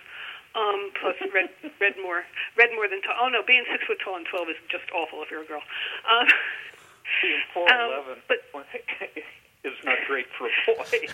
Um, 0.56 0.90
plus, 1.00 1.16
read 1.34 1.48
read 1.80 1.94
more 2.02 2.24
read 2.56 2.70
more 2.74 2.88
than 2.88 3.00
tall. 3.02 3.16
Oh 3.20 3.28
no, 3.28 3.42
being 3.46 3.64
six 3.70 3.84
foot 3.84 3.98
tall 4.04 4.16
and 4.16 4.26
twelve 4.28 4.48
is 4.48 4.56
just 4.68 4.84
awful 4.92 5.22
if 5.22 5.30
you're 5.30 5.42
a 5.42 5.48
girl. 5.48 5.62
Um, 6.08 6.26
Being 7.22 7.40
four 7.54 7.64
Um, 7.72 7.88
eleven 7.92 8.18
but- 8.28 8.44
is 9.64 9.74
not 9.84 9.96
great 10.06 10.26
for 10.36 10.46
a 10.48 10.52
boy. 10.76 11.08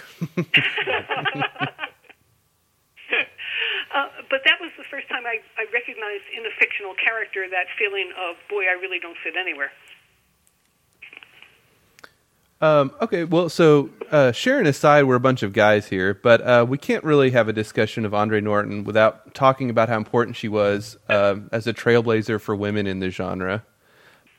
Uh, 3.95 4.09
but 4.29 4.41
that 4.45 4.59
was 4.61 4.73
the 4.77 4.85
first 4.91 5.09
time 5.09 5.23
I, 5.25 5.39
I 5.57 5.67
recognized 5.73 6.25
in 6.37 6.45
a 6.45 6.51
fictional 6.59 6.95
character 6.95 7.47
that 7.49 7.67
feeling 7.79 8.11
of, 8.19 8.35
boy, 8.51 8.65
I 8.65 8.73
really 8.83 8.99
don't 8.99 9.17
fit 9.23 9.35
anywhere. 9.39 9.71
Um, 12.61 12.93
okay, 13.01 13.25
well, 13.25 13.49
so 13.49 13.91
uh, 14.11 14.33
Sharon 14.33 14.67
aside, 14.67 15.05
we're 15.05 15.15
a 15.15 15.21
bunch 15.21 15.43
of 15.43 15.53
guys 15.53 15.87
here, 15.87 16.15
but 16.15 16.41
uh, 16.41 16.67
we 16.69 16.77
can't 16.77 17.05
really 17.05 17.31
have 17.31 17.49
a 17.49 17.53
discussion 17.53 18.05
of 18.05 18.15
Andre 18.15 18.41
Norton 18.41 18.83
without 18.85 19.33
talking 19.35 19.71
about 19.71 19.89
how 19.89 19.97
important 19.97 20.37
she 20.37 20.49
was 20.49 20.97
um 21.09 21.49
as 21.53 21.67
a 21.67 21.75
trailblazer 21.75 22.41
for 22.41 22.57
women 22.57 22.87
in 22.87 23.01
the 23.01 23.11
genre. 23.11 23.65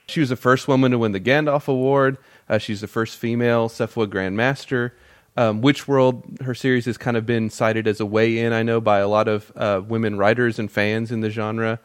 She 0.07 0.19
was 0.19 0.29
the 0.29 0.35
first 0.35 0.67
woman 0.67 0.91
to 0.91 0.97
win 0.97 1.11
the 1.11 1.19
Gandalf 1.19 1.67
Award. 1.67 2.17
Uh, 2.49 2.57
she's 2.57 2.81
the 2.81 2.87
first 2.87 3.17
female 3.17 3.69
SFWA 3.69 4.07
Grandmaster. 4.07 4.91
Um, 5.37 5.61
Witch 5.61 5.87
World, 5.87 6.23
her 6.41 6.55
series 6.55 6.85
has 6.85 6.97
kind 6.97 7.17
of 7.17 7.25
been 7.25 7.49
cited 7.49 7.87
as 7.87 7.99
a 7.99 8.05
way 8.05 8.37
in, 8.37 8.53
I 8.53 8.63
know, 8.63 8.79
by 8.79 8.99
a 8.99 9.07
lot 9.07 9.27
of 9.27 9.51
uh, 9.55 9.81
women 9.85 10.17
writers 10.17 10.59
and 10.59 10.71
fans 10.71 11.11
in 11.11 11.19
the 11.19 11.29
genre. 11.29 11.79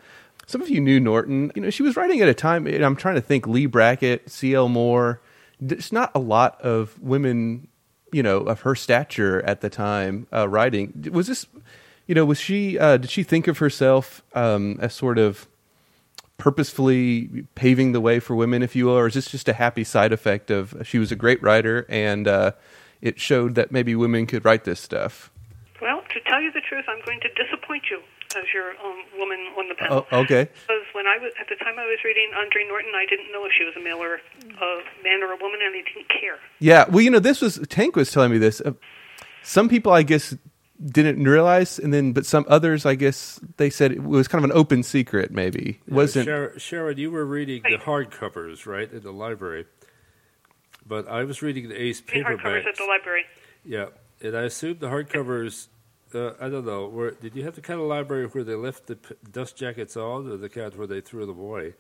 Some 0.46 0.62
of 0.62 0.68
you 0.68 0.80
knew 0.80 1.00
Norton. 1.00 1.50
You 1.54 1.62
know, 1.62 1.70
she 1.70 1.82
was 1.82 1.96
writing 1.96 2.20
at 2.20 2.28
a 2.28 2.34
time, 2.34 2.66
and 2.66 2.84
I'm 2.84 2.96
trying 2.96 3.16
to 3.16 3.20
think 3.20 3.46
Leigh 3.46 3.66
Brackett, 3.66 4.30
C.L. 4.30 4.68
Moore. 4.68 5.20
There's 5.60 5.92
not 5.92 6.12
a 6.14 6.18
lot 6.18 6.60
of 6.60 7.00
women, 7.00 7.68
you 8.12 8.22
know, 8.22 8.38
of 8.38 8.60
her 8.60 8.74
stature 8.74 9.42
at 9.42 9.60
the 9.60 9.70
time 9.70 10.26
uh, 10.32 10.48
writing. 10.48 11.10
Was 11.12 11.26
this, 11.26 11.46
you 12.06 12.14
know, 12.14 12.24
was 12.24 12.38
she, 12.38 12.78
uh, 12.78 12.98
did 12.98 13.10
she 13.10 13.22
think 13.22 13.48
of 13.48 13.58
herself 13.58 14.22
um, 14.34 14.78
as 14.80 14.94
sort 14.94 15.18
of 15.18 15.48
purposefully 16.40 17.46
paving 17.54 17.92
the 17.92 18.00
way 18.00 18.18
for 18.18 18.34
women, 18.34 18.62
if 18.62 18.74
you 18.74 18.86
will, 18.86 18.96
or 18.96 19.06
is 19.06 19.14
this 19.14 19.30
just 19.30 19.48
a 19.48 19.52
happy 19.52 19.84
side 19.84 20.12
effect 20.12 20.50
of 20.50 20.74
she 20.84 20.98
was 20.98 21.12
a 21.12 21.16
great 21.16 21.40
writer 21.42 21.86
and 21.88 22.26
uh, 22.26 22.52
it 23.02 23.20
showed 23.20 23.54
that 23.54 23.72
maybe 23.72 23.94
women 23.94 24.26
could 24.26 24.44
write 24.44 24.64
this 24.64 24.80
stuff? 24.80 25.30
Well, 25.80 26.02
to 26.12 26.20
tell 26.28 26.42
you 26.42 26.52
the 26.52 26.60
truth, 26.60 26.84
I'm 26.88 27.04
going 27.04 27.20
to 27.20 27.28
disappoint 27.42 27.84
you 27.90 28.00
as 28.36 28.44
your 28.54 28.70
um, 28.84 29.02
woman 29.18 29.38
on 29.58 29.68
the 29.68 29.74
panel. 29.74 30.06
Oh, 30.12 30.20
okay. 30.20 30.44
Because 30.44 30.84
when 30.92 31.06
I 31.06 31.18
was 31.18 31.32
at 31.40 31.48
the 31.48 31.56
time 31.56 31.78
I 31.78 31.86
was 31.86 31.98
reading 32.04 32.30
Andre 32.38 32.64
Norton, 32.68 32.92
I 32.94 33.06
didn't 33.08 33.32
know 33.32 33.44
if 33.44 33.52
she 33.56 33.64
was 33.64 33.74
a 33.76 33.80
male 33.80 33.98
or 33.98 34.14
a 34.16 34.82
man 35.02 35.22
or 35.22 35.32
a 35.32 35.36
woman, 35.36 35.60
and 35.64 35.74
I 35.74 35.82
didn't 35.82 36.08
care. 36.08 36.38
Yeah, 36.58 36.84
well, 36.88 37.00
you 37.00 37.10
know, 37.10 37.18
this 37.18 37.40
was 37.40 37.60
Hank 37.72 37.96
was 37.96 38.10
telling 38.10 38.30
me 38.30 38.38
this. 38.38 38.60
Uh, 38.60 38.72
some 39.42 39.68
people, 39.68 39.92
I 39.92 40.02
guess, 40.02 40.36
didn't 40.84 41.24
realize, 41.24 41.78
and 41.78 41.92
then, 41.92 42.12
but 42.12 42.24
some 42.26 42.44
others, 42.48 42.86
I 42.86 42.94
guess, 42.94 43.40
they 43.56 43.70
said 43.70 43.92
it 43.92 44.02
was 44.02 44.28
kind 44.28 44.44
of 44.44 44.50
an 44.50 44.56
open 44.56 44.82
secret. 44.82 45.30
Maybe 45.30 45.80
it 45.86 45.92
wasn't. 45.92 46.26
Sharon, 46.26 46.58
Sharon, 46.58 46.98
you 46.98 47.10
were 47.10 47.24
reading 47.24 47.62
the 47.62 47.78
hardcovers, 47.78 48.66
right, 48.66 48.90
in 48.90 49.02
the 49.02 49.12
library. 49.12 49.66
But 50.90 51.06
I 51.08 51.22
was 51.22 51.40
reading 51.40 51.68
the 51.68 51.80
Ace 51.80 52.00
hardcovers 52.00 52.40
paperbacks. 52.42 52.66
at 52.66 52.76
the 52.76 52.84
library. 52.84 53.24
Yeah, 53.64 53.86
and 54.20 54.36
I 54.36 54.42
assumed 54.42 54.80
the 54.80 54.88
hardcovers. 54.88 55.68
Uh, 56.12 56.32
I 56.40 56.48
don't 56.48 56.66
know. 56.66 56.88
Where 56.88 57.12
did 57.12 57.36
you 57.36 57.44
have 57.44 57.54
the 57.54 57.60
kind 57.60 57.80
of 57.80 57.86
library 57.86 58.26
where 58.26 58.42
they 58.42 58.56
left 58.56 58.88
the 58.88 58.96
p- 58.96 59.14
dust 59.30 59.56
jackets 59.56 59.96
on, 59.96 60.28
or 60.28 60.36
the 60.36 60.48
kind 60.48 60.74
where 60.74 60.88
they 60.88 61.00
threw 61.00 61.24
them 61.26 61.38
away? 61.38 61.74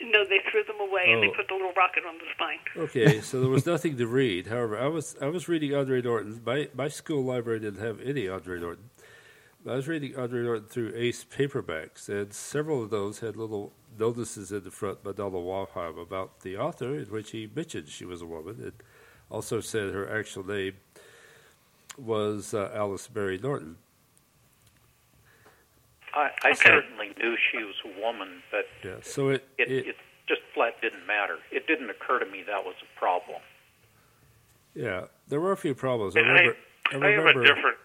No, 0.00 0.24
they 0.24 0.38
threw 0.52 0.62
them 0.62 0.78
away 0.80 1.06
and 1.10 1.20
they 1.20 1.26
Oh. 1.26 1.32
put 1.34 1.48
the 1.48 1.54
little 1.54 1.72
rocket 1.76 2.04
on 2.08 2.14
the 2.18 2.24
spine. 2.32 2.60
Okay, 2.76 3.20
so 3.20 3.40
there 3.40 3.50
was 3.50 3.66
nothing 3.74 3.96
to 3.96 4.06
read. 4.06 4.46
However, 4.46 4.78
I 4.78 4.86
was 4.86 5.16
I 5.20 5.26
was 5.26 5.48
reading 5.48 5.74
Andre 5.74 6.00
Norton. 6.00 6.40
My 6.46 6.68
my 6.76 6.86
school 6.86 7.24
library 7.24 7.58
didn't 7.58 7.80
have 7.82 8.00
any 8.02 8.28
Andre 8.28 8.60
Norton. 8.60 8.90
I 9.66 9.74
was 9.74 9.88
reading 9.88 10.16
Andre 10.16 10.42
Norton 10.42 10.66
through 10.66 10.92
Ace 10.94 11.24
paperbacks, 11.24 12.08
and 12.08 12.32
several 12.32 12.82
of 12.82 12.90
those 12.90 13.20
had 13.20 13.36
little 13.36 13.72
notices 13.98 14.52
in 14.52 14.62
the 14.62 14.70
front 14.70 15.02
by 15.02 15.12
Donald 15.12 15.44
Wollheim 15.44 15.98
about 15.98 16.40
the 16.40 16.56
author, 16.56 16.96
in 16.96 17.06
which 17.06 17.32
he 17.32 17.50
mentioned 17.54 17.88
she 17.88 18.04
was 18.04 18.22
a 18.22 18.26
woman, 18.26 18.56
and 18.62 18.72
also 19.30 19.60
said 19.60 19.92
her 19.92 20.08
actual 20.16 20.46
name 20.46 20.74
was 21.98 22.54
uh, 22.54 22.70
Alice 22.72 23.08
Mary 23.12 23.38
Norton. 23.38 23.76
I, 26.14 26.30
I 26.42 26.52
certainly 26.54 27.10
knew 27.18 27.36
she 27.50 27.58
was 27.58 27.74
a 27.84 28.00
woman, 28.00 28.42
but 28.50 28.66
Yeah, 28.84 28.96
so 29.02 29.28
it, 29.28 29.46
it, 29.58 29.70
it 29.70 29.86
it 29.88 29.96
just 30.26 30.40
flat 30.54 30.80
didn't 30.80 31.06
matter. 31.06 31.38
It 31.50 31.66
didn't 31.66 31.90
occur 31.90 32.18
to 32.20 32.26
me 32.26 32.42
that 32.46 32.64
was 32.64 32.74
a 32.82 32.98
problem. 32.98 33.40
yeah, 34.74 35.06
there 35.26 35.40
were 35.40 35.52
a 35.52 35.56
few 35.56 35.74
problems. 35.74 36.16
I 36.16 36.20
And 36.20 36.28
I, 36.28 36.32
remember. 36.32 36.56
I, 36.90 36.94
I 36.94 36.94
have 36.94 37.02
remember 37.02 37.42
a 37.42 37.46
different 37.46 37.76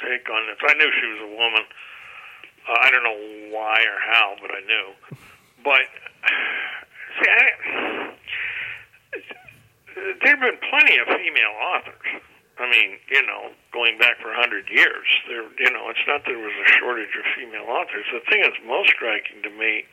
take 0.00 0.28
on 0.28 0.46
this. 0.46 0.58
I 0.60 0.74
knew 0.74 0.90
she 0.92 1.06
was 1.06 1.20
a 1.24 1.32
woman. 1.32 1.64
Uh, 2.68 2.78
I 2.82 2.90
don't 2.90 3.04
know 3.04 3.20
why 3.54 3.80
or 3.80 3.98
how, 4.10 4.36
but 4.40 4.50
I 4.50 4.60
knew. 4.66 4.86
But 5.62 5.86
see, 7.18 7.30
I, 7.30 7.44
there 10.22 10.36
have 10.36 10.42
been 10.42 10.60
plenty 10.70 10.98
of 10.98 11.06
female 11.06 11.54
authors. 11.74 12.08
I 12.56 12.64
mean, 12.72 12.96
you 13.12 13.20
know, 13.26 13.52
going 13.72 13.98
back 14.00 14.16
for 14.20 14.32
a 14.32 14.38
hundred 14.40 14.68
years, 14.72 15.04
there, 15.28 15.44
you 15.60 15.70
know, 15.70 15.92
it's 15.92 16.00
not 16.08 16.24
that 16.24 16.32
there 16.32 16.40
was 16.40 16.56
a 16.56 16.68
shortage 16.80 17.12
of 17.12 17.24
female 17.36 17.68
authors. 17.68 18.08
The 18.08 18.24
thing 18.32 18.40
that's 18.40 18.56
most 18.64 18.88
striking 18.96 19.44
to 19.44 19.52
me, 19.52 19.84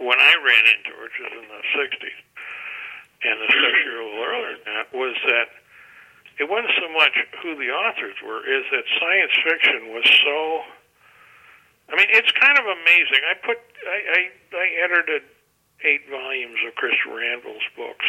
when 0.00 0.16
I 0.16 0.32
ran 0.40 0.64
into 0.64 0.96
her, 0.96 1.04
which 1.04 1.20
was 1.20 1.32
in 1.36 1.44
the 1.44 1.62
'60s, 1.76 2.20
and 3.20 3.36
a 3.36 3.48
little 3.52 4.16
earlier 4.24 4.56
than 4.64 4.74
that, 4.80 4.88
was 4.96 5.12
that 5.28 5.48
it 6.38 6.48
wasn't 6.48 6.72
so 6.76 6.88
much 6.92 7.16
who 7.42 7.56
the 7.56 7.72
authors 7.72 8.16
were, 8.20 8.44
is 8.44 8.64
that 8.70 8.84
science 9.00 9.34
fiction 9.40 9.92
was 9.92 10.04
so. 10.04 10.38
I 11.88 11.96
mean, 11.96 12.10
it's 12.10 12.32
kind 12.34 12.58
of 12.58 12.66
amazing. 12.66 13.22
I 13.24 13.34
put, 13.40 13.58
I, 13.86 13.98
I, 14.10 14.20
I 14.58 14.66
edited 14.84 15.22
eight 15.86 16.04
volumes 16.10 16.58
of 16.66 16.74
Christopher 16.74 17.22
Anvil's 17.22 17.68
books, 17.78 18.08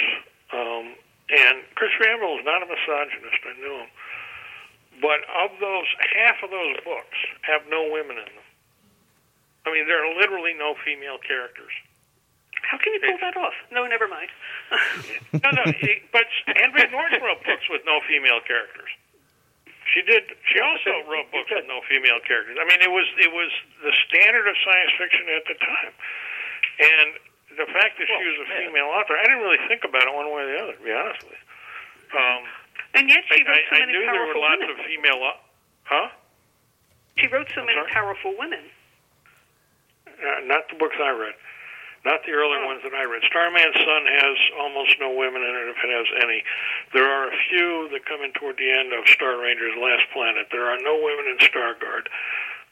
um, 0.51 0.97
and 1.30 1.61
Christopher 1.78 2.09
Anvil 2.09 2.41
is 2.41 2.45
not 2.45 2.65
a 2.65 2.67
misogynist. 2.67 3.41
I 3.47 3.53
knew 3.61 3.75
him, 3.86 3.91
but 4.99 5.21
of 5.30 5.55
those, 5.61 5.88
half 6.17 6.41
of 6.43 6.49
those 6.49 6.82
books 6.84 7.17
have 7.45 7.63
no 7.69 7.88
women 7.93 8.17
in 8.17 8.28
them. 8.28 8.47
I 9.67 9.71
mean, 9.71 9.86
there 9.86 9.99
are 9.99 10.15
literally 10.15 10.55
no 10.57 10.75
female 10.84 11.19
characters. 11.21 11.75
How 12.68 12.78
can 12.78 12.91
you 12.93 12.99
pull 12.99 13.15
that 13.24 13.36
off? 13.39 13.55
No, 13.72 13.88
never 13.88 14.07
mind. 14.11 14.28
no, 15.43 15.49
no, 15.55 15.63
he, 15.80 16.03
but 16.11 16.28
Andrea 16.59 16.91
Norton 16.91 17.24
wrote 17.24 17.39
books 17.47 17.63
with 17.72 17.82
no 17.88 17.99
female 18.07 18.43
characters. 18.43 18.91
She 19.95 20.03
did. 20.03 20.28
She 20.51 20.59
also 20.59 20.91
wrote 21.07 21.32
books 21.32 21.47
with 21.47 21.63
no 21.72 21.80
female 21.88 22.20
characters. 22.28 22.59
I 22.59 22.68
mean, 22.68 22.84
it 22.84 22.91
was 22.91 23.07
it 23.24 23.32
was 23.32 23.47
the 23.88 23.95
standard 24.11 24.43
of 24.51 24.55
science 24.68 24.91
fiction 24.99 25.32
at 25.32 25.47
the 25.47 25.55
time, 25.63 25.93
and 26.84 27.07
the 27.55 27.68
fact 27.72 27.95
that 28.03 28.07
she 28.11 28.24
was 28.28 28.38
a 28.43 28.47
female 28.59 28.91
author, 28.91 29.15
I 29.15 29.24
didn't 29.32 29.39
really 29.47 29.63
think 29.72 29.88
about 29.88 30.03
it 30.03 30.11
one 30.11 30.28
way 30.28 30.43
or 30.43 30.49
the 30.51 30.59
other. 30.59 30.76
To 30.76 30.84
be 30.84 30.91
honest 30.91 31.24
with 31.24 31.39
you, 31.39 32.20
um, 32.20 32.41
and 32.99 33.07
yet 33.07 33.24
she 33.32 33.47
wrote 33.47 33.63
I, 33.63 33.63
so 33.72 33.76
I 33.76 33.80
many 33.88 33.95
knew 33.95 34.03
there 34.03 34.11
powerful 34.11 34.43
were 34.43 34.43
lots 34.43 34.59
women. 34.59 34.76
of 34.76 34.86
female. 34.91 35.20
au- 35.24 35.41
Huh? 35.88 36.07
She 37.15 37.26
wrote 37.32 37.47
so 37.55 37.63
many 37.63 37.80
sorry? 37.80 37.95
powerful 37.95 38.36
women. 38.36 38.68
Uh, 40.20 40.43
not 40.51 40.68
the 40.68 40.76
books 40.76 40.99
I 40.99 41.15
read. 41.15 41.34
Not 42.07 42.23
the 42.23 42.31
early 42.31 42.63
ones 42.63 42.79
that 42.87 42.95
I 42.95 43.03
read. 43.03 43.19
Starman's 43.27 43.75
Son 43.83 44.03
has 44.07 44.37
almost 44.63 44.95
no 44.95 45.11
women 45.11 45.43
in 45.43 45.51
it, 45.59 45.67
if 45.67 45.79
it 45.83 45.91
has 45.91 46.07
any. 46.23 46.39
There 46.95 47.03
are 47.03 47.27
a 47.27 47.35
few 47.51 47.91
that 47.91 48.07
come 48.07 48.23
in 48.23 48.31
toward 48.31 48.55
the 48.55 48.71
end 48.71 48.95
of 48.95 49.03
Star 49.11 49.35
Ranger's 49.35 49.75
Last 49.75 50.07
Planet. 50.15 50.47
There 50.47 50.71
are 50.71 50.79
no 50.79 50.95
women 51.03 51.27
in 51.35 51.37
Star 51.43 51.75
Guard. 51.75 52.07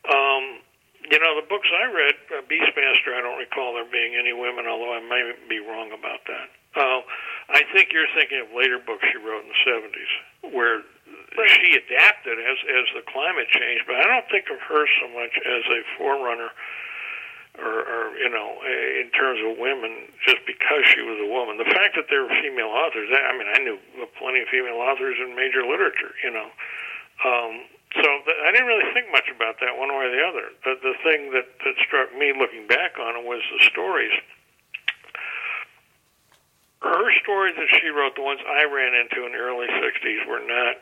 Um, 0.08 0.64
you 1.12 1.20
know, 1.20 1.36
the 1.36 1.44
books 1.52 1.68
I 1.68 1.92
read, 1.92 2.16
uh, 2.32 2.48
Beastmaster, 2.48 3.12
I 3.12 3.20
don't 3.20 3.36
recall 3.36 3.76
there 3.76 3.84
being 3.84 4.16
any 4.16 4.32
women, 4.32 4.72
although 4.72 4.96
I 4.96 5.04
may 5.04 5.36
be 5.52 5.60
wrong 5.60 5.92
about 5.92 6.24
that. 6.32 6.48
Uh, 6.80 7.04
I 7.52 7.68
think 7.76 7.92
you're 7.92 8.08
thinking 8.16 8.40
of 8.40 8.56
later 8.56 8.80
books 8.80 9.04
she 9.12 9.20
wrote 9.20 9.44
in 9.44 9.52
the 9.52 9.62
70s, 9.68 10.56
where 10.56 10.80
she 11.60 11.76
adapted 11.76 12.40
as 12.40 12.58
as 12.72 12.88
the 12.96 13.04
climate 13.12 13.52
changed. 13.52 13.84
But 13.84 14.00
I 14.00 14.08
don't 14.08 14.28
think 14.32 14.48
of 14.48 14.64
her 14.64 14.88
so 15.04 15.12
much 15.12 15.36
as 15.44 15.64
a 15.68 15.80
forerunner, 16.00 16.56
or, 17.60 17.76
or 17.86 18.04
you 18.18 18.30
know, 18.30 18.60
in 18.66 19.12
terms 19.12 19.40
of 19.44 19.58
women, 19.58 20.12
just 20.24 20.44
because 20.48 20.84
she 20.92 21.02
was 21.02 21.20
a 21.22 21.30
woman. 21.30 21.58
The 21.58 21.72
fact 21.72 21.96
that 21.96 22.08
there 22.10 22.24
were 22.24 22.34
female 22.42 22.72
authors, 22.72 23.08
I 23.12 23.32
mean, 23.38 23.48
I 23.48 23.60
knew 23.64 23.78
plenty 24.20 24.42
of 24.42 24.48
female 24.50 24.80
authors 24.80 25.16
in 25.20 25.36
major 25.36 25.64
literature, 25.64 26.14
you 26.24 26.32
know. 26.32 26.50
Um, 27.24 27.54
so 27.96 28.08
th- 28.28 28.42
I 28.44 28.52
didn't 28.52 28.68
really 28.68 28.92
think 28.92 29.08
much 29.12 29.32
about 29.32 29.60
that 29.64 29.80
one 29.80 29.88
way 29.90 30.08
or 30.08 30.12
the 30.12 30.24
other. 30.24 30.52
The, 30.68 30.74
the 30.84 30.96
thing 31.04 31.32
that, 31.32 31.48
that 31.64 31.76
struck 31.88 32.12
me 32.12 32.36
looking 32.36 32.68
back 32.68 33.00
on 33.00 33.16
it 33.16 33.24
was 33.24 33.40
the 33.56 33.64
stories. 33.72 34.12
Her 36.84 37.08
stories 37.24 37.56
that 37.56 37.72
she 37.80 37.88
wrote, 37.88 38.20
the 38.20 38.26
ones 38.26 38.44
I 38.44 38.68
ran 38.68 38.94
into 38.94 39.26
in 39.26 39.32
the 39.32 39.42
early 39.42 39.68
60s, 39.72 40.28
were 40.28 40.44
not 40.44 40.76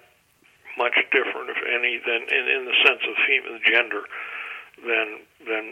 much 0.76 0.98
different, 1.14 1.54
if 1.54 1.62
any, 1.70 2.02
than 2.02 2.28
in, 2.34 2.44
in 2.50 2.62
the 2.66 2.76
sense 2.82 3.04
of 3.06 3.14
female 3.30 3.62
gender 3.62 4.04
than 4.82 5.08
than 5.46 5.66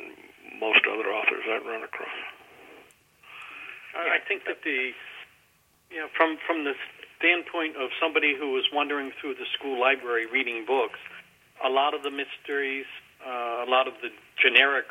most 0.59 0.81
other 0.87 1.09
authors 1.09 1.43
I've 1.49 1.65
run 1.65 1.83
across. 1.83 2.09
I 3.95 4.19
think 4.27 4.45
that 4.45 4.63
the, 4.63 4.91
you 5.91 5.99
know, 5.99 6.07
from 6.15 6.37
from 6.47 6.63
the 6.63 6.73
standpoint 7.19 7.75
of 7.75 7.89
somebody 7.99 8.35
who 8.35 8.51
was 8.53 8.63
wandering 8.71 9.11
through 9.19 9.35
the 9.35 9.45
school 9.53 9.79
library 9.79 10.25
reading 10.25 10.65
books, 10.65 10.99
a 11.63 11.69
lot 11.69 11.93
of 11.93 12.01
the 12.01 12.09
mysteries, 12.09 12.85
uh, 13.25 13.65
a 13.67 13.69
lot 13.69 13.87
of 13.87 13.93
the 14.01 14.09
generic 14.41 14.85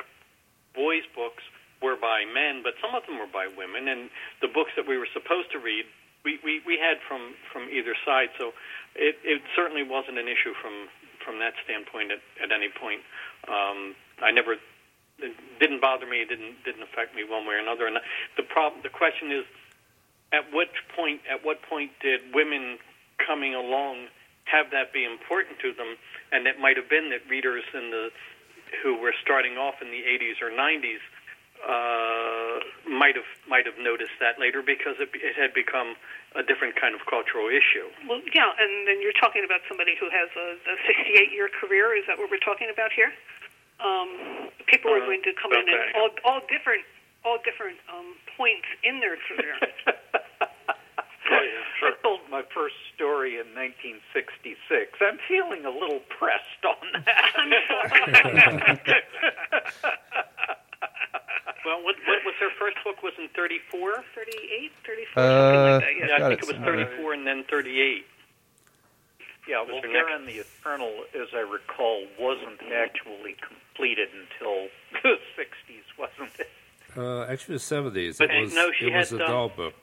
boys' 0.74 1.02
books 1.14 1.42
were 1.82 1.96
by 1.96 2.24
men, 2.28 2.62
but 2.62 2.74
some 2.80 2.94
of 2.94 3.04
them 3.06 3.18
were 3.18 3.30
by 3.32 3.48
women, 3.48 3.88
and 3.88 4.10
the 4.40 4.48
books 4.48 4.70
that 4.76 4.86
we 4.86 4.98
were 4.98 5.08
supposed 5.12 5.50
to 5.50 5.58
read, 5.58 5.84
we, 6.24 6.38
we, 6.44 6.60
we 6.66 6.78
had 6.78 7.00
from, 7.08 7.34
from 7.52 7.68
either 7.72 7.96
side. 8.04 8.28
So 8.38 8.52
it, 8.94 9.16
it 9.24 9.42
certainly 9.56 9.82
wasn't 9.82 10.18
an 10.18 10.28
issue 10.28 10.52
from, 10.60 10.92
from 11.24 11.40
that 11.40 11.54
standpoint 11.64 12.12
at, 12.12 12.20
at 12.36 12.52
any 12.52 12.68
point. 12.68 13.00
Um, 13.48 13.96
I 14.20 14.30
never 14.30 14.56
it 15.22 15.34
didn't 15.58 15.80
bother 15.80 16.06
me. 16.06 16.22
It 16.22 16.28
didn't 16.28 16.64
didn't 16.64 16.82
affect 16.82 17.14
me 17.14 17.24
one 17.24 17.46
way 17.46 17.54
or 17.54 17.62
another. 17.62 17.86
And 17.86 17.98
the 18.36 18.42
problem, 18.42 18.82
the 18.82 18.92
question 18.92 19.32
is, 19.32 19.44
at 20.32 20.52
what 20.52 20.68
point 20.96 21.20
at 21.30 21.44
what 21.44 21.62
point 21.62 21.92
did 22.00 22.20
women 22.34 22.78
coming 23.18 23.54
along 23.54 24.08
have 24.44 24.70
that 24.72 24.92
be 24.92 25.04
important 25.04 25.58
to 25.60 25.72
them? 25.72 25.96
And 26.32 26.46
it 26.46 26.58
might 26.58 26.76
have 26.76 26.88
been 26.88 27.10
that 27.10 27.26
readers 27.28 27.64
in 27.74 27.90
the 27.90 28.10
who 28.82 28.96
were 28.96 29.14
starting 29.20 29.58
off 29.58 29.82
in 29.82 29.90
the 29.90 30.02
80s 30.06 30.38
or 30.38 30.50
90s 30.50 31.02
uh, 31.60 32.56
might 32.88 33.12
have 33.16 33.28
might 33.44 33.66
have 33.66 33.76
noticed 33.76 34.16
that 34.20 34.40
later 34.40 34.62
because 34.64 34.96
it, 34.96 35.12
it 35.12 35.36
had 35.36 35.52
become 35.52 35.92
a 36.32 36.42
different 36.42 36.72
kind 36.78 36.94
of 36.94 37.04
cultural 37.04 37.52
issue. 37.52 37.84
Well, 38.08 38.22
yeah, 38.32 38.48
and 38.56 38.88
then 38.88 39.02
you're 39.02 39.16
talking 39.20 39.44
about 39.44 39.60
somebody 39.68 39.92
who 39.98 40.08
has 40.08 40.30
a 40.38 40.56
68 40.88 41.34
year 41.34 41.50
career. 41.52 41.92
Is 41.92 42.08
that 42.08 42.16
what 42.16 42.30
we're 42.32 42.40
talking 42.40 42.72
about 42.72 42.96
here? 42.96 43.12
Um, 43.80 44.50
people 44.66 44.92
are 44.92 45.02
Uh, 45.02 45.06
going 45.06 45.22
to 45.24 45.32
come 45.40 45.52
in 45.52 45.64
okay. 45.64 45.72
at 45.72 45.96
all, 45.96 46.10
all 46.24 46.40
different 46.48 46.84
all 47.24 47.36
different 47.44 47.76
um, 47.92 48.14
points 48.36 48.66
in 48.84 49.00
their 49.00 49.16
career. 49.28 49.56
Oh, 51.32 51.38
yeah, 51.38 51.88
I 51.88 51.92
told 52.02 52.20
my 52.28 52.42
first 52.52 52.74
story 52.96 53.38
in 53.38 53.46
1966. 53.54 54.98
I'm 55.00 55.18
feeling 55.28 55.64
a 55.64 55.70
little 55.70 56.00
pressed 56.18 56.64
on 56.66 56.90
that. 57.06 57.30
Well, 61.64 61.84
what, 61.84 61.94
what 62.08 62.24
was 62.24 62.34
her 62.40 62.50
first 62.58 62.78
book? 62.82 63.02
Was 63.04 63.12
in 63.20 63.28
34? 63.36 64.02
38, 64.16 64.72
34, 64.84 65.22
Uh, 65.22 65.26
like 65.78 65.84
that. 65.84 65.92
Yeah, 65.94 66.06
Yeah. 66.08 66.26
I 66.26 66.28
think 66.30 66.42
it 66.42 66.42
it 66.42 66.46
was 66.48 66.56
somewhere. 66.56 66.86
34 66.98 67.12
and 67.12 67.26
then 67.26 67.44
38. 67.48 68.04
Yeah, 69.50 69.60
Was 69.60 69.68
well, 69.72 69.82
her 69.82 69.88
Fear 69.88 70.18
next- 70.20 70.26
the 70.32 70.38
Eternal, 70.46 70.92
as 71.14 71.28
I 71.34 71.40
recall, 71.40 72.06
wasn't 72.18 72.62
actually 72.72 73.34
completed 73.46 74.08
until 74.14 74.68
the 75.02 75.18
60s, 75.36 75.98
wasn't 75.98 76.30
it? 76.38 76.48
Uh, 76.96 77.22
actually, 77.24 77.56
the 77.56 77.60
seventies. 77.60 78.18
But, 78.18 78.30
It 78.30 78.40
was. 78.42 78.54
no, 78.54 78.70
she 78.72 78.86
it 78.86 78.94
was 78.96 79.10
had, 79.10 79.20
a 79.20 79.24
um, 79.24 79.30
doll 79.30 79.48
book. 79.50 79.74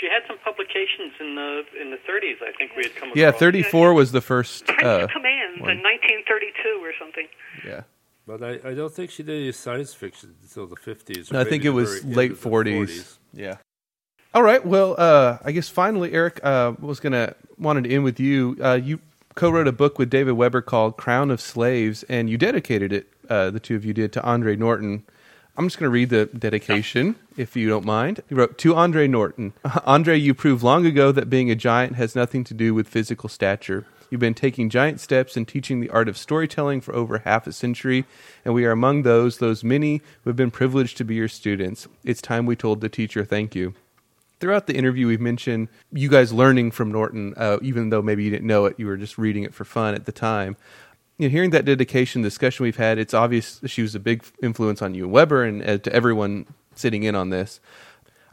She 0.00 0.06
had 0.08 0.22
some 0.26 0.38
publications 0.38 1.12
in 1.20 1.34
the 1.34 1.62
in 1.80 1.90
the 1.90 1.96
30s. 1.98 2.42
I 2.42 2.52
think 2.56 2.72
we 2.76 2.82
had 2.84 2.94
come 2.96 3.08
across. 3.10 3.16
Yeah, 3.16 3.30
34 3.30 3.92
was 3.94 4.12
the 4.12 4.20
first. 4.20 4.64
Prince 4.66 4.82
Uh, 4.82 5.06
Commands 5.12 5.60
one. 5.60 5.70
in 5.70 5.82
1932 5.82 6.80
or 6.82 6.92
something. 6.98 7.26
yeah. 7.66 7.82
But 8.26 8.42
I, 8.42 8.70
I 8.70 8.74
don't 8.74 8.92
think 8.92 9.10
she 9.10 9.22
did 9.24 9.36
any 9.42 9.52
science 9.52 9.92
fiction 9.94 10.34
until 10.42 10.66
the 10.66 10.76
fifties. 10.76 11.32
No, 11.32 11.40
I 11.40 11.44
think 11.44 11.64
it 11.64 11.70
was 11.70 12.04
late 12.04 12.32
40s. 12.32 13.18
Yeah. 13.34 13.56
All 14.34 14.42
right. 14.42 14.64
Well, 14.64 14.94
uh, 14.96 15.38
I 15.44 15.52
guess 15.52 15.68
finally, 15.68 16.12
Eric 16.12 16.40
uh, 16.42 16.72
was 16.80 17.00
gonna 17.00 17.34
wanted 17.58 17.84
to 17.84 17.90
end 17.90 18.04
with 18.04 18.18
you. 18.18 18.56
Uh, 18.62 18.80
you 18.82 19.00
co-wrote 19.34 19.68
a 19.68 19.72
book 19.72 19.98
with 19.98 20.08
David 20.08 20.32
Weber 20.32 20.62
called 20.62 20.96
"Crown 20.96 21.30
of 21.30 21.40
Slaves," 21.40 22.02
and 22.04 22.30
you 22.30 22.38
dedicated 22.38 22.92
it. 22.92 23.08
Uh, 23.28 23.50
the 23.50 23.60
two 23.60 23.76
of 23.76 23.84
you 23.84 23.92
did 23.92 24.12
to 24.14 24.22
Andre 24.22 24.56
Norton. 24.56 25.04
I'm 25.56 25.66
just 25.66 25.78
going 25.78 25.88
to 25.88 25.92
read 25.92 26.08
the 26.08 26.26
dedication, 26.26 27.14
if 27.36 27.56
you 27.56 27.68
don't 27.68 27.84
mind. 27.84 28.22
He 28.26 28.34
wrote 28.34 28.56
to 28.58 28.74
Andre 28.74 29.06
Norton. 29.06 29.52
Andre, 29.84 30.16
you 30.16 30.32
proved 30.32 30.62
long 30.62 30.86
ago 30.86 31.12
that 31.12 31.28
being 31.28 31.50
a 31.50 31.54
giant 31.54 31.96
has 31.96 32.16
nothing 32.16 32.42
to 32.44 32.54
do 32.54 32.72
with 32.72 32.88
physical 32.88 33.28
stature. 33.28 33.84
You've 34.08 34.20
been 34.20 34.32
taking 34.32 34.70
giant 34.70 34.98
steps 34.98 35.36
in 35.36 35.44
teaching 35.44 35.80
the 35.80 35.90
art 35.90 36.08
of 36.08 36.16
storytelling 36.16 36.80
for 36.80 36.94
over 36.94 37.18
half 37.18 37.46
a 37.46 37.52
century, 37.52 38.06
and 38.46 38.54
we 38.54 38.64
are 38.64 38.70
among 38.70 39.02
those, 39.02 39.38
those 39.38 39.62
many 39.62 40.00
who 40.24 40.30
have 40.30 40.36
been 40.36 40.50
privileged 40.50 40.96
to 40.98 41.04
be 41.04 41.16
your 41.16 41.28
students. 41.28 41.86
It's 42.02 42.22
time 42.22 42.46
we 42.46 42.56
told 42.56 42.80
the 42.80 42.88
teacher 42.88 43.22
thank 43.22 43.54
you. 43.54 43.74
Throughout 44.42 44.66
the 44.66 44.74
interview, 44.74 45.06
we've 45.06 45.20
mentioned 45.20 45.68
you 45.92 46.08
guys 46.08 46.32
learning 46.32 46.72
from 46.72 46.90
Norton, 46.90 47.32
uh, 47.36 47.58
even 47.62 47.90
though 47.90 48.02
maybe 48.02 48.24
you 48.24 48.30
didn't 48.32 48.48
know 48.48 48.64
it, 48.64 48.74
you 48.76 48.86
were 48.86 48.96
just 48.96 49.16
reading 49.16 49.44
it 49.44 49.54
for 49.54 49.64
fun 49.64 49.94
at 49.94 50.04
the 50.04 50.10
time. 50.10 50.56
You 51.16 51.28
know, 51.28 51.30
hearing 51.30 51.50
that 51.50 51.64
dedication 51.64 52.22
discussion 52.22 52.64
we've 52.64 52.74
had, 52.74 52.98
it's 52.98 53.14
obvious 53.14 53.60
she 53.66 53.82
was 53.82 53.94
a 53.94 54.00
big 54.00 54.24
influence 54.42 54.82
on 54.82 54.96
you 54.96 55.06
Weber 55.06 55.44
and 55.44 55.62
uh, 55.62 55.78
to 55.78 55.92
everyone 55.92 56.46
sitting 56.74 57.04
in 57.04 57.14
on 57.14 57.30
this. 57.30 57.60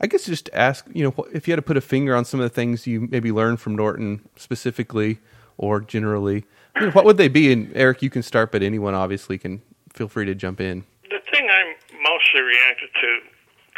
I 0.02 0.08
guess 0.08 0.26
just 0.26 0.50
ask, 0.52 0.84
you 0.92 1.04
know, 1.04 1.14
if 1.32 1.48
you 1.48 1.52
had 1.52 1.58
to 1.58 1.62
put 1.62 1.78
a 1.78 1.82
finger 1.82 2.16
on 2.16 2.26
some 2.26 2.40
of 2.40 2.44
the 2.44 2.56
things 2.56 2.88
you 2.88 3.02
maybe 3.12 3.32
learned 3.32 3.62
from 3.62 3.76
Norton 3.76 4.28
specifically 4.36 5.20
or 5.60 5.80
generally, 5.80 6.44
you 6.80 6.88
know, 6.88 6.92
what 6.94 7.06
would 7.06 7.18
they 7.18 7.28
be? 7.28 7.52
And 7.52 7.72
Eric, 7.76 8.02
you 8.02 8.10
can 8.10 8.24
start, 8.24 8.52
but 8.52 8.64
anyone 8.64 8.96
obviously 8.96 9.38
can 9.38 9.62
feel 9.94 10.08
free 10.08 10.26
to 10.26 10.34
jump 10.34 10.60
in. 10.60 10.86
The 11.04 11.20
thing 11.32 11.48
I'm 11.52 11.76
mostly 12.02 12.42
reacted 12.42 12.90
to 13.00 13.20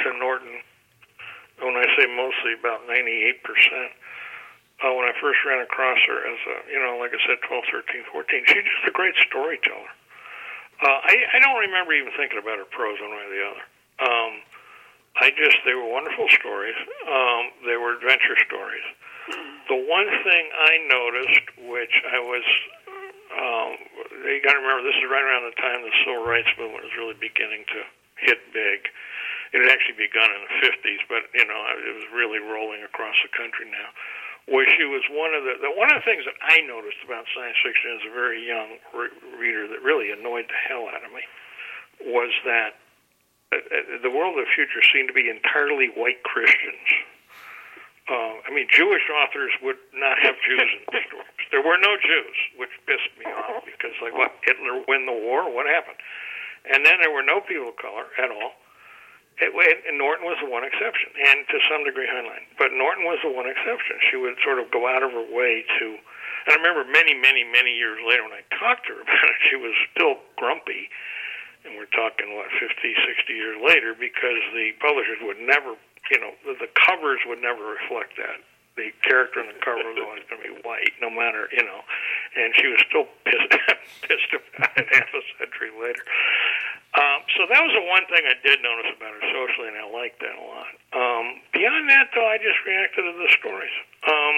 to 0.04 0.18
Norton, 0.18 0.51
when 1.62 1.78
I 1.78 1.86
say 1.98 2.10
mostly, 2.10 2.58
about 2.58 2.86
98 2.90 3.44
percent. 3.46 3.92
Uh, 4.82 4.98
when 4.98 5.06
I 5.06 5.14
first 5.22 5.38
ran 5.46 5.62
across 5.62 6.02
her 6.10 6.20
as 6.26 6.42
a, 6.42 6.56
you 6.74 6.82
know, 6.82 6.98
like 6.98 7.14
I 7.14 7.22
said, 7.30 7.38
12, 7.46 7.70
13, 7.70 8.02
14, 8.02 8.50
she's 8.50 8.66
just 8.66 8.90
a 8.90 8.96
great 8.98 9.14
storyteller. 9.30 9.94
Uh, 10.82 10.98
I, 11.06 11.14
I 11.34 11.38
don't 11.38 11.62
remember 11.62 11.94
even 11.94 12.10
thinking 12.18 12.42
about 12.42 12.58
her 12.58 12.66
prose 12.66 12.98
one 12.98 13.14
way 13.14 13.22
or 13.22 13.30
the 13.30 13.44
other. 13.46 13.66
Um, 14.02 14.32
I 15.22 15.30
just, 15.38 15.62
they 15.70 15.78
were 15.78 15.86
wonderful 15.86 16.26
stories. 16.34 16.78
Um, 17.06 17.54
they 17.70 17.78
were 17.78 17.94
adventure 17.94 18.34
stories. 18.42 18.88
The 19.70 19.78
one 19.78 20.10
thing 20.26 20.44
I 20.50 20.74
noticed, 20.90 21.46
which 21.70 21.96
I 22.10 22.20
was, 22.26 22.46
um, 23.38 23.70
you 24.26 24.42
got 24.42 24.58
to 24.58 24.62
remember, 24.66 24.82
this 24.82 24.98
is 24.98 25.06
right 25.06 25.22
around 25.22 25.46
the 25.46 25.58
time 25.62 25.86
the 25.86 25.94
civil 26.02 26.26
rights 26.26 26.50
movement 26.58 26.90
was 26.90 26.96
really 26.98 27.18
beginning 27.22 27.70
to 27.70 27.80
hit 28.18 28.42
big. 28.50 28.90
It 29.52 29.60
had 29.60 29.72
actually 29.72 30.00
begun 30.00 30.32
in 30.32 30.42
the 30.48 30.56
50s, 30.64 31.02
but 31.12 31.28
you 31.36 31.44
know, 31.44 31.60
it 31.76 31.94
was 31.96 32.08
really 32.16 32.40
rolling 32.40 32.84
across 32.88 33.16
the 33.20 33.32
country 33.36 33.68
now. 33.68 33.92
Where 34.50 34.66
she 34.66 34.90
was 34.90 35.06
one 35.12 35.38
of 35.38 35.46
the, 35.46 35.62
the 35.62 35.70
one 35.70 35.94
of 35.94 36.02
the 36.02 36.08
things 36.08 36.26
that 36.26 36.40
I 36.42 36.66
noticed 36.66 36.98
about 37.06 37.30
science 37.36 37.60
fiction 37.62 37.94
as 38.00 38.04
a 38.10 38.14
very 38.16 38.42
young 38.42 38.82
re- 38.90 39.14
reader 39.38 39.70
that 39.70 39.86
really 39.86 40.10
annoyed 40.10 40.50
the 40.50 40.60
hell 40.66 40.90
out 40.90 41.06
of 41.06 41.12
me 41.14 41.22
was 42.10 42.34
that 42.48 42.82
uh, 43.52 43.60
uh, 43.60 44.02
the 44.02 44.10
world 44.10 44.40
of 44.40 44.48
the 44.48 44.52
future 44.56 44.82
seemed 44.96 45.12
to 45.12 45.18
be 45.18 45.30
entirely 45.30 45.92
white 45.94 46.24
Christians. 46.24 46.88
Uh, 48.10 48.40
I 48.48 48.50
mean, 48.50 48.66
Jewish 48.72 49.06
authors 49.12 49.52
would 49.62 49.78
not 49.94 50.18
have 50.24 50.36
Jews 50.42 50.70
in 50.74 50.84
the 50.90 51.04
stories. 51.08 51.46
There 51.52 51.62
were 51.62 51.78
no 51.78 52.00
Jews, 52.00 52.38
which 52.58 52.74
pissed 52.88 53.14
me 53.20 53.28
off 53.30 53.62
because, 53.68 53.94
like, 54.02 54.16
what 54.16 54.32
Hitler 54.42 54.82
win 54.88 55.06
the 55.06 55.16
war? 55.16 55.52
What 55.52 55.68
happened? 55.68 56.00
And 56.66 56.86
then 56.86 57.04
there 57.04 57.12
were 57.12 57.26
no 57.26 57.42
people 57.42 57.70
of 57.70 57.78
color 57.78 58.10
at 58.18 58.32
all. 58.32 58.58
It, 59.40 59.80
and 59.88 59.98
Norton 59.98 60.28
was 60.28 60.38
the 60.44 60.50
one 60.50 60.62
exception, 60.62 61.10
and 61.16 61.48
to 61.50 61.58
some 61.66 61.82
degree 61.82 62.06
Heinlein. 62.06 62.46
But 62.62 62.76
Norton 62.76 63.06
was 63.08 63.18
the 63.24 63.32
one 63.32 63.50
exception. 63.50 63.98
She 64.12 64.18
would 64.18 64.38
sort 64.44 64.60
of 64.60 64.70
go 64.70 64.86
out 64.86 65.02
of 65.02 65.12
her 65.12 65.26
way 65.26 65.66
to. 65.80 65.86
And 66.46 66.50
I 66.54 66.56
remember 66.58 66.86
many, 66.90 67.14
many, 67.14 67.46
many 67.46 67.74
years 67.74 68.02
later 68.06 68.26
when 68.26 68.34
I 68.34 68.46
talked 68.58 68.86
to 68.90 68.98
her 68.98 69.02
about 69.06 69.26
it, 69.30 69.40
she 69.50 69.58
was 69.58 69.74
still 69.94 70.22
grumpy. 70.38 70.90
And 71.66 71.78
we're 71.78 71.90
talking, 71.94 72.34
what, 72.34 72.50
50, 72.58 72.74
60 72.74 73.34
years 73.34 73.58
later, 73.62 73.94
because 73.94 74.42
the 74.58 74.74
publishers 74.82 75.22
would 75.22 75.38
never, 75.38 75.78
you 76.10 76.18
know, 76.18 76.34
the, 76.42 76.58
the 76.58 76.72
covers 76.74 77.22
would 77.30 77.38
never 77.38 77.62
reflect 77.62 78.18
that. 78.18 78.42
The 78.74 78.90
character 79.06 79.46
on 79.46 79.52
the 79.52 79.60
cover 79.62 79.84
was 79.86 80.00
always 80.02 80.26
going 80.26 80.42
to 80.42 80.48
be 80.48 80.58
white, 80.66 80.96
no 81.04 81.14
matter, 81.14 81.46
you 81.54 81.62
know. 81.62 81.86
And 82.34 82.50
she 82.58 82.66
was 82.66 82.82
still 82.90 83.06
pissed, 83.30 83.54
pissed 84.02 84.34
about 84.34 84.74
it 84.74 84.90
half 84.90 85.12
a 85.14 85.22
century 85.38 85.70
later. 85.78 86.02
Um, 86.92 87.20
so 87.40 87.48
that 87.48 87.62
was 87.64 87.72
the 87.72 87.88
one 87.88 88.04
thing 88.12 88.28
I 88.28 88.36
did 88.44 88.60
notice 88.60 88.92
about 88.92 89.16
her 89.16 89.26
socially, 89.32 89.72
and 89.72 89.80
I 89.80 89.88
liked 89.88 90.20
that 90.20 90.36
a 90.36 90.44
lot. 90.44 90.72
Um, 90.92 91.26
beyond 91.56 91.88
that, 91.88 92.12
though, 92.12 92.28
I 92.28 92.36
just 92.36 92.60
reacted 92.68 93.08
to 93.08 93.16
the 93.16 93.32
stories. 93.40 93.76
Um, 94.04 94.36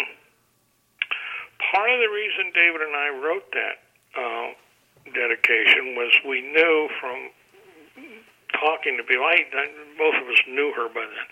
part 1.73 1.89
of 1.89 1.97
the 1.97 2.11
reason 2.13 2.53
David 2.53 2.85
and 2.85 2.93
I 2.93 3.09
wrote 3.09 3.49
that 3.57 3.75
uh, 4.13 4.47
dedication 5.17 5.97
was 5.97 6.13
we 6.29 6.45
knew 6.45 6.93
from 7.01 7.33
talking 8.53 9.01
to 9.01 9.03
people, 9.03 9.25
I, 9.25 9.49
I, 9.49 9.65
both 9.97 10.13
of 10.21 10.29
us 10.29 10.41
knew 10.45 10.71
her 10.77 10.87
by 10.93 11.09
then, 11.09 11.27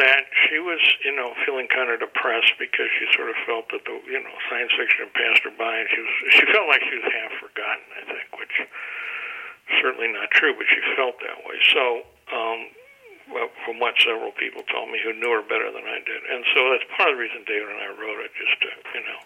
that 0.00 0.24
she 0.48 0.56
was, 0.56 0.80
you 1.04 1.12
know, 1.12 1.36
feeling 1.44 1.68
kind 1.68 1.92
of 1.92 2.00
depressed 2.00 2.56
because 2.56 2.88
she 2.96 3.04
sort 3.12 3.28
of 3.28 3.36
felt 3.44 3.68
that 3.68 3.84
the, 3.84 4.00
you 4.08 4.16
know, 4.16 4.32
science 4.48 4.72
fiction 4.72 5.04
had 5.04 5.12
passed 5.12 5.44
her 5.44 5.52
by, 5.60 5.84
and 5.84 5.88
she 5.92 6.00
was, 6.00 6.12
she 6.32 6.44
felt 6.48 6.64
like 6.72 6.80
she 6.88 6.96
was 6.96 7.08
half 7.12 7.32
forgotten, 7.36 7.84
I 8.00 8.02
think, 8.08 8.26
which 8.40 8.56
certainly 9.80 10.10
not 10.10 10.30
true, 10.32 10.54
but 10.56 10.66
she 10.70 10.80
felt 10.96 11.18
that 11.22 11.42
way. 11.46 11.58
So, 11.72 11.84
um, 12.32 12.60
well, 13.30 13.48
from 13.64 13.78
what 13.78 13.94
several 14.02 14.34
people 14.34 14.62
told 14.66 14.90
me 14.90 14.98
who 15.00 15.14
knew 15.14 15.30
her 15.30 15.46
better 15.46 15.70
than 15.70 15.86
I 15.86 16.02
did, 16.02 16.20
and 16.26 16.42
so 16.52 16.58
that's 16.74 16.86
part 16.96 17.10
of 17.10 17.16
the 17.16 17.22
reason 17.22 17.46
David 17.46 17.70
and 17.70 17.80
I 17.80 17.90
wrote 17.94 18.20
it, 18.20 18.34
just 18.34 18.56
to, 18.66 18.70
you 18.98 19.04
know, 19.06 19.20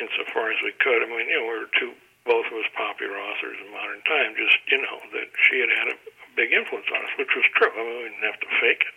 insofar 0.00 0.50
as 0.50 0.60
we 0.64 0.72
could. 0.80 1.04
I 1.04 1.06
mean, 1.06 1.28
you 1.28 1.38
know, 1.38 1.46
we 1.46 1.56
were 1.62 1.70
two, 1.78 1.92
both 2.26 2.48
of 2.48 2.56
us 2.58 2.70
popular 2.74 3.14
authors 3.14 3.60
in 3.60 3.70
modern 3.70 4.02
time. 4.08 4.34
Just, 4.34 4.58
you 4.72 4.80
know, 4.80 4.98
that 5.14 5.28
she 5.46 5.60
had 5.60 5.70
had 5.70 5.88
a, 5.94 5.96
big 6.34 6.50
influence 6.50 6.86
on 6.90 7.02
us, 7.06 7.14
which 7.14 7.30
was 7.34 7.46
true. 7.54 7.70
I 7.70 7.78
mean, 7.78 7.94
we 7.94 8.10
didn't 8.10 8.26
have 8.26 8.42
to 8.42 8.50
fake 8.58 8.82
it. 8.82 8.96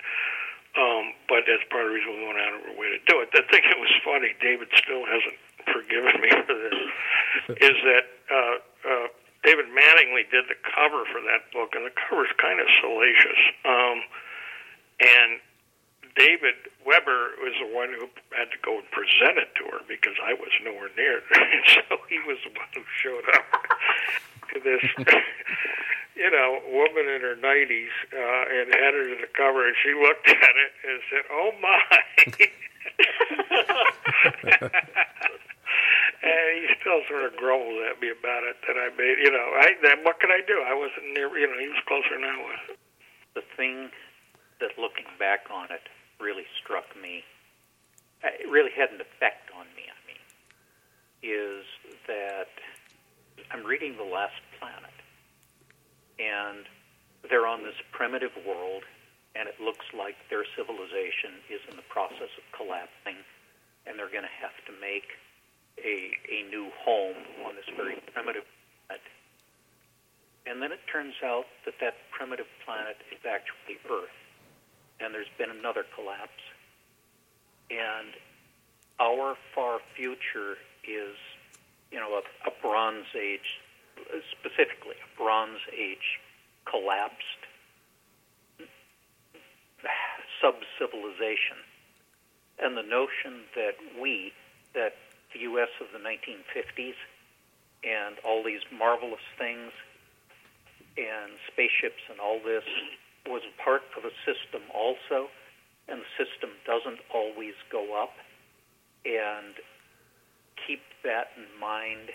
Um, 0.78 1.14
but 1.26 1.46
that's 1.50 1.66
part 1.74 1.86
of 1.86 1.90
the 1.90 1.96
reason 1.98 2.18
we 2.18 2.26
went 2.26 2.42
out 2.42 2.54
of 2.54 2.62
our 2.70 2.76
way 2.78 2.90
to 2.94 3.02
do 3.10 3.22
it. 3.22 3.34
The 3.34 3.46
thing 3.50 3.62
that 3.66 3.78
was 3.82 3.90
funny, 4.06 4.34
David 4.42 4.70
still 4.78 5.06
hasn't 5.06 5.38
forgiven 5.74 6.14
me 6.22 6.30
for 6.46 6.54
this, 6.54 6.80
is 7.70 7.78
that 7.86 8.06
Mattingly 9.98 10.30
did 10.30 10.46
the 10.46 10.56
cover 10.62 11.06
for 11.10 11.22
that 11.26 11.50
book, 11.52 11.74
and 11.74 11.86
the 11.86 11.92
cover 11.98 12.26
is 12.26 12.32
kind 12.38 12.60
of 12.62 12.68
salacious. 12.82 13.42
Um, 13.66 14.04
and 15.02 15.40
David 16.16 16.56
Weber 16.86 17.34
was 17.42 17.54
the 17.60 17.74
one 17.74 17.90
who 17.90 18.06
had 18.38 18.52
to 18.52 18.58
go 18.62 18.78
and 18.78 18.86
present 18.92 19.38
it 19.38 19.50
to 19.58 19.64
her 19.74 19.82
because 19.88 20.14
I 20.22 20.34
was 20.34 20.50
nowhere 20.64 20.90
near 20.98 21.18
it. 21.18 21.26
so 21.90 21.98
he 22.10 22.20
was 22.30 22.38
the 22.46 22.54
one 22.54 22.70
who 22.74 22.84
showed 23.02 23.26
up 23.34 23.46
to 24.54 24.60
this 24.62 24.86
you 26.16 26.30
know, 26.32 26.62
woman 26.70 27.10
in 27.10 27.22
her 27.22 27.36
90s 27.36 27.90
uh, 28.14 28.46
and 28.54 28.74
edited 28.74 29.22
the 29.22 29.30
cover, 29.34 29.68
and 29.68 29.76
she 29.82 29.94
looked 29.94 30.28
at 30.28 30.56
it 30.58 30.72
and 30.86 31.02
said, 31.10 31.26
"Oh 31.30 31.52
my." 31.62 31.82
Still 36.88 37.04
sort 37.12 37.28
of 37.28 37.36
grumbled 37.36 37.84
at 37.84 38.00
me 38.00 38.08
about 38.16 38.48
it 38.48 38.56
that 38.64 38.80
I 38.80 38.88
made. 38.96 39.20
You 39.20 39.28
know, 39.36 39.48
I 39.60 39.76
then 39.84 40.08
what 40.08 40.24
could 40.24 40.32
I 40.32 40.40
do? 40.48 40.64
I 40.64 40.72
wasn't 40.72 41.12
near. 41.12 41.28
You 41.36 41.52
know, 41.52 41.60
he 41.60 41.68
was 41.68 41.84
closer 41.84 42.16
than 42.16 42.24
I 42.24 42.40
was. 42.40 42.80
The 43.36 43.44
thing 43.60 43.92
that, 44.64 44.80
looking 44.80 45.06
back 45.20 45.52
on 45.52 45.68
it, 45.68 45.84
really 46.24 46.48
struck 46.64 46.88
me. 46.96 47.28
uh, 48.24 48.32
It 48.40 48.48
really 48.48 48.72
had 48.72 48.90
an 48.96 49.04
effect 49.04 49.52
on 49.52 49.68
me. 49.76 49.84
I 49.92 50.00
mean, 50.08 50.24
is 51.22 51.68
that 52.08 52.56
I'm 53.52 53.68
reading 53.68 54.00
The 54.00 54.08
Last 54.08 54.40
Planet 54.58 54.96
and 56.18 56.66
they're 57.30 57.46
on 57.46 57.62
this 57.62 57.78
primitive 57.92 58.34
world, 58.48 58.82
and 59.36 59.46
it 59.46 59.60
looks 59.62 59.86
like 59.94 60.16
their 60.34 60.48
civilization 60.58 61.44
is 61.52 61.62
in 61.70 61.76
the 61.78 61.86
process 61.94 62.32
of 62.40 62.46
collapsing, 62.58 63.22
and 63.86 64.00
they're 64.00 64.10
going 64.10 64.26
to 64.26 64.38
have 64.42 64.56
to 64.66 64.74
make 64.82 65.14
a, 65.84 66.12
a 66.32 66.50
new 66.50 66.70
home 66.84 67.18
on 67.46 67.56
this 67.56 67.66
very 67.76 68.02
primitive 68.14 68.44
planet. 68.88 69.04
And 70.46 70.62
then 70.62 70.72
it 70.72 70.80
turns 70.92 71.16
out 71.24 71.46
that 71.66 71.76
that 71.82 71.96
primitive 72.12 72.48
planet 72.66 72.98
is 73.12 73.20
actually 73.28 73.78
Earth, 73.90 74.16
and 75.00 75.14
there's 75.14 75.32
been 75.38 75.52
another 75.52 75.86
collapse. 75.94 76.42
And 77.70 78.16
our 79.00 79.36
far 79.54 79.80
future 79.96 80.58
is, 80.88 81.16
you 81.92 82.00
know, 82.00 82.22
a, 82.22 82.24
a 82.48 82.52
Bronze 82.62 83.08
Age 83.16 83.60
specifically 84.40 84.96
a 85.02 85.22
Bronze 85.22 85.60
Age 85.74 86.20
collapsed 86.66 87.42
sub 90.42 90.56
civilization. 90.80 91.58
And 92.60 92.76
the 92.76 92.84
notion 92.84 93.46
that 93.56 93.76
we, 94.02 94.34
that 94.74 94.96
the 95.38 95.46
U.S. 95.54 95.70
of 95.78 95.94
the 95.94 96.02
1950s, 96.02 96.98
and 97.86 98.18
all 98.26 98.42
these 98.42 98.66
marvelous 98.74 99.24
things, 99.38 99.70
and 100.98 101.38
spaceships 101.46 102.02
and 102.10 102.18
all 102.18 102.42
this, 102.42 102.66
was 103.30 103.46
part 103.62 103.86
of 103.94 104.02
a 104.02 104.14
system 104.26 104.66
also, 104.74 105.30
and 105.86 106.02
the 106.02 106.12
system 106.18 106.50
doesn't 106.66 107.00
always 107.14 107.54
go 107.70 107.94
up. 108.02 108.18
And 109.06 109.54
keep 110.66 110.82
that 111.06 111.32
in 111.38 111.46
mind 111.62 112.10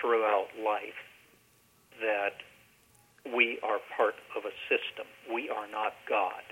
throughout 0.00 0.48
life 0.56 0.98
that 2.00 2.40
we 3.28 3.58
are 3.62 3.78
part 3.96 4.16
of 4.36 4.44
a 4.44 4.54
system. 4.66 5.06
We 5.28 5.48
are 5.48 5.68
not 5.68 5.92
God. 6.08 6.42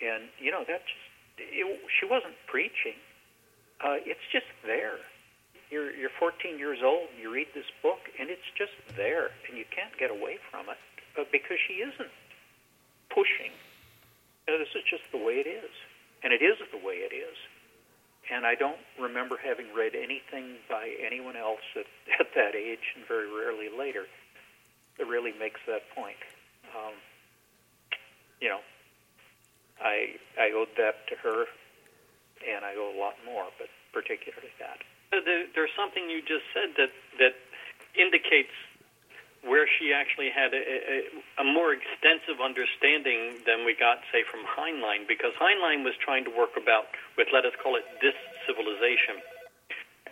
And, 0.00 0.30
you 0.38 0.50
know, 0.50 0.64
that 0.66 0.82
just, 0.86 1.06
it, 1.38 1.66
she 2.00 2.06
wasn't 2.06 2.34
preaching. 2.46 2.98
Uh, 3.82 3.98
it's 4.06 4.22
just 4.30 4.46
there. 4.64 4.98
You're, 5.70 5.90
you're 5.96 6.12
14 6.20 6.58
years 6.58 6.78
old, 6.84 7.08
you 7.20 7.32
read 7.32 7.48
this 7.54 7.66
book, 7.82 8.00
and 8.20 8.28
it's 8.30 8.46
just 8.56 8.72
there, 8.96 9.30
and 9.48 9.56
you 9.56 9.64
can't 9.74 9.96
get 9.98 10.10
away 10.10 10.38
from 10.50 10.68
it 10.68 10.78
uh, 11.18 11.24
because 11.32 11.58
she 11.66 11.80
isn't 11.80 12.12
pushing. 13.10 13.50
You 14.46 14.54
know, 14.54 14.58
this 14.58 14.72
is 14.76 14.84
just 14.84 15.04
the 15.10 15.18
way 15.18 15.40
it 15.40 15.48
is. 15.48 15.72
And 16.22 16.32
it 16.32 16.42
is 16.42 16.54
the 16.70 16.78
way 16.78 17.02
it 17.02 17.12
is 17.12 17.34
and 18.30 18.46
I 18.46 18.54
don't 18.54 18.78
remember 19.00 19.36
having 19.36 19.66
read 19.74 19.94
anything 19.94 20.56
by 20.68 20.94
anyone 21.04 21.36
else 21.36 21.64
at, 21.76 21.86
at 22.20 22.34
that 22.34 22.54
age, 22.54 22.94
and 22.96 23.06
very 23.06 23.26
rarely 23.26 23.68
later, 23.76 24.06
that 24.98 25.06
really 25.06 25.32
makes 25.38 25.60
that 25.66 25.82
point. 25.94 26.20
Um, 26.76 26.94
you 28.40 28.48
know, 28.48 28.60
I 29.80 30.16
I 30.38 30.52
owed 30.54 30.68
that 30.76 31.06
to 31.08 31.14
her, 31.22 31.46
and 32.42 32.64
I 32.64 32.74
owe 32.76 32.92
a 32.94 32.98
lot 32.98 33.14
more, 33.24 33.46
but 33.58 33.68
particularly 33.92 34.52
that. 34.58 34.82
There, 35.10 35.46
there's 35.54 35.74
something 35.76 36.08
you 36.08 36.20
just 36.22 36.44
said 36.54 36.74
that 36.76 36.92
that 37.18 37.34
indicates 37.94 38.52
where 39.42 39.66
she 39.66 39.92
actually 39.92 40.30
had 40.30 40.54
a, 40.54 40.62
a, 40.62 41.42
a 41.42 41.44
more 41.44 41.74
extensive 41.74 42.38
understanding 42.38 43.42
than 43.44 43.66
we 43.66 43.74
got, 43.74 43.98
say, 44.14 44.22
from 44.22 44.46
Heinlein, 44.46 45.06
because 45.08 45.34
Heinlein 45.34 45.82
was 45.82 45.94
trying 45.98 46.24
to 46.24 46.30
work 46.30 46.54
about 46.56 46.86
with, 47.18 47.28
let 47.34 47.44
us 47.44 47.52
call 47.60 47.74
it, 47.74 47.82
this 48.00 48.14
civilization. 48.46 49.18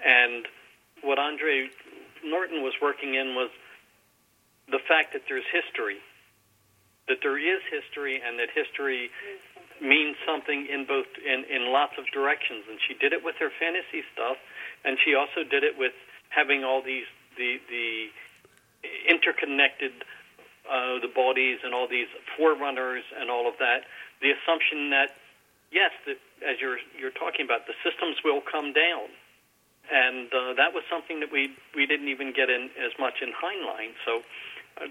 And 0.05 0.47
what 1.03 1.18
Andre 1.18 1.70
Norton 2.24 2.62
was 2.62 2.74
working 2.83 3.14
in 3.14 3.35
was 3.35 3.51
the 4.68 4.81
fact 4.87 5.12
that 5.12 5.22
there's 5.28 5.47
history, 5.47 5.99
that 7.07 7.18
there 7.22 7.39
is 7.39 7.62
history, 7.70 8.20
and 8.20 8.39
that 8.39 8.51
history 8.51 9.11
means 9.83 10.16
something 10.26 10.66
in 10.66 10.85
both 10.87 11.07
in, 11.24 11.45
in 11.49 11.72
lots 11.72 11.93
of 11.99 12.05
directions. 12.12 12.64
And 12.68 12.78
she 12.87 12.95
did 12.95 13.12
it 13.12 13.24
with 13.24 13.37
her 13.41 13.51
fantasy 13.59 14.05
stuff, 14.12 14.37
and 14.85 14.99
she 15.05 15.14
also 15.14 15.43
did 15.49 15.64
it 15.64 15.78
with 15.78 15.93
having 16.28 16.64
all 16.64 16.83
these 16.83 17.07
the 17.37 17.61
the 17.68 18.09
interconnected 19.09 19.93
uh, 20.70 21.01
the 21.01 21.11
bodies 21.12 21.59
and 21.64 21.74
all 21.74 21.89
these 21.89 22.09
forerunners 22.37 23.05
and 23.18 23.31
all 23.31 23.49
of 23.49 23.55
that. 23.59 23.85
The 24.20 24.31
assumption 24.31 24.91
that 24.91 25.16
yes, 25.72 25.91
that 26.07 26.18
as 26.47 26.61
you're 26.61 26.78
you're 26.99 27.14
talking 27.14 27.45
about, 27.45 27.66
the 27.66 27.74
systems 27.83 28.18
will 28.24 28.41
come 28.41 28.72
down, 28.72 29.09
and 29.91 30.28
uh, 30.33 30.55
that 30.55 30.74
was 30.74 30.85
something 30.91 31.20
that 31.20 31.33
we 31.33 31.55
we 31.74 31.87
didn't 31.87 32.09
even 32.09 32.33
get 32.33 32.51
in 32.51 32.70
as 32.78 32.93
much 32.99 33.22
in 33.22 33.33
Heinlein. 33.33 33.93
So 34.05 34.22
uh, 34.81 34.87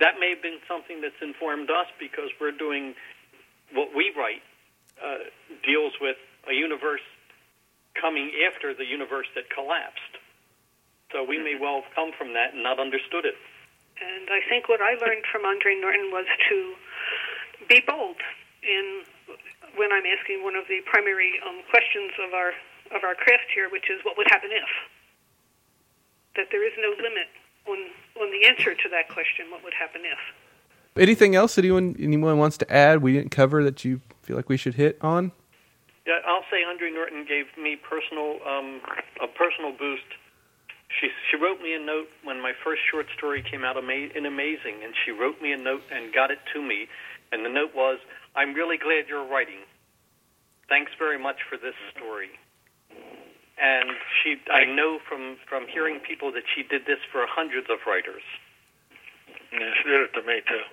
that 0.00 0.20
may 0.20 0.30
have 0.30 0.42
been 0.42 0.58
something 0.68 1.00
that's 1.00 1.20
informed 1.22 1.70
us 1.70 1.86
because 1.98 2.30
we're 2.40 2.56
doing 2.56 2.94
what 3.72 3.94
we 3.94 4.12
write 4.16 4.42
uh, 5.00 5.30
deals 5.64 5.92
with 6.00 6.16
a 6.48 6.52
universe 6.52 7.02
coming 8.00 8.30
after 8.50 8.74
the 8.74 8.84
universe 8.84 9.26
that 9.34 9.48
collapsed. 9.50 10.18
So 11.12 11.22
we 11.22 11.38
may 11.38 11.54
well 11.54 11.82
have 11.82 11.90
come 11.94 12.10
from 12.18 12.34
that 12.34 12.54
and 12.54 12.62
not 12.62 12.78
understood 12.78 13.24
it. 13.24 13.38
And 14.02 14.26
I 14.28 14.42
think 14.50 14.68
what 14.68 14.82
I 14.82 14.98
learned 14.98 15.22
from 15.30 15.46
Andre 15.46 15.78
Norton 15.78 16.10
was 16.10 16.26
to 16.50 16.74
be 17.68 17.80
bold 17.86 18.18
in 18.62 19.06
when 19.78 19.90
I'm 19.94 20.06
asking 20.06 20.42
one 20.42 20.58
of 20.58 20.66
the 20.66 20.82
primary 20.86 21.38
um, 21.46 21.62
questions 21.70 22.10
of 22.18 22.34
our 22.34 22.52
of 22.92 23.02
our 23.02 23.14
craft 23.14 23.48
here, 23.54 23.70
which 23.70 23.88
is 23.88 24.02
what 24.04 24.18
would 24.18 24.28
happen 24.28 24.50
if. 24.52 24.70
That 26.36 26.50
there 26.50 26.66
is 26.66 26.74
no 26.78 26.90
limit 26.98 27.30
on 27.70 27.78
on 28.18 28.28
the 28.34 28.46
answer 28.50 28.74
to 28.74 28.86
that 28.90 29.08
question. 29.08 29.50
What 29.54 29.62
would 29.62 29.74
happen 29.74 30.02
if? 30.02 30.18
Anything 30.96 31.34
else 31.34 31.56
that 31.56 31.64
anyone 31.64 31.96
anyone 31.98 32.38
wants 32.38 32.56
to 32.58 32.72
add? 32.72 33.02
We 33.02 33.12
didn't 33.12 33.30
cover 33.30 33.64
that 33.64 33.84
you 33.84 34.00
feel 34.22 34.36
like 34.36 34.48
we 34.48 34.56
should 34.56 34.74
hit 34.74 34.98
on. 35.00 35.32
Yeah, 36.06 36.20
I'll 36.26 36.44
say 36.50 36.62
Andre 36.68 36.90
Norton 36.90 37.24
gave 37.26 37.46
me 37.60 37.76
personal 37.76 38.38
um, 38.46 38.80
a 39.22 39.26
personal 39.26 39.72
boost 39.72 40.06
she 41.00 41.10
she 41.30 41.36
wrote 41.36 41.60
me 41.60 41.74
a 41.74 41.80
note 41.80 42.08
when 42.22 42.40
my 42.40 42.52
first 42.62 42.82
short 42.90 43.06
story 43.16 43.42
came 43.42 43.64
out 43.64 43.76
in 43.76 44.26
Amazing, 44.26 44.84
and 44.84 44.94
she 45.04 45.10
wrote 45.10 45.40
me 45.42 45.52
a 45.52 45.56
note 45.56 45.82
and 45.90 46.12
got 46.12 46.30
it 46.30 46.38
to 46.52 46.62
me, 46.62 46.86
and 47.32 47.44
the 47.44 47.48
note 47.48 47.74
was, 47.74 47.98
"I'm 48.36 48.54
really 48.54 48.76
glad 48.76 49.08
you're 49.08 49.26
writing. 49.26 49.66
Thanks 50.68 50.92
very 50.98 51.18
much 51.18 51.42
for 51.48 51.56
this 51.56 51.74
story." 51.96 52.30
and 53.56 53.90
she 54.22 54.40
I 54.50 54.64
know 54.64 54.98
from 55.08 55.36
from 55.46 55.66
hearing 55.68 56.00
people 56.00 56.32
that 56.32 56.42
she 56.54 56.62
did 56.62 56.86
this 56.86 56.98
for 57.12 57.24
hundreds 57.26 57.70
of 57.70 57.78
writers. 57.86 58.22
Yeah, 59.52 59.70
she 59.78 59.88
did 59.88 60.00
it 60.00 60.12
to 60.14 60.22
me 60.22 60.42
too. 60.42 60.64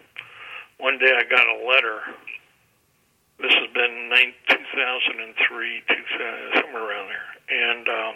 One 0.82 0.98
day 0.98 1.14
I 1.14 1.22
got 1.30 1.46
a 1.46 1.62
letter. 1.62 2.02
This 3.38 3.54
has 3.54 3.70
been 3.70 4.10
nine, 4.10 4.34
2003, 4.50 4.58
2000, 5.86 6.58
somewhere 6.58 6.90
around 6.90 7.06
there, 7.06 7.30
and 7.54 7.86
um, 7.86 8.16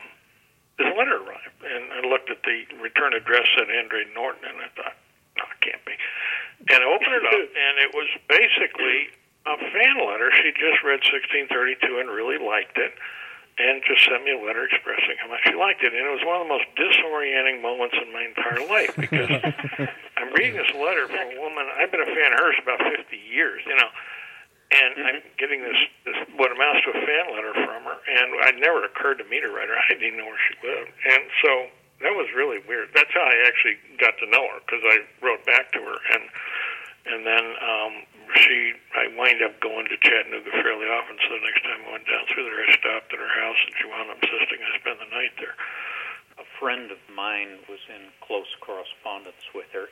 this 0.81 0.89
letter 0.97 1.21
arrived, 1.21 1.61
and 1.61 1.93
I 1.93 2.09
looked 2.09 2.33
at 2.33 2.41
the 2.41 2.65
return 2.81 3.13
address 3.13 3.45
at 3.61 3.69
Andre 3.69 4.09
Norton, 4.17 4.49
and 4.49 4.57
I 4.65 4.69
thought, 4.73 4.97
no, 5.37 5.45
it 5.45 5.61
can't 5.61 5.85
be. 5.85 5.93
And 6.73 6.81
I 6.81 6.87
opened 6.89 7.13
it 7.13 7.25
up, 7.29 7.37
and 7.69 7.73
it 7.85 7.93
was 7.93 8.09
basically 8.33 9.13
a 9.45 9.55
fan 9.69 10.01
letter. 10.01 10.33
She 10.41 10.49
just 10.57 10.81
read 10.81 11.05
1632 11.05 12.01
and 12.01 12.09
really 12.09 12.41
liked 12.41 12.81
it 12.81 12.97
and 13.55 13.79
just 13.87 14.03
sent 14.03 14.19
me 14.27 14.35
a 14.35 14.41
letter 14.41 14.67
expressing 14.67 15.15
how 15.23 15.31
much 15.31 15.39
she 15.47 15.55
liked 15.55 15.79
it. 15.79 15.95
And 15.95 16.03
it 16.03 16.11
was 16.11 16.23
one 16.27 16.35
of 16.39 16.43
the 16.43 16.51
most 16.51 16.67
disorienting 16.75 17.63
moments 17.63 17.95
in 17.95 18.11
my 18.11 18.27
entire 18.27 18.59
life 18.67 18.91
because 18.99 19.31
I'm 20.19 20.31
reading 20.35 20.59
this 20.59 20.71
letter 20.75 21.07
from 21.07 21.23
a 21.23 21.39
woman. 21.39 21.63
I've 21.79 21.87
been 21.87 22.03
a 22.03 22.11
fan 22.11 22.35
of 22.35 22.39
hers 22.43 22.59
about 22.59 22.83
50 22.83 23.15
years, 23.15 23.63
you 23.63 23.75
know, 23.79 23.91
and 24.75 24.91
mm-hmm. 24.99 25.07
I'm 25.07 25.19
getting 25.39 25.63
this, 25.63 25.79
this 26.03 26.19
what 26.35 26.51
amounts 26.51 26.83
to 26.83 26.99
a 26.99 26.99
fan 26.99 27.25
letter 27.31 27.55
from 27.63 27.87
her. 27.87 27.97
And 28.03 28.27
it 28.51 28.59
never 28.59 28.83
occurred 28.83 29.23
to 29.23 29.27
me 29.31 29.39
to 29.39 29.47
write 29.47 29.71
her. 29.71 29.79
I 29.79 29.87
didn't 29.95 30.03
even 30.03 30.19
know 30.19 30.27
where 30.27 30.43
she 30.51 30.55
lived. 30.59 30.91
And 31.07 31.23
so 31.39 31.51
that 32.03 32.11
was 32.11 32.27
really 32.35 32.59
weird. 32.67 32.91
That's 32.91 33.11
how 33.15 33.23
I 33.23 33.39
actually 33.47 33.79
got 34.03 34.19
to 34.19 34.27
know 34.27 34.43
her 34.51 34.59
because 34.67 34.83
I 34.83 35.07
wrote 35.23 35.47
back 35.47 35.71
to 35.73 35.79
her 35.79 35.97
and 36.11 36.27
and 37.05 37.21
then 37.21 37.45
um, 37.61 37.93
she, 38.33 38.73
I 38.95 39.11
wind 39.17 39.41
up 39.43 39.59
going 39.61 39.85
to 39.89 39.97
Chattanooga 40.01 40.51
fairly 40.61 40.87
often. 40.87 41.17
So 41.25 41.37
the 41.37 41.45
next 41.45 41.61
time 41.63 41.81
I 41.85 41.91
went 41.93 42.07
down 42.07 42.25
through 42.33 42.45
there, 42.45 42.61
I 42.63 42.69
stopped 42.77 43.09
at 43.13 43.19
her 43.19 43.33
house, 43.41 43.59
and 43.65 43.73
she 43.77 43.85
wound 43.87 44.09
up 44.09 44.19
insisting 44.21 44.59
I 44.61 44.71
spend 44.79 44.97
the 44.99 45.11
night 45.13 45.33
there. 45.37 45.55
A 46.39 46.47
friend 46.59 46.91
of 46.91 46.99
mine 47.13 47.61
was 47.69 47.79
in 47.89 48.11
close 48.25 48.49
correspondence 48.61 49.43
with 49.53 49.69
her. 49.71 49.87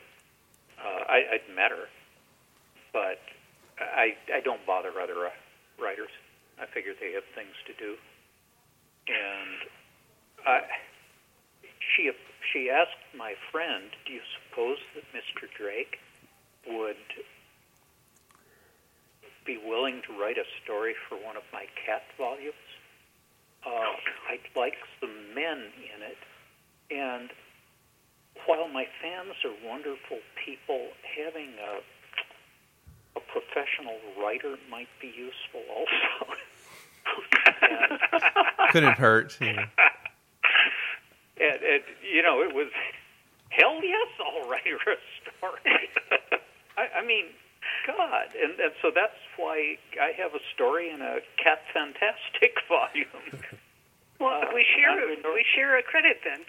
Uh, 0.80 1.02
I, 1.08 1.40
I'd 1.40 1.48
met 1.56 1.72
her, 1.72 1.88
but 2.92 3.22
I, 3.80 4.16
I 4.34 4.42
don't 4.42 4.64
bother 4.66 4.92
other 5.00 5.28
uh, 5.28 5.36
writers. 5.80 6.12
I 6.60 6.66
figure 6.68 6.94
they 7.00 7.14
have 7.14 7.26
things 7.34 7.56
to 7.66 7.74
do, 7.80 7.98
and 9.08 9.60
I, 10.46 10.62
she 11.96 12.12
she 12.52 12.70
asked 12.70 13.00
my 13.18 13.34
friend, 13.52 13.90
"Do 14.06 14.14
you 14.14 14.22
suppose 14.38 14.78
that 14.94 15.06
Mr. 15.16 15.50
Drake 15.58 15.98
would 16.68 17.00
be 19.46 19.58
willing 19.58 20.02
to 20.08 20.20
write 20.20 20.38
a 20.38 20.46
story 20.64 20.96
for 21.08 21.16
one 21.16 21.38
of 21.38 21.44
my 21.52 21.66
cat 21.86 22.04
volumes. 22.18 22.54
Uh, 23.66 23.96
I'd 24.30 24.44
like 24.56 24.76
some 25.00 25.34
men 25.34 25.72
in 25.78 26.02
it. 26.04 26.18
And 26.92 27.30
while 28.46 28.68
my 28.68 28.86
fans 29.02 29.36
are 29.46 29.56
wonderful 29.68 30.20
people, 30.44 30.90
having 31.04 31.52
a, 31.60 31.80
a 33.18 33.22
professional 33.22 33.98
writer 34.20 34.58
might 34.70 34.90
be 35.02 35.08
useful 35.08 35.64
also. 35.74 36.34
and, 37.62 38.00
Couldn't 38.72 38.98
hurt. 38.98 39.38
Yeah. 39.40 39.66
And, 41.40 41.62
and, 41.64 41.84
you 42.04 42.22
know, 42.22 42.42
it 42.42 42.54
was, 42.54 42.68
hell 43.50 43.80
yes, 43.84 44.08
I'll 44.20 44.50
write 44.50 44.68
her 44.68 44.92
a 44.92 44.98
story. 45.38 45.90
I, 46.78 47.00
I 47.00 47.06
mean, 47.06 47.26
God, 47.86 48.32
and, 48.36 48.60
and 48.60 48.74
so 48.82 48.92
that's 48.94 49.20
why 49.36 49.78
I 50.00 50.16
have 50.16 50.34
a 50.34 50.44
story 50.56 50.90
in 50.90 51.02
a 51.02 51.20
Cat 51.36 51.62
Fantastic 51.74 52.56
volume. 52.72 53.44
well, 54.20 54.44
uh, 54.44 54.56
we 54.56 54.66
share 54.76 54.96
a, 54.96 55.16
we 55.34 55.46
share 55.56 55.78
a 55.78 55.84
credit 55.84 56.24
then. 56.24 56.48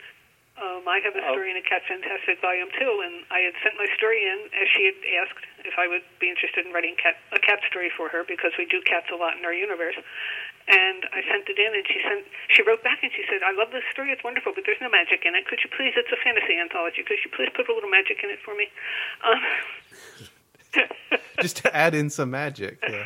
Um, 0.54 0.86
I 0.86 1.02
have 1.02 1.18
a 1.18 1.22
story 1.34 1.50
in 1.50 1.58
a 1.58 1.66
Cat 1.66 1.82
Fantastic 1.90 2.38
volume 2.38 2.70
too, 2.78 3.02
and 3.02 3.26
I 3.26 3.42
had 3.42 3.58
sent 3.66 3.74
my 3.74 3.90
story 3.98 4.22
in 4.22 4.46
as 4.54 4.70
she 4.70 4.86
had 4.86 4.98
asked 5.18 5.42
if 5.66 5.74
I 5.74 5.90
would 5.90 6.06
be 6.22 6.30
interested 6.30 6.62
in 6.62 6.70
writing 6.70 6.94
cat, 6.94 7.18
a 7.34 7.42
cat 7.42 7.58
story 7.66 7.90
for 7.90 8.06
her 8.14 8.22
because 8.22 8.54
we 8.54 8.62
do 8.62 8.78
cats 8.86 9.10
a 9.10 9.18
lot 9.18 9.34
in 9.34 9.42
our 9.42 9.52
universe. 9.56 9.98
And 10.70 11.10
I 11.10 11.26
sent 11.26 11.50
it 11.50 11.58
in, 11.58 11.74
and 11.74 11.82
she 11.90 11.98
sent 12.06 12.22
she 12.54 12.62
wrote 12.62 12.86
back 12.86 13.02
and 13.02 13.10
she 13.10 13.26
said, 13.26 13.42
"I 13.42 13.50
love 13.50 13.74
this 13.74 13.82
story; 13.90 14.14
it's 14.14 14.22
wonderful, 14.22 14.54
but 14.54 14.62
there's 14.62 14.80
no 14.80 14.88
magic 14.88 15.26
in 15.26 15.34
it. 15.34 15.42
Could 15.50 15.58
you 15.66 15.70
please? 15.74 15.98
It's 15.98 16.14
a 16.14 16.20
fantasy 16.22 16.54
anthology. 16.54 17.02
Could 17.02 17.18
you 17.26 17.34
please 17.34 17.50
put 17.50 17.66
a 17.66 17.74
little 17.74 17.90
magic 17.90 18.22
in 18.22 18.30
it 18.30 18.38
for 18.46 18.54
me?" 18.54 18.70
Um, 19.26 19.42
just 21.40 21.56
to 21.58 21.76
add 21.76 21.94
in 21.94 22.10
some 22.10 22.30
magic. 22.30 22.78
Yeah. 22.88 23.04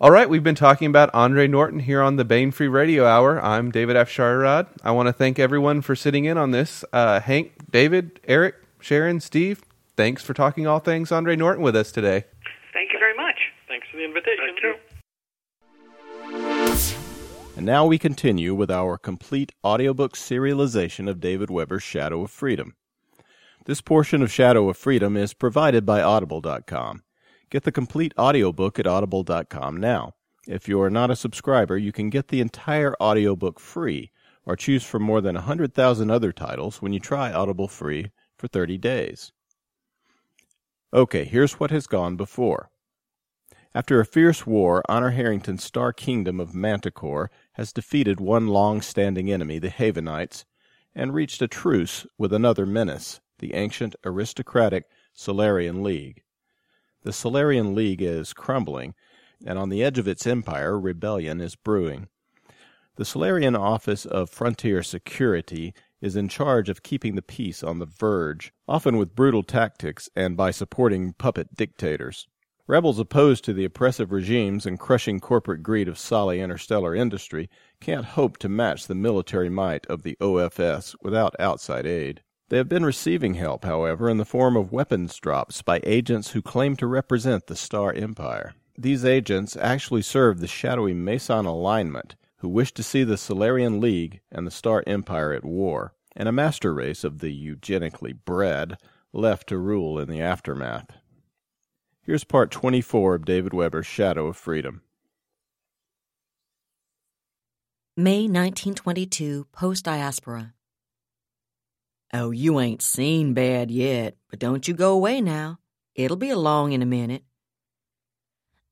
All 0.00 0.10
right, 0.10 0.28
we've 0.28 0.42
been 0.42 0.56
talking 0.56 0.88
about 0.88 1.10
Andre 1.14 1.46
Norton 1.46 1.78
here 1.78 2.02
on 2.02 2.16
the 2.16 2.24
Baen 2.24 2.50
Free 2.50 2.66
Radio 2.66 3.06
Hour. 3.06 3.40
I'm 3.40 3.70
David 3.70 3.94
Afsharirad. 3.94 4.66
I 4.82 4.90
want 4.90 5.06
to 5.06 5.12
thank 5.12 5.38
everyone 5.38 5.80
for 5.80 5.94
sitting 5.94 6.24
in 6.24 6.36
on 6.36 6.50
this. 6.50 6.84
Uh, 6.92 7.20
Hank, 7.20 7.52
David, 7.70 8.18
Eric, 8.26 8.56
Sharon, 8.80 9.20
Steve, 9.20 9.62
thanks 9.96 10.20
for 10.24 10.34
talking 10.34 10.66
all 10.66 10.80
things 10.80 11.12
Andre 11.12 11.36
Norton 11.36 11.62
with 11.62 11.76
us 11.76 11.92
today. 11.92 12.24
Thank 12.72 12.92
you 12.92 12.98
very 12.98 13.14
much. 13.16 13.36
Thanks 13.68 13.86
for 13.90 13.96
the 13.98 14.04
invitation. 14.04 14.44
Thank 14.44 14.60
you. 14.62 14.74
And 17.56 17.66
now 17.66 17.86
we 17.86 17.96
continue 17.96 18.56
with 18.56 18.72
our 18.72 18.98
complete 18.98 19.52
audiobook 19.62 20.16
serialization 20.16 21.08
of 21.08 21.20
David 21.20 21.48
Weber's 21.48 21.84
Shadow 21.84 22.22
of 22.22 22.30
Freedom. 22.32 22.74
This 23.64 23.80
portion 23.80 24.22
of 24.22 24.32
Shadow 24.32 24.68
of 24.68 24.76
Freedom 24.76 25.16
is 25.16 25.34
provided 25.34 25.86
by 25.86 26.02
Audible.com. 26.02 27.04
Get 27.48 27.62
the 27.62 27.70
complete 27.70 28.12
audiobook 28.18 28.80
at 28.80 28.88
Audible.com 28.88 29.76
now. 29.76 30.14
If 30.48 30.68
you 30.68 30.80
are 30.80 30.90
not 30.90 31.12
a 31.12 31.16
subscriber, 31.16 31.78
you 31.78 31.92
can 31.92 32.10
get 32.10 32.26
the 32.26 32.40
entire 32.40 32.96
audiobook 33.00 33.60
free 33.60 34.10
or 34.44 34.56
choose 34.56 34.82
from 34.82 35.04
more 35.04 35.20
than 35.20 35.36
100,000 35.36 36.10
other 36.10 36.32
titles 36.32 36.82
when 36.82 36.92
you 36.92 36.98
try 36.98 37.32
Audible 37.32 37.68
free 37.68 38.10
for 38.36 38.48
30 38.48 38.78
days. 38.78 39.30
Okay, 40.92 41.24
here's 41.24 41.60
what 41.60 41.70
has 41.70 41.86
gone 41.86 42.16
before. 42.16 42.68
After 43.76 44.00
a 44.00 44.04
fierce 44.04 44.44
war, 44.44 44.82
Honor 44.88 45.10
Harrington's 45.10 45.62
star 45.62 45.92
kingdom 45.92 46.40
of 46.40 46.52
Manticore 46.52 47.30
has 47.52 47.72
defeated 47.72 48.18
one 48.18 48.48
long-standing 48.48 49.30
enemy, 49.30 49.60
the 49.60 49.70
Havenites, 49.70 50.44
and 50.96 51.14
reached 51.14 51.40
a 51.40 51.46
truce 51.46 52.08
with 52.18 52.32
another 52.32 52.66
menace, 52.66 53.20
the 53.42 53.54
ancient 53.54 53.96
aristocratic 54.04 54.84
Solarian 55.12 55.82
League. 55.82 56.22
The 57.02 57.12
Solarian 57.12 57.74
League 57.74 58.00
is 58.00 58.32
crumbling, 58.32 58.94
and 59.44 59.58
on 59.58 59.68
the 59.68 59.82
edge 59.82 59.98
of 59.98 60.06
its 60.06 60.28
empire, 60.28 60.78
rebellion 60.78 61.40
is 61.40 61.56
brewing. 61.56 62.06
The 62.94 63.04
Solarian 63.04 63.56
Office 63.56 64.06
of 64.06 64.30
Frontier 64.30 64.84
Security 64.84 65.74
is 66.00 66.14
in 66.14 66.28
charge 66.28 66.68
of 66.68 66.84
keeping 66.84 67.16
the 67.16 67.20
peace 67.20 67.64
on 67.64 67.80
the 67.80 67.86
verge, 67.86 68.52
often 68.68 68.96
with 68.96 69.16
brutal 69.16 69.42
tactics 69.42 70.08
and 70.14 70.36
by 70.36 70.52
supporting 70.52 71.12
puppet 71.12 71.56
dictators. 71.56 72.28
Rebels 72.68 73.00
opposed 73.00 73.42
to 73.46 73.52
the 73.52 73.64
oppressive 73.64 74.12
regimes 74.12 74.66
and 74.66 74.78
crushing 74.78 75.18
corporate 75.18 75.64
greed 75.64 75.88
of 75.88 75.98
Solly 75.98 76.40
Interstellar 76.40 76.94
Industry 76.94 77.50
can't 77.80 78.04
hope 78.04 78.38
to 78.38 78.48
match 78.48 78.86
the 78.86 78.94
military 78.94 79.48
might 79.48 79.84
of 79.86 80.04
the 80.04 80.16
OFS 80.20 80.94
without 81.02 81.34
outside 81.40 81.86
aid. 81.86 82.22
They 82.52 82.58
have 82.58 82.68
been 82.68 82.84
receiving 82.84 83.32
help, 83.32 83.64
however, 83.64 84.10
in 84.10 84.18
the 84.18 84.26
form 84.26 84.58
of 84.58 84.72
weapons 84.72 85.16
drops 85.16 85.62
by 85.62 85.80
agents 85.84 86.32
who 86.32 86.42
claim 86.42 86.76
to 86.76 86.86
represent 86.86 87.46
the 87.46 87.56
Star 87.56 87.94
Empire. 87.94 88.52
These 88.76 89.06
agents 89.06 89.56
actually 89.56 90.02
serve 90.02 90.38
the 90.38 90.46
shadowy 90.46 90.92
Mesan 90.92 91.46
alignment, 91.46 92.14
who 92.40 92.50
wish 92.50 92.74
to 92.74 92.82
see 92.82 93.04
the 93.04 93.16
Solarian 93.16 93.80
League 93.80 94.20
and 94.30 94.46
the 94.46 94.50
Star 94.50 94.84
Empire 94.86 95.32
at 95.32 95.46
war, 95.46 95.94
and 96.14 96.28
a 96.28 96.32
master 96.32 96.74
race 96.74 97.04
of 97.04 97.20
the 97.20 97.32
eugenically 97.32 98.12
bred 98.12 98.76
left 99.14 99.48
to 99.48 99.56
rule 99.56 99.98
in 99.98 100.10
the 100.10 100.20
aftermath. 100.20 100.90
Here's 102.02 102.22
part 102.22 102.50
24 102.50 103.14
of 103.14 103.24
David 103.24 103.54
Weber's 103.54 103.86
Shadow 103.86 104.26
of 104.26 104.36
Freedom. 104.36 104.82
May 107.96 108.24
1922, 108.24 109.46
post 109.52 109.86
diaspora. 109.86 110.52
Oh, 112.14 112.30
you 112.30 112.60
ain't 112.60 112.82
seen 112.82 113.32
bad 113.32 113.70
yet, 113.70 114.16
but 114.28 114.38
don't 114.38 114.68
you 114.68 114.74
go 114.74 114.92
away 114.92 115.22
now. 115.22 115.58
It'll 115.94 116.18
be 116.18 116.28
along 116.28 116.72
in 116.72 116.82
a 116.82 116.86
minute. 116.86 117.22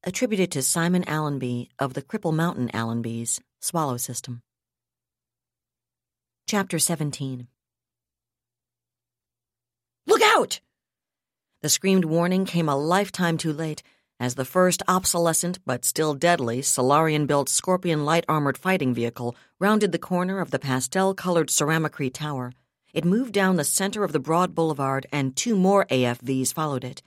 Attributed 0.05 0.51
to 0.53 0.63
Simon 0.63 1.05
Allenby 1.09 1.71
of 1.79 1.95
the 1.95 2.03
Cripple 2.03 2.35
Mountain 2.35 2.69
Allenbys, 2.75 3.41
Swallow 3.59 3.97
System. 3.97 4.43
Chapter 6.47 6.79
17 6.79 7.49
Look 10.07 10.21
out! 10.23 10.61
The 11.63 11.71
screamed 11.71 12.05
warning 12.05 12.45
came 12.45 12.69
a 12.69 12.77
lifetime 12.77 13.39
too 13.39 13.55
late 13.55 13.83
as 14.19 14.35
the 14.35 14.45
first 14.45 14.83
obsolescent 14.87 15.61
but 15.65 15.87
still 15.87 16.13
deadly 16.13 16.61
Solarian 16.61 17.25
built 17.25 17.49
Scorpion 17.49 18.05
light 18.05 18.27
armored 18.29 18.59
fighting 18.59 18.93
vehicle 18.93 19.35
rounded 19.59 19.93
the 19.93 19.99
corner 19.99 20.41
of 20.41 20.51
the 20.51 20.59
pastel 20.59 21.15
colored 21.15 21.49
Ceramacrete 21.49 22.13
Tower 22.13 22.53
it 22.93 23.05
moved 23.05 23.33
down 23.33 23.57
the 23.57 23.65
center 23.65 24.05
of 24.05 24.13
the 24.13 24.21
broad 24.21 24.55
boulevard, 24.55 25.07
and 25.13 25.37
two 25.37 25.57
more 25.57 25.85
AFVs 25.87 26.53
followed 26.53 26.85
it. 26.85 27.03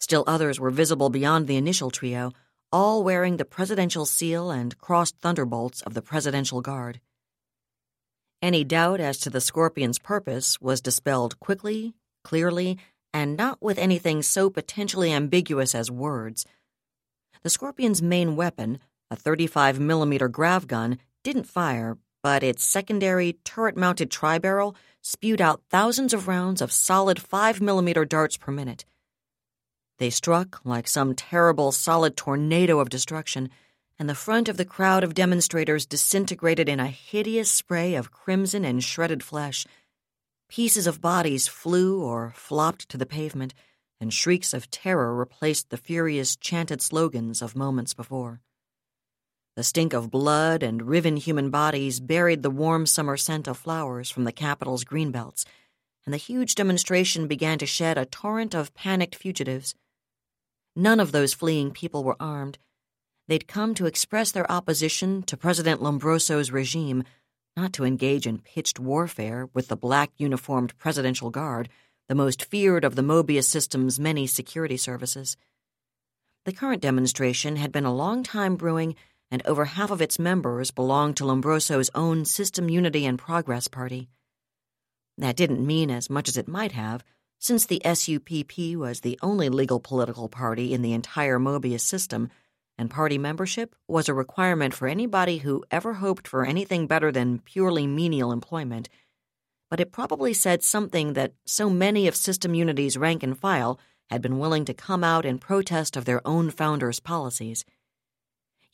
Still 0.00 0.24
others 0.26 0.60
were 0.60 0.70
visible 0.70 1.10
beyond 1.10 1.46
the 1.46 1.56
initial 1.56 1.90
trio, 1.90 2.32
all 2.70 3.02
wearing 3.02 3.36
the 3.36 3.44
presidential 3.44 4.04
seal 4.04 4.50
and 4.50 4.76
crossed 4.78 5.16
thunderbolts 5.18 5.80
of 5.82 5.94
the 5.94 6.02
Presidential 6.02 6.60
Guard. 6.60 7.00
Any 8.42 8.64
doubt 8.64 9.00
as 9.00 9.18
to 9.18 9.30
the 9.30 9.40
scorpion's 9.40 9.98
purpose 9.98 10.60
was 10.60 10.80
dispelled 10.80 11.40
quickly, 11.40 11.94
clearly, 12.22 12.78
and 13.14 13.36
not 13.36 13.62
with 13.62 13.78
anything 13.78 14.22
so 14.22 14.50
potentially 14.50 15.10
ambiguous 15.10 15.74
as 15.74 15.90
words. 15.90 16.44
The 17.42 17.50
scorpion's 17.50 18.02
main 18.02 18.36
weapon, 18.36 18.78
a 19.10 19.16
35 19.16 19.80
millimeter 19.80 20.28
grav 20.28 20.66
gun, 20.66 20.98
didn't 21.24 21.44
fire, 21.44 21.96
but 22.22 22.42
its 22.42 22.64
secondary 22.64 23.38
turret 23.44 23.76
mounted 23.76 24.10
tri 24.10 24.38
barrel 24.38 24.76
spewed 25.06 25.40
out 25.40 25.62
thousands 25.70 26.12
of 26.12 26.26
rounds 26.26 26.60
of 26.60 26.72
solid 26.72 27.22
5 27.22 27.60
millimeter 27.60 28.04
darts 28.04 28.36
per 28.36 28.50
minute. 28.50 28.84
They 29.98 30.10
struck 30.10 30.60
like 30.64 30.88
some 30.88 31.14
terrible 31.14 31.70
solid 31.70 32.16
tornado 32.16 32.80
of 32.80 32.88
destruction, 32.88 33.48
and 34.00 34.08
the 34.08 34.16
front 34.16 34.48
of 34.48 34.56
the 34.56 34.64
crowd 34.64 35.04
of 35.04 35.14
demonstrators 35.14 35.86
disintegrated 35.86 36.68
in 36.68 36.80
a 36.80 36.88
hideous 36.88 37.48
spray 37.48 37.94
of 37.94 38.10
crimson 38.10 38.64
and 38.64 38.82
shredded 38.82 39.22
flesh. 39.22 39.64
Pieces 40.48 40.88
of 40.88 41.00
bodies 41.00 41.46
flew 41.46 42.02
or 42.02 42.32
flopped 42.34 42.88
to 42.88 42.98
the 42.98 43.06
pavement, 43.06 43.54
and 44.00 44.12
shrieks 44.12 44.52
of 44.52 44.68
terror 44.72 45.14
replaced 45.14 45.70
the 45.70 45.76
furious 45.76 46.34
chanted 46.34 46.82
slogans 46.82 47.42
of 47.42 47.54
moments 47.54 47.94
before. 47.94 48.40
The 49.56 49.64
stink 49.64 49.94
of 49.94 50.10
blood 50.10 50.62
and 50.62 50.82
riven 50.82 51.16
human 51.16 51.48
bodies 51.48 51.98
buried 51.98 52.42
the 52.42 52.50
warm 52.50 52.84
summer 52.84 53.16
scent 53.16 53.48
of 53.48 53.56
flowers 53.56 54.10
from 54.10 54.24
the 54.24 54.32
capital's 54.32 54.84
greenbelts, 54.84 55.46
and 56.04 56.12
the 56.12 56.18
huge 56.18 56.54
demonstration 56.54 57.26
began 57.26 57.58
to 57.58 57.66
shed 57.66 57.96
a 57.96 58.04
torrent 58.04 58.54
of 58.54 58.74
panicked 58.74 59.14
fugitives. 59.14 59.74
None 60.76 61.00
of 61.00 61.10
those 61.10 61.32
fleeing 61.32 61.70
people 61.70 62.04
were 62.04 62.20
armed. 62.20 62.58
They'd 63.28 63.48
come 63.48 63.74
to 63.76 63.86
express 63.86 64.30
their 64.30 64.50
opposition 64.52 65.22
to 65.22 65.38
President 65.38 65.82
Lombroso's 65.82 66.52
regime, 66.52 67.02
not 67.56 67.72
to 67.72 67.84
engage 67.84 68.26
in 68.26 68.40
pitched 68.40 68.78
warfare 68.78 69.48
with 69.54 69.68
the 69.68 69.76
black 69.76 70.10
uniformed 70.18 70.76
Presidential 70.76 71.30
Guard, 71.30 71.70
the 72.10 72.14
most 72.14 72.44
feared 72.44 72.84
of 72.84 72.94
the 72.94 73.02
Mobius 73.02 73.44
system's 73.44 73.98
many 73.98 74.26
security 74.26 74.76
services. 74.76 75.38
The 76.44 76.52
current 76.52 76.82
demonstration 76.82 77.56
had 77.56 77.72
been 77.72 77.86
a 77.86 77.94
long 77.94 78.22
time 78.22 78.56
brewing, 78.56 78.94
and 79.30 79.44
over 79.46 79.64
half 79.64 79.90
of 79.90 80.00
its 80.00 80.18
members 80.18 80.70
belonged 80.70 81.16
to 81.16 81.24
Lombroso's 81.24 81.90
own 81.94 82.24
System 82.24 82.68
Unity 82.68 83.04
and 83.06 83.18
Progress 83.18 83.68
Party. 83.68 84.08
That 85.18 85.36
didn't 85.36 85.66
mean 85.66 85.90
as 85.90 86.10
much 86.10 86.28
as 86.28 86.36
it 86.36 86.48
might 86.48 86.72
have 86.72 87.02
since 87.38 87.66
the 87.66 87.82
SUPP 87.84 88.76
was 88.76 89.00
the 89.00 89.18
only 89.22 89.48
legal 89.48 89.80
political 89.80 90.28
party 90.28 90.72
in 90.72 90.82
the 90.82 90.92
entire 90.92 91.38
Mobius 91.38 91.80
system, 91.80 92.30
and 92.78 92.90
party 92.90 93.18
membership 93.18 93.74
was 93.86 94.08
a 94.08 94.14
requirement 94.14 94.74
for 94.74 94.88
anybody 94.88 95.38
who 95.38 95.64
ever 95.70 95.94
hoped 95.94 96.26
for 96.26 96.44
anything 96.44 96.86
better 96.86 97.12
than 97.12 97.40
purely 97.40 97.86
menial 97.86 98.32
employment, 98.32 98.88
but 99.70 99.80
it 99.80 99.92
probably 99.92 100.32
said 100.32 100.62
something 100.62 101.14
that 101.14 101.34
so 101.44 101.68
many 101.68 102.06
of 102.06 102.16
System 102.16 102.54
Unity's 102.54 102.96
rank 102.96 103.22
and 103.22 103.38
file 103.38 103.78
had 104.10 104.22
been 104.22 104.38
willing 104.38 104.64
to 104.64 104.74
come 104.74 105.02
out 105.02 105.26
in 105.26 105.38
protest 105.38 105.96
of 105.96 106.04
their 106.04 106.26
own 106.26 106.50
founders' 106.50 107.00
policies. 107.00 107.64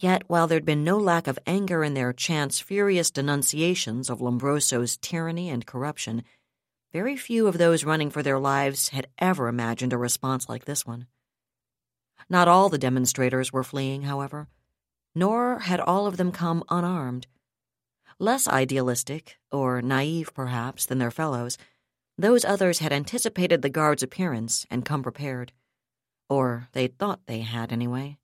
Yet, 0.02 0.24
while 0.26 0.48
there'd 0.48 0.64
been 0.64 0.82
no 0.82 0.98
lack 0.98 1.28
of 1.28 1.38
anger 1.46 1.84
in 1.84 1.94
their 1.94 2.12
chance 2.12 2.58
furious 2.58 3.08
denunciations 3.12 4.10
of 4.10 4.20
Lombroso's 4.20 4.96
tyranny 4.96 5.48
and 5.48 5.64
corruption, 5.64 6.24
very 6.92 7.16
few 7.16 7.46
of 7.46 7.56
those 7.56 7.84
running 7.84 8.10
for 8.10 8.20
their 8.20 8.40
lives 8.40 8.88
had 8.88 9.06
ever 9.20 9.46
imagined 9.46 9.92
a 9.92 9.96
response 9.96 10.48
like 10.48 10.64
this 10.64 10.84
one. 10.84 11.06
Not 12.28 12.48
all 12.48 12.68
the 12.68 12.78
demonstrators 12.78 13.52
were 13.52 13.62
fleeing, 13.62 14.02
however, 14.02 14.48
nor 15.14 15.60
had 15.60 15.78
all 15.78 16.08
of 16.08 16.16
them 16.16 16.32
come 16.32 16.64
unarmed. 16.68 17.28
Less 18.18 18.48
idealistic, 18.48 19.38
or 19.52 19.80
naive 19.80 20.34
perhaps, 20.34 20.84
than 20.84 20.98
their 20.98 21.12
fellows, 21.12 21.58
those 22.18 22.44
others 22.44 22.80
had 22.80 22.92
anticipated 22.92 23.62
the 23.62 23.70
guard's 23.70 24.02
appearance 24.02 24.66
and 24.68 24.84
come 24.84 25.04
prepared. 25.04 25.52
Or 26.28 26.66
they 26.72 26.88
thought 26.88 27.26
they 27.26 27.42
had, 27.42 27.70
anyway. 27.70 28.18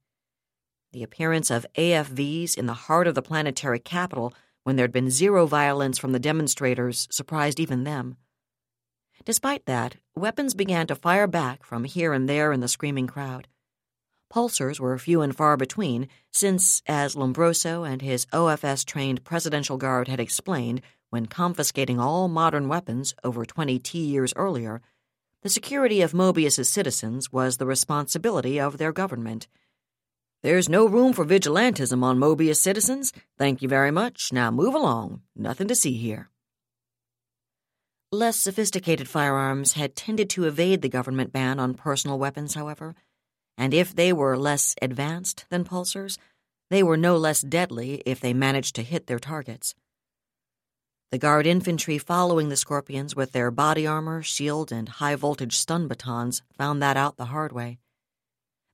The 0.93 1.03
appearance 1.03 1.51
of 1.51 1.67
AFVs 1.77 2.57
in 2.57 2.67
the 2.67 2.75
heart 2.75 3.07
of 3.07 3.15
the 3.15 3.23
planetary 3.23 3.79
capital 3.79 4.33
when 4.65 4.77
there'd 4.77 4.93
been 4.93 5.11
zero 5.11 5.47
violence 5.47 5.99
from 5.99 6.13
the 6.13 6.19
demonstrators 6.19 7.07
surprised 7.11 7.61
even 7.61 7.85
them. 7.85 8.17
Despite 9.25 9.67
that, 9.67 9.97
weapons 10.15 10.55
began 10.55 10.87
to 10.87 10.95
fire 10.95 11.27
back 11.27 11.65
from 11.65 11.85
here 11.85 12.13
and 12.13 12.29
there 12.29 12.53
in 12.53 12.61
the 12.61 12.69
screaming 12.69 13.07
crowd. 13.07 13.49
Pulsers 14.33 14.79
were 14.79 14.97
few 14.99 15.23
and 15.23 15.35
far 15.35 15.57
between, 15.57 16.09
since, 16.31 16.83
as 16.87 17.17
Lombroso 17.17 17.85
and 17.85 18.03
his 18.03 18.27
OFS 18.33 18.85
trained 18.85 19.25
Presidential 19.25 19.77
Guard 19.77 20.09
had 20.09 20.21
explained 20.21 20.83
when 21.11 21.27
confiscating 21.27 21.99
all 21.99 22.29
modern 22.29 22.69
weapons 22.69 23.15
over 23.25 23.45
20 23.45 23.79
T 23.79 23.99
years 23.99 24.33
earlier, 24.37 24.83
the 25.43 25.49
security 25.49 26.03
of 26.03 26.13
Mobius's 26.13 26.69
citizens 26.69 27.33
was 27.33 27.57
the 27.57 27.67
responsibility 27.67 28.61
of 28.61 28.77
their 28.77 28.93
government. 28.93 29.49
There's 30.41 30.69
no 30.69 30.87
room 30.87 31.13
for 31.13 31.25
vigilantism 31.25 32.03
on 32.05 32.19
Mobius 32.19 32.59
citizens. 32.59 33.13
Thank 33.37 33.61
you 33.61 33.69
very 33.69 33.91
much. 33.91 34.33
Now 34.33 34.53
move 34.53 34.75
along. 34.75 35.23
Nothing 35.35 35.67
to 35.67 35.75
see 35.75 35.95
here. 35.95 36.31
Less 38.13 38.37
sophisticated 38.37 39.09
firearms 39.09 39.73
had 39.73 39.97
tended 39.97 40.31
to 40.31 40.45
evade 40.45 40.81
the 40.81 40.89
government 40.89 41.33
ban 41.33 41.59
on 41.59 41.75
personal 41.75 42.19
weapons, 42.19 42.55
however, 42.55 42.95
and 43.59 43.75
if 43.75 43.95
they 43.95 44.13
were 44.13 44.39
less 44.39 44.77
advanced 44.81 45.45
than 45.51 45.65
pulsers, 45.65 46.19
they 46.71 46.85
were 46.85 46.97
no 46.97 47.17
less 47.17 47.41
deadly 47.41 48.03
if 48.07 48.21
they 48.21 48.33
managed 48.33 48.77
to 48.77 48.83
hit 48.83 49.09
their 49.09 49.19
targets. 49.19 49.75
The 51.11 51.19
Guard 51.19 51.47
infantry 51.47 51.99
following 51.99 52.49
the 52.49 52.57
Scorpions 52.57 53.17
with 53.17 53.33
their 53.33 53.51
body 53.51 53.87
armor, 53.87 54.23
shield, 54.23 54.71
and 54.71 54.89
high 54.89 55.17
voltage 55.17 55.57
stun 55.57 55.89
batons 55.89 56.43
found 56.57 56.81
that 56.81 56.97
out 56.97 57.17
the 57.17 57.27
hard 57.27 57.51
way. 57.51 57.79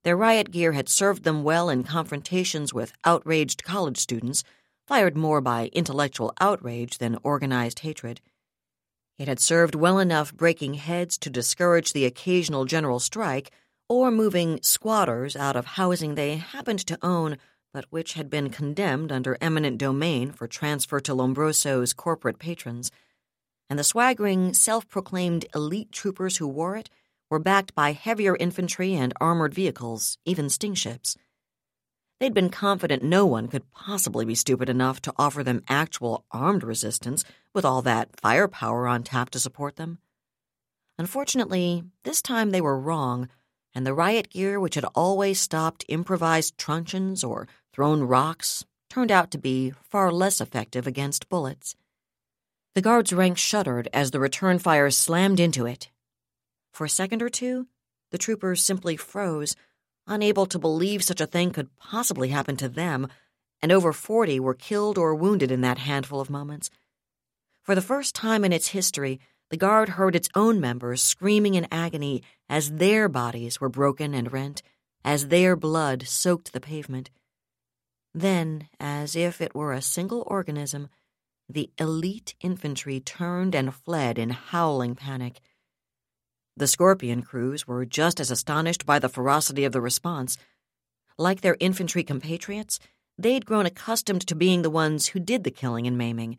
Their 0.05 0.17
riot 0.17 0.51
gear 0.51 0.73
had 0.73 0.89
served 0.89 1.25
them 1.25 1.43
well 1.43 1.69
in 1.69 1.83
confrontations 1.83 2.73
with 2.73 2.93
outraged 3.05 3.65
college 3.65 3.99
students, 3.99 4.45
fired 4.87 5.17
more 5.17 5.41
by 5.41 5.71
intellectual 5.73 6.33
outrage 6.41 6.99
than 6.99 7.19
organized 7.23 7.81
hatred. 7.81 8.21
It 9.19 9.29
had 9.29 9.41
served 9.41 9.75
well 9.75 9.99
enough 9.99 10.35
breaking 10.35 10.75
heads 10.75 11.17
to 11.19 11.31
discourage 11.31 11.93
the 11.93 12.05
occasional 12.05 12.65
general 12.65 13.01
strike 13.01 13.51
or 13.89 14.11
moving 14.11 14.61
squatters 14.63 15.37
out 15.37 15.57
of 15.57 15.67
housing 15.67 16.15
they 16.15 16.37
happened 16.37 16.87
to 16.87 16.99
own 17.03 17.39
but 17.75 17.87
which 17.91 18.13
had 18.13 18.31
been 18.31 18.51
condemned 18.51 19.11
under 19.11 19.37
eminent 19.41 19.79
domain 19.79 20.31
for 20.31 20.47
transfer 20.47 21.01
to 21.01 21.13
Lombroso's 21.13 21.93
corporate 21.93 22.39
patrons. 22.39 22.93
And 23.69 23.77
the 23.77 23.85
swaggering, 23.85 24.55
self 24.55 24.89
proclaimed 24.89 25.47
elite 25.55 25.91
troopers 25.91 26.37
who 26.37 26.47
wore 26.47 26.77
it 26.77 26.89
were 27.35 27.41
backed 27.41 27.75
by 27.75 27.91
heavier 27.91 28.37
infantry 28.37 28.95
and 28.95 29.13
armored 29.21 29.53
vehicles, 29.53 30.19
even 30.25 30.49
sting 30.49 30.73
ships. 30.73 31.17
They'd 32.21 32.33
been 32.33 32.49
confident 32.49 33.03
no 33.03 33.27
one 33.27 33.49
could 33.49 33.73
possibly 33.73 34.25
be 34.25 34.37
stupid 34.37 34.69
enough 34.69 35.03
to 35.03 35.13
offer 35.17 35.43
them 35.43 35.65
actual 35.69 36.25
armed 36.31 36.63
resistance 36.63 37.25
with 37.53 37.65
all 37.65 37.83
that 37.83 38.21
firepower 38.21 38.87
on 38.87 39.03
tap 39.03 39.31
to 39.31 39.41
support 39.41 39.75
them. 39.75 39.99
Unfortunately, 40.97 41.83
this 42.05 42.23
time 42.23 42.51
they 42.51 42.61
were 42.61 42.79
wrong, 42.79 43.29
and 43.75 43.85
the 43.85 43.95
riot 43.95 44.31
gear, 44.31 44.61
which 44.61 44.77
had 44.77 44.87
always 44.95 45.41
stopped 45.41 45.85
improvised 45.89 46.57
truncheons 46.57 47.25
or 47.25 47.49
thrown 47.73 48.05
rocks, 48.05 48.65
turned 48.89 49.11
out 49.11 49.33
to 49.33 49.39
be 49.39 49.73
far 49.91 50.13
less 50.13 50.41
effective 50.41 50.87
against 50.87 51.29
bullets. 51.29 51.75
The 52.77 52.81
guard's 52.81 53.13
ranks 53.13 53.41
shuddered 53.41 53.89
as 53.93 54.13
the 54.13 54.21
return 54.21 54.61
fire 54.61 54.89
slammed 54.93 55.41
into 55.41 55.67
it. 55.67 55.91
For 56.75 56.85
a 56.85 56.91
second 56.91 57.23
or 57.23 57.29
two, 57.29 57.69
the 58.11 58.19
troopers 58.19 58.61
simply 58.61 58.97
froze 58.97 59.55
unable 60.09 60.45
to 60.47 60.59
believe 60.59 61.05
such 61.05 61.21
a 61.21 61.27
thing 61.27 61.53
could 61.53 61.75
possibly 61.77 62.31
happen 62.31 62.57
to 62.57 62.69
them, 62.69 63.07
and 63.63 63.71
over 63.71 63.93
40 63.93 64.41
were 64.41 64.55
killed 64.55 64.99
or 64.99 65.15
wounded 65.15 65.53
in 65.53 65.61
that 65.61 65.79
handful 65.79 66.21
of 66.21 66.29
moments. 66.29 66.71
For 67.63 67.77
the 67.77 67.81
first 67.81 68.17
time 68.17 68.45
in 68.45 68.53
its 68.53 68.69
history, 68.69 69.21
the 69.51 69.57
Guard 69.57 69.91
heard 69.91 70.17
its 70.17 70.29
own 70.35 70.61
members 70.61 71.01
screaming 71.01 71.55
in 71.55 71.69
agony 71.71 72.25
as 72.49 72.73
their 72.73 73.09
bodies 73.09 73.61
were 73.61 73.69
broken 73.69 74.13
and 74.13 74.33
rent, 74.33 74.61
as 75.05 75.29
their 75.29 75.55
blood 75.55 76.03
soaked 76.09 76.53
the 76.53 76.61
pavement. 76.61 77.09
Then, 78.13 78.69
as 78.81 79.15
if 79.15 79.41
it 79.41 79.55
were 79.55 79.73
a 79.73 79.81
single 79.81 80.25
organism, 80.27 80.89
the 81.49 81.71
elite 81.79 82.35
infantry 82.41 82.99
turned 82.99 83.55
and 83.55 83.73
fled 83.73 84.19
in 84.19 84.31
howling 84.31 84.97
panic. 84.97 85.41
The 86.57 86.69
Scorpion 86.69 87.23
crews 87.23 87.67
were 87.67 87.85
just 87.85 88.21
as 88.21 88.31
astonished 88.31 88.87
by 88.87 89.01
the 89.01 89.09
ferocity 89.09 89.65
of 89.65 89.73
the 89.73 89.81
response. 89.81 90.39
Like 91.19 91.41
their 91.41 91.57
infantry 91.59 92.05
compatriots, 92.05 92.79
they'd 93.19 93.45
grown 93.45 93.67
accustomed 93.67 94.27
to 94.29 94.37
being 94.37 94.63
the 94.63 94.71
ones 94.71 95.09
who 95.09 95.19
did 95.19 95.43
the 95.43 95.51
killing 95.51 95.87
and 95.87 95.99
maiming. 95.99 96.39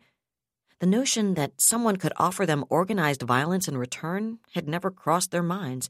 The 0.80 0.86
notion 0.86 1.34
that 1.34 1.60
someone 1.60 1.96
could 1.96 2.14
offer 2.16 2.46
them 2.46 2.64
organized 2.70 3.22
violence 3.22 3.68
in 3.68 3.76
return 3.76 4.38
had 4.52 4.68
never 4.68 4.90
crossed 4.90 5.32
their 5.32 5.42
minds, 5.42 5.88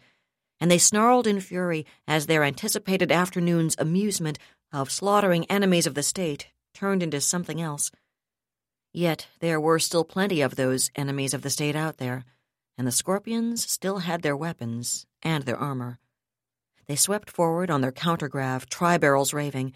and 0.60 0.70
they 0.70 0.78
snarled 0.78 1.26
in 1.26 1.40
fury 1.40 1.86
as 2.08 2.26
their 2.26 2.42
anticipated 2.42 3.12
afternoon's 3.12 3.76
amusement 3.78 4.38
of 4.72 4.90
slaughtering 4.90 5.44
enemies 5.46 5.86
of 5.86 5.94
the 5.94 6.02
state 6.02 6.48
turned 6.74 7.02
into 7.02 7.20
something 7.20 7.60
else. 7.60 7.90
Yet 8.92 9.28
there 9.40 9.60
were 9.60 9.78
still 9.78 10.04
plenty 10.04 10.40
of 10.40 10.56
those 10.56 10.90
enemies 10.96 11.34
of 11.34 11.42
the 11.42 11.50
state 11.50 11.76
out 11.76 11.98
there, 11.98 12.24
and 12.78 12.86
the 12.86 12.92
Scorpions 12.92 13.68
still 13.70 13.98
had 13.98 14.22
their 14.22 14.36
weapons 14.36 15.06
and 15.22 15.44
their 15.44 15.56
armor. 15.56 15.98
They 16.86 16.96
swept 16.96 17.30
forward 17.30 17.70
on 17.70 17.80
their 17.80 17.92
countergrav, 17.92 18.68
tri 18.68 18.98
barrels 18.98 19.32
raving. 19.32 19.72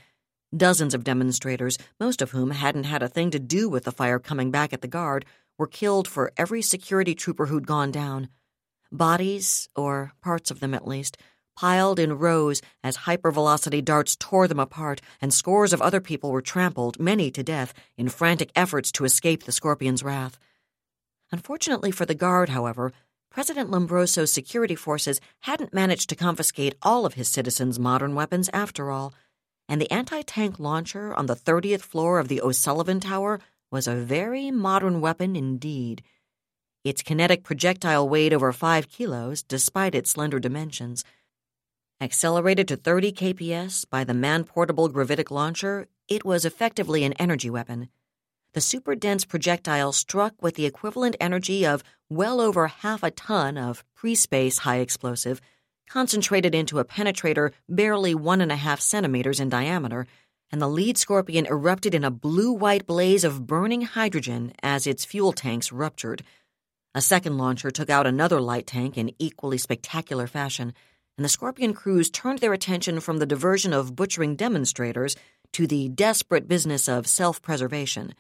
Dozens 0.57 0.95
of 0.95 1.05
demonstrators, 1.05 1.79
most 1.99 2.23
of 2.23 2.31
whom 2.31 2.51
hadn't 2.51 2.85
had 2.85 3.03
a 3.03 3.09
thing 3.09 3.31
to 3.31 3.39
do 3.39 3.69
with 3.69 3.85
the 3.85 3.93
fire 3.93 4.19
coming 4.19 4.51
back 4.51 4.73
at 4.73 4.81
the 4.81 4.89
guard, 4.89 5.25
were 5.59 5.67
killed 5.67 6.09
for 6.09 6.33
every 6.37 6.63
security 6.63 7.15
trooper 7.15 7.47
who'd 7.47 7.67
gone 7.67 7.91
down. 7.91 8.29
Bodies, 8.93 9.69
or 9.77 10.13
parts 10.21 10.51
of 10.51 10.61
them 10.61 10.75
at 10.75 10.87
least, 10.87 11.17
piled 11.57 11.99
in 11.99 12.19
rows 12.19 12.63
as 12.83 12.97
hypervelocity 12.97 13.85
darts 13.85 14.17
tore 14.17 14.49
them 14.49 14.59
apart, 14.59 15.01
and 15.21 15.35
scores 15.35 15.73
of 15.73 15.83
other 15.83 16.01
people 16.01 16.33
were 16.33 16.41
trampled, 16.41 16.99
many 16.99 17.31
to 17.31 17.43
death, 17.43 17.75
in 17.97 18.09
frantic 18.09 18.51
efforts 18.57 18.91
to 18.91 19.05
escape 19.05 19.45
the 19.45 19.53
scorpion's 19.53 20.03
wrath. 20.03 20.39
Unfortunately 21.33 21.91
for 21.91 22.05
the 22.07 22.15
Guard, 22.15 22.49
however, 22.49 22.93
President 23.31 23.71
Lombroso's 23.71 24.33
security 24.33 24.75
forces 24.75 25.21
hadn't 25.41 25.73
managed 25.73 26.09
to 26.09 26.17
confiscate 26.17 26.75
all 26.83 27.07
of 27.07 27.15
his 27.15 27.29
citizens' 27.29 27.79
modern 27.79 28.17
weapons 28.17 28.51
after 28.53 28.91
all, 28.91 29.15
and 29.69 29.81
the 29.81 29.91
anti 29.91 30.23
tank 30.23 30.59
launcher 30.59 31.15
on 31.15 31.27
the 31.27 31.37
30th 31.37 31.83
floor 31.83 32.19
of 32.19 32.27
the 32.27 32.43
O'Sullivan 32.43 32.99
Tower 32.99 33.39
was 33.71 33.87
a 33.87 33.95
very 33.95 34.51
modern 34.51 35.01
weapon 35.01 35.37
indeed. 35.37 36.03
Its 36.83 37.03
kinetic 37.03 37.45
projectile 37.45 38.09
weighed 38.09 38.33
over 38.33 38.53
five 38.53 38.89
kilos, 38.89 39.45
despite 39.45 39.95
its 39.95 40.11
slender 40.11 40.41
dimensions. 40.41 41.05
Accelerated 42.01 42.67
to 42.69 42.77
30 42.77 43.13
kps 43.13 43.89
by 43.89 44.03
the 44.03 44.15
man 44.15 44.43
portable 44.43 44.89
gravitic 44.89 45.31
launcher, 45.31 45.87
it 46.09 46.25
was 46.25 46.45
effectively 46.45 47.05
an 47.05 47.13
energy 47.13 47.51
weapon. 47.51 47.91
The 48.53 48.61
super 48.61 48.95
dense 48.95 49.25
projectile 49.25 49.93
struck 49.93 50.35
with 50.43 50.55
the 50.55 50.67
equivalent 50.67 51.17
energy 51.21 51.65
of 51.65 51.85
well 52.09 52.41
over 52.41 52.67
half 52.69 53.03
a 53.03 53.11
ton 53.11 53.57
of 53.57 53.85
pre 53.95 54.15
space 54.15 54.59
high 54.59 54.79
explosive, 54.79 55.41
concentrated 55.89 56.55
into 56.55 56.79
a 56.79 56.85
penetrator 56.85 57.53
barely 57.69 58.15
one 58.15 58.41
and 58.41 58.51
a 58.51 58.57
half 58.57 58.81
centimeters 58.81 59.41
in 59.41 59.49
diameter, 59.49 60.07
and 60.51 60.61
the 60.61 60.69
lead 60.69 60.99
scorpion 60.99 61.47
erupted 61.47 61.95
in 61.95 62.05
a 62.05 62.11
blue 62.11 62.53
white 62.53 62.87
blaze 62.87 63.25
of 63.25 63.47
burning 63.47 63.83
hydrogen 63.83 64.53
as 64.63 64.87
its 64.87 65.05
fuel 65.05 65.33
tanks 65.33 65.71
ruptured. 65.71 66.23
A 66.95 67.01
second 67.01 67.39
launcher 67.39 67.71
took 67.71 67.89
out 67.89 68.07
another 68.07 68.41
light 68.41 68.67
tank 68.67 68.99
in 68.99 69.15
equally 69.19 69.59
spectacular 69.59 70.27
fashion 70.27 70.73
and 71.21 71.25
the 71.27 71.29
Scorpion 71.29 71.75
crews 71.75 72.09
turned 72.09 72.39
their 72.39 72.55
attention 72.55 72.99
from 72.99 73.19
the 73.19 73.27
diversion 73.27 73.75
of 73.75 73.95
butchering 73.95 74.37
demonstrators 74.37 75.17
to 75.53 75.67
the 75.67 75.91
desperate 75.91 76.49
business 76.49 76.89
of 76.89 77.07
self 77.07 77.43
preservation. 77.43 78.15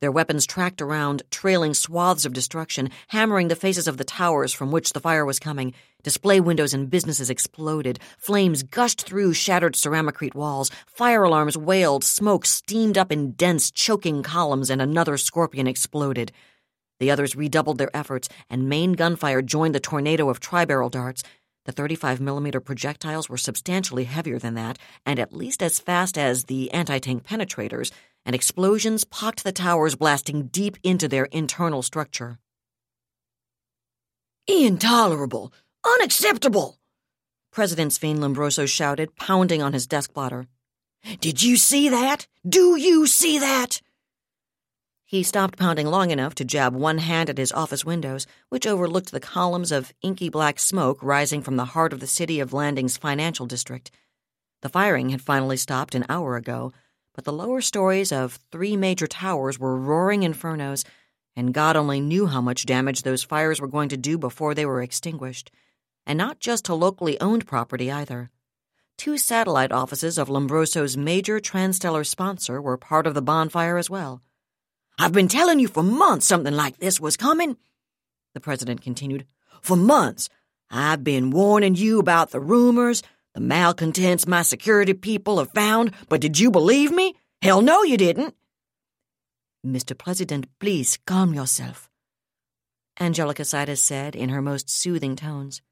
Their 0.00 0.10
weapons 0.10 0.46
tracked 0.46 0.80
around, 0.80 1.22
trailing 1.30 1.74
swaths 1.74 2.24
of 2.24 2.32
destruction, 2.32 2.88
hammering 3.08 3.48
the 3.48 3.56
faces 3.56 3.86
of 3.86 3.98
the 3.98 4.04
towers 4.04 4.50
from 4.50 4.70
which 4.70 4.94
the 4.94 5.00
fire 5.00 5.26
was 5.26 5.38
coming. 5.38 5.74
Display 6.02 6.40
windows 6.40 6.72
and 6.72 6.88
businesses 6.88 7.28
exploded. 7.28 7.98
Flames 8.16 8.62
gushed 8.62 9.02
through 9.02 9.34
shattered 9.34 9.74
ceramicrete 9.74 10.34
walls. 10.34 10.70
Fire 10.86 11.24
alarms 11.24 11.58
wailed. 11.58 12.02
Smoke 12.02 12.46
steamed 12.46 12.96
up 12.96 13.12
in 13.12 13.32
dense, 13.32 13.70
choking 13.70 14.22
columns, 14.22 14.70
and 14.70 14.80
another 14.80 15.18
scorpion 15.18 15.66
exploded. 15.66 16.32
The 16.98 17.10
others 17.10 17.36
redoubled 17.36 17.76
their 17.76 17.94
efforts, 17.94 18.30
and 18.48 18.70
main 18.70 18.94
gunfire 18.94 19.42
joined 19.42 19.74
the 19.74 19.80
tornado 19.80 20.30
of 20.30 20.40
tri 20.40 20.64
barrel 20.64 20.88
darts. 20.88 21.22
The 21.66 21.72
35 21.72 22.22
millimeter 22.22 22.58
projectiles 22.58 23.28
were 23.28 23.36
substantially 23.36 24.04
heavier 24.04 24.38
than 24.38 24.54
that, 24.54 24.78
and 25.04 25.18
at 25.18 25.34
least 25.34 25.62
as 25.62 25.78
fast 25.78 26.16
as 26.16 26.44
the 26.44 26.70
anti 26.72 26.98
tank 26.98 27.24
penetrators, 27.24 27.92
and 28.24 28.34
explosions 28.34 29.04
pocked 29.04 29.44
the 29.44 29.52
towers, 29.52 29.96
blasting 29.96 30.46
deep 30.48 30.76
into 30.82 31.08
their 31.08 31.24
internal 31.26 31.82
structure. 31.82 32.38
Intolerable! 34.46 35.52
Unacceptable! 35.84 36.78
President 37.52 37.92
Svein 37.92 38.18
Lombroso 38.18 38.66
shouted, 38.66 39.16
pounding 39.16 39.62
on 39.62 39.72
his 39.72 39.86
desk 39.86 40.12
blotter. 40.12 40.46
Did 41.20 41.42
you 41.42 41.56
see 41.56 41.88
that? 41.88 42.26
Do 42.48 42.76
you 42.76 43.06
see 43.06 43.38
that? 43.38 43.80
He 45.04 45.24
stopped 45.24 45.58
pounding 45.58 45.88
long 45.88 46.12
enough 46.12 46.36
to 46.36 46.44
jab 46.44 46.72
one 46.72 46.98
hand 46.98 47.28
at 47.28 47.38
his 47.38 47.50
office 47.50 47.84
windows, 47.84 48.28
which 48.48 48.66
overlooked 48.66 49.10
the 49.10 49.18
columns 49.18 49.72
of 49.72 49.92
inky 50.02 50.28
black 50.28 50.60
smoke 50.60 51.02
rising 51.02 51.42
from 51.42 51.56
the 51.56 51.64
heart 51.64 51.92
of 51.92 51.98
the 51.98 52.06
city 52.06 52.38
of 52.38 52.52
Landing's 52.52 52.96
financial 52.96 53.46
district. 53.46 53.90
The 54.62 54.68
firing 54.68 55.08
had 55.08 55.20
finally 55.20 55.56
stopped 55.56 55.96
an 55.96 56.06
hour 56.08 56.36
ago, 56.36 56.72
but 57.14 57.24
the 57.24 57.32
lower 57.32 57.60
stories 57.60 58.12
of 58.12 58.38
three 58.50 58.76
major 58.76 59.06
towers 59.06 59.58
were 59.58 59.76
roaring 59.76 60.22
infernos, 60.22 60.84
and 61.36 61.54
God 61.54 61.76
only 61.76 62.00
knew 62.00 62.26
how 62.26 62.40
much 62.40 62.66
damage 62.66 63.02
those 63.02 63.22
fires 63.22 63.60
were 63.60 63.68
going 63.68 63.88
to 63.90 63.96
do 63.96 64.18
before 64.18 64.54
they 64.54 64.66
were 64.66 64.82
extinguished. 64.82 65.50
And 66.06 66.16
not 66.16 66.40
just 66.40 66.64
to 66.66 66.74
locally 66.74 67.20
owned 67.20 67.46
property 67.46 67.90
either. 67.90 68.30
Two 68.96 69.16
satellite 69.16 69.72
offices 69.72 70.18
of 70.18 70.28
Lombroso's 70.28 70.96
major 70.96 71.40
transstellar 71.40 72.04
sponsor 72.04 72.60
were 72.60 72.76
part 72.76 73.06
of 73.06 73.14
the 73.14 73.22
bonfire 73.22 73.78
as 73.78 73.88
well. 73.88 74.22
I've 74.98 75.12
been 75.12 75.28
telling 75.28 75.58
you 75.58 75.68
for 75.68 75.82
months 75.82 76.26
something 76.26 76.54
like 76.54 76.78
this 76.78 77.00
was 77.00 77.16
coming, 77.16 77.56
the 78.34 78.40
president 78.40 78.82
continued. 78.82 79.26
For 79.62 79.76
months. 79.76 80.28
I've 80.70 81.02
been 81.02 81.30
warning 81.30 81.74
you 81.74 81.98
about 81.98 82.30
the 82.30 82.40
rumors, 82.40 83.02
the 83.34 83.40
malcontents 83.40 84.26
my 84.26 84.42
security 84.42 84.94
people 84.94 85.38
have 85.38 85.52
found, 85.52 85.92
but 86.08 86.20
did 86.20 86.38
you 86.38 86.50
believe 86.50 86.90
me? 86.90 87.14
Hell 87.42 87.62
no, 87.62 87.82
you 87.82 87.96
didn't. 87.96 88.34
Mr. 89.66 89.96
President, 89.96 90.46
please 90.58 90.98
calm 91.06 91.34
yourself, 91.34 91.88
Angelica 92.98 93.44
Zeiss 93.44 93.82
said 93.82 94.16
in 94.16 94.30
her 94.30 94.42
most 94.42 94.70
soothing 94.70 95.16
tones. 95.16 95.62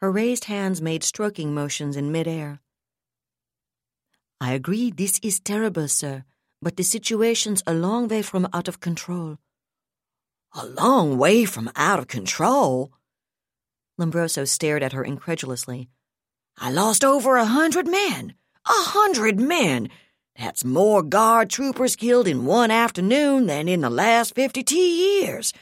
Her 0.00 0.10
raised 0.10 0.44
hands 0.44 0.80
made 0.80 1.04
stroking 1.04 1.52
motions 1.52 1.96
in 1.96 2.10
midair. 2.10 2.60
I 4.40 4.54
agree 4.54 4.90
this 4.90 5.20
is 5.22 5.40
terrible, 5.40 5.88
sir, 5.88 6.24
but 6.62 6.76
the 6.76 6.82
situation's 6.82 7.62
a 7.66 7.74
long 7.74 8.08
way 8.08 8.22
from 8.22 8.48
out 8.54 8.66
of 8.66 8.80
control. 8.80 9.36
A 10.54 10.64
long 10.64 11.18
way 11.18 11.44
from 11.44 11.70
out 11.76 11.98
of 11.98 12.08
control? 12.08 12.92
Lombroso 14.00 14.46
stared 14.46 14.82
at 14.82 14.94
her 14.94 15.04
incredulously. 15.04 15.88
I 16.58 16.72
lost 16.72 17.04
over 17.04 17.36
a 17.36 17.44
hundred 17.44 17.86
men. 17.86 18.34
A 18.66 18.72
hundred 18.72 19.38
men! 19.38 19.90
That's 20.38 20.64
more 20.64 21.02
guard 21.02 21.50
troopers 21.50 21.96
killed 21.96 22.26
in 22.26 22.46
one 22.46 22.70
afternoon 22.70 23.46
than 23.46 23.68
in 23.68 23.82
the 23.82 23.90
last 23.90 24.34
fifty-two 24.34 24.76
years. 24.76 25.52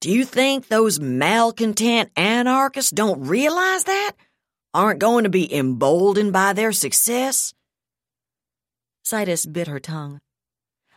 Do 0.00 0.10
you 0.10 0.24
think 0.24 0.68
those 0.68 1.00
malcontent 1.00 2.10
anarchists 2.16 2.90
don't 2.90 3.26
realize 3.26 3.84
that? 3.84 4.12
Aren't 4.74 5.00
going 5.00 5.24
to 5.24 5.30
be 5.30 5.52
emboldened 5.52 6.32
by 6.32 6.52
their 6.52 6.72
success? 6.72 7.54
Zeiss 9.06 9.46
bit 9.46 9.68
her 9.68 9.80
tongue. 9.80 10.20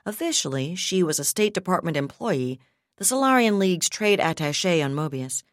Officially, 0.06 0.76
she 0.76 1.04
was 1.04 1.20
a 1.20 1.24
State 1.24 1.54
Department 1.54 1.98
employee, 1.98 2.60
the 2.98 3.06
Solarian 3.06 3.60
League's 3.60 3.90
trade 3.90 4.20
attaché 4.20 4.84
on 4.84 4.94
Mobius. 4.94 5.44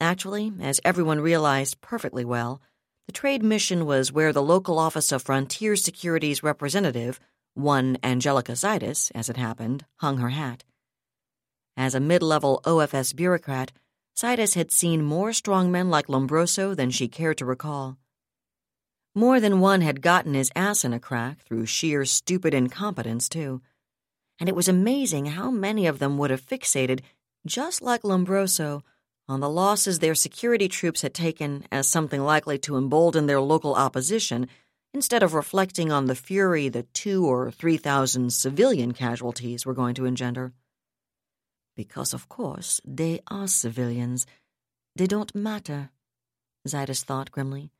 Actually, 0.00 0.52
as 0.60 0.80
everyone 0.84 1.20
realized 1.20 1.80
perfectly 1.80 2.24
well, 2.24 2.60
the 3.06 3.12
trade 3.12 3.42
mission 3.42 3.86
was 3.86 4.12
where 4.12 4.32
the 4.32 4.42
local 4.42 4.78
office 4.78 5.10
of 5.10 5.22
Frontier 5.22 5.74
Security's 5.74 6.42
representative, 6.42 7.18
one 7.54 7.96
Angelica 8.02 8.54
Zeiss, 8.56 9.10
as 9.12 9.30
it 9.30 9.38
happened, 9.38 9.86
hung 9.96 10.18
her 10.18 10.28
hat. 10.28 10.64
As 11.78 11.94
a 11.94 12.00
mid 12.00 12.22
level 12.22 12.60
OFS 12.64 13.14
bureaucrat, 13.14 13.72
Zeiss 14.18 14.54
had 14.54 14.70
seen 14.70 15.02
more 15.02 15.32
strong 15.32 15.70
men 15.70 15.88
like 15.88 16.08
Lombroso 16.08 16.74
than 16.74 16.90
she 16.90 17.08
cared 17.08 17.38
to 17.38 17.46
recall. 17.46 17.96
More 19.14 19.40
than 19.40 19.60
one 19.60 19.80
had 19.80 20.02
gotten 20.02 20.34
his 20.34 20.50
ass 20.54 20.84
in 20.84 20.92
a 20.92 21.00
crack 21.00 21.40
through 21.40 21.64
sheer 21.66 22.04
stupid 22.04 22.52
incompetence, 22.52 23.30
too. 23.30 23.62
And 24.38 24.46
it 24.46 24.54
was 24.54 24.68
amazing 24.68 25.26
how 25.26 25.50
many 25.50 25.86
of 25.86 26.00
them 26.00 26.18
would 26.18 26.30
have 26.30 26.44
fixated, 26.44 27.00
just 27.46 27.80
like 27.80 28.02
Lombroso, 28.02 28.82
on 29.28 29.40
the 29.40 29.50
losses 29.50 29.98
their 29.98 30.14
security 30.14 30.68
troops 30.68 31.02
had 31.02 31.14
taken 31.14 31.64
as 31.72 31.88
something 31.88 32.22
likely 32.22 32.58
to 32.58 32.76
embolden 32.76 33.26
their 33.26 33.40
local 33.40 33.74
opposition, 33.74 34.48
instead 34.94 35.22
of 35.22 35.34
reflecting 35.34 35.90
on 35.90 36.06
the 36.06 36.14
fury 36.14 36.68
the 36.68 36.84
two 36.94 37.26
or 37.26 37.50
three 37.50 37.76
thousand 37.76 38.32
civilian 38.32 38.92
casualties 38.92 39.66
were 39.66 39.74
going 39.74 39.94
to 39.94 40.06
engender. 40.06 40.52
Because, 41.74 42.14
of 42.14 42.28
course, 42.28 42.80
they 42.84 43.20
are 43.28 43.46
civilians. 43.46 44.26
They 44.94 45.06
don't 45.06 45.34
matter, 45.34 45.90
Zeiss 46.66 47.02
thought 47.02 47.30
grimly. 47.30 47.70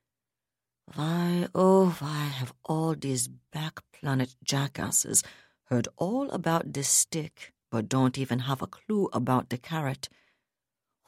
Why, 0.94 1.48
oh, 1.54 1.96
why 1.98 2.24
have 2.26 2.52
all 2.64 2.94
these 2.94 3.28
back 3.28 3.80
planet 3.92 4.36
jackasses 4.44 5.22
heard 5.64 5.88
all 5.96 6.30
about 6.30 6.72
the 6.72 6.84
stick, 6.84 7.52
but 7.70 7.88
don't 7.88 8.18
even 8.18 8.40
have 8.40 8.62
a 8.62 8.66
clue 8.66 9.08
about 9.12 9.48
the 9.48 9.58
carrot? 9.58 10.08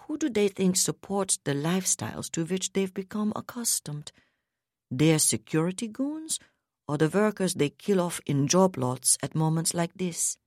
Who 0.08 0.16
do 0.16 0.30
they 0.30 0.48
think 0.48 0.76
supports 0.76 1.38
the 1.44 1.52
lifestyles 1.52 2.30
to 2.30 2.46
which 2.46 2.72
they've 2.72 2.92
become 2.92 3.32
accustomed? 3.36 4.10
Their 4.90 5.18
security 5.18 5.86
goons 5.86 6.40
or 6.88 6.96
the 6.96 7.10
workers 7.10 7.54
they 7.54 7.68
kill 7.68 8.00
off 8.00 8.18
in 8.24 8.48
job 8.48 8.78
lots 8.78 9.18
at 9.22 9.34
moments 9.34 9.74
like 9.74 9.92
this. 9.94 10.38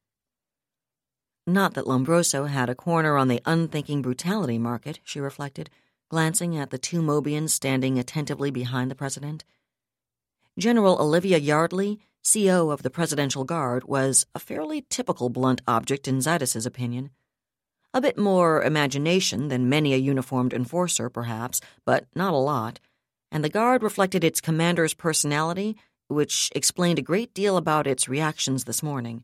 Not 1.46 1.76
that 1.76 1.86
Lombroso 1.86 2.50
had 2.50 2.70
a 2.70 2.76
corner 2.76 3.18
on 3.18 3.28
the 3.28 3.42
unthinking 3.46 4.02
brutality 4.02 4.58
market, 4.58 5.00
she 5.04 5.20
reflected, 5.20 5.70
glancing 6.10 6.58
at 6.58 6.72
the 6.72 6.80
two 6.80 7.04
Mobians 7.04 7.52
standing 7.52 8.00
attentively 8.00 8.50
behind 8.50 8.90
the 8.90 8.96
president. 8.96 9.44
General 10.58 11.00
Olivia 11.00 11.38
Yardley, 11.38 12.00
CO 12.34 12.72
of 12.72 12.82
the 12.82 12.90
Presidential 12.90 13.44
Guard, 13.44 13.84
was 13.84 14.26
a 14.34 14.40
fairly 14.40 14.86
typical 14.90 15.30
blunt 15.30 15.62
object 15.68 16.08
in 16.08 16.20
Zeiss' 16.20 16.66
opinion. 16.66 17.12
A 17.94 18.02
bit 18.02 18.18
more 18.18 18.64
imagination 18.64 19.50
than 19.50 19.70
many 19.70 19.94
a 19.94 19.98
uniformed 19.98 20.54
enforcer, 20.54 21.10
perhaps, 21.10 21.62
but 21.86 22.08
not 22.16 22.34
a 22.34 22.38
lot, 22.38 22.80
and 23.32 23.44
the 23.44 23.50
Guard 23.50 23.84
reflected 23.84 24.24
its 24.24 24.42
commander's 24.42 24.94
personality, 24.94 25.76
which 26.08 26.50
explained 26.56 27.00
a 27.00 27.04
great 27.04 27.34
deal 27.34 27.58
about 27.58 27.88
its 27.88 28.10
reactions 28.10 28.64
this 28.64 28.82
morning 28.82 29.24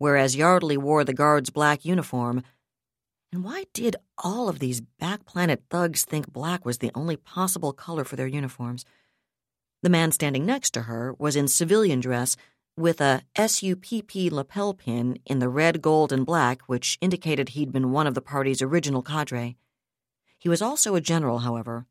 whereas 0.00 0.34
Yardley 0.34 0.78
wore 0.78 1.04
the 1.04 1.12
guard's 1.12 1.50
black 1.50 1.84
uniform. 1.84 2.42
And 3.30 3.44
why 3.44 3.64
did 3.74 3.96
all 4.16 4.48
of 4.48 4.58
these 4.58 4.80
back 4.80 5.26
planet 5.26 5.62
thugs 5.68 6.06
think 6.06 6.32
black 6.32 6.64
was 6.64 6.78
the 6.78 6.90
only 6.94 7.16
possible 7.16 7.74
color 7.74 8.02
for 8.02 8.16
their 8.16 8.26
uniforms? 8.26 8.86
The 9.82 9.90
man 9.90 10.10
standing 10.10 10.46
next 10.46 10.70
to 10.70 10.82
her 10.82 11.14
was 11.18 11.36
in 11.36 11.48
civilian 11.48 12.00
dress 12.00 12.36
with 12.80 13.00
a 13.00 13.22
SUPP 13.36 14.32
lapel 14.32 14.74
pin 14.74 15.18
in 15.26 15.38
the 15.38 15.48
red, 15.48 15.82
gold, 15.82 16.12
and 16.12 16.26
black, 16.26 16.62
which 16.62 16.98
indicated 17.00 17.50
he'd 17.50 17.72
been 17.72 17.92
one 17.92 18.06
of 18.06 18.14
the 18.14 18.20
party's 18.22 18.62
original 18.62 19.02
cadre. 19.02 19.56
He 20.38 20.48
was 20.48 20.62
also 20.62 20.94
a 20.94 21.00
general, 21.00 21.40
however. 21.40 21.86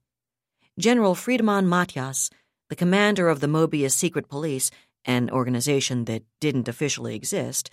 General 0.78 1.16
Friedemann 1.16 1.68
Matthias, 1.68 2.30
the 2.70 2.76
commander 2.76 3.30
of 3.30 3.40
the 3.40 3.48
Mobius 3.48 3.92
Secret 3.92 4.28
Police, 4.28 4.72
an 5.06 5.30
organization 5.30 6.06
that 6.06 6.24
didn't 6.40 6.68
officially 6.68 7.16
exist, 7.16 7.70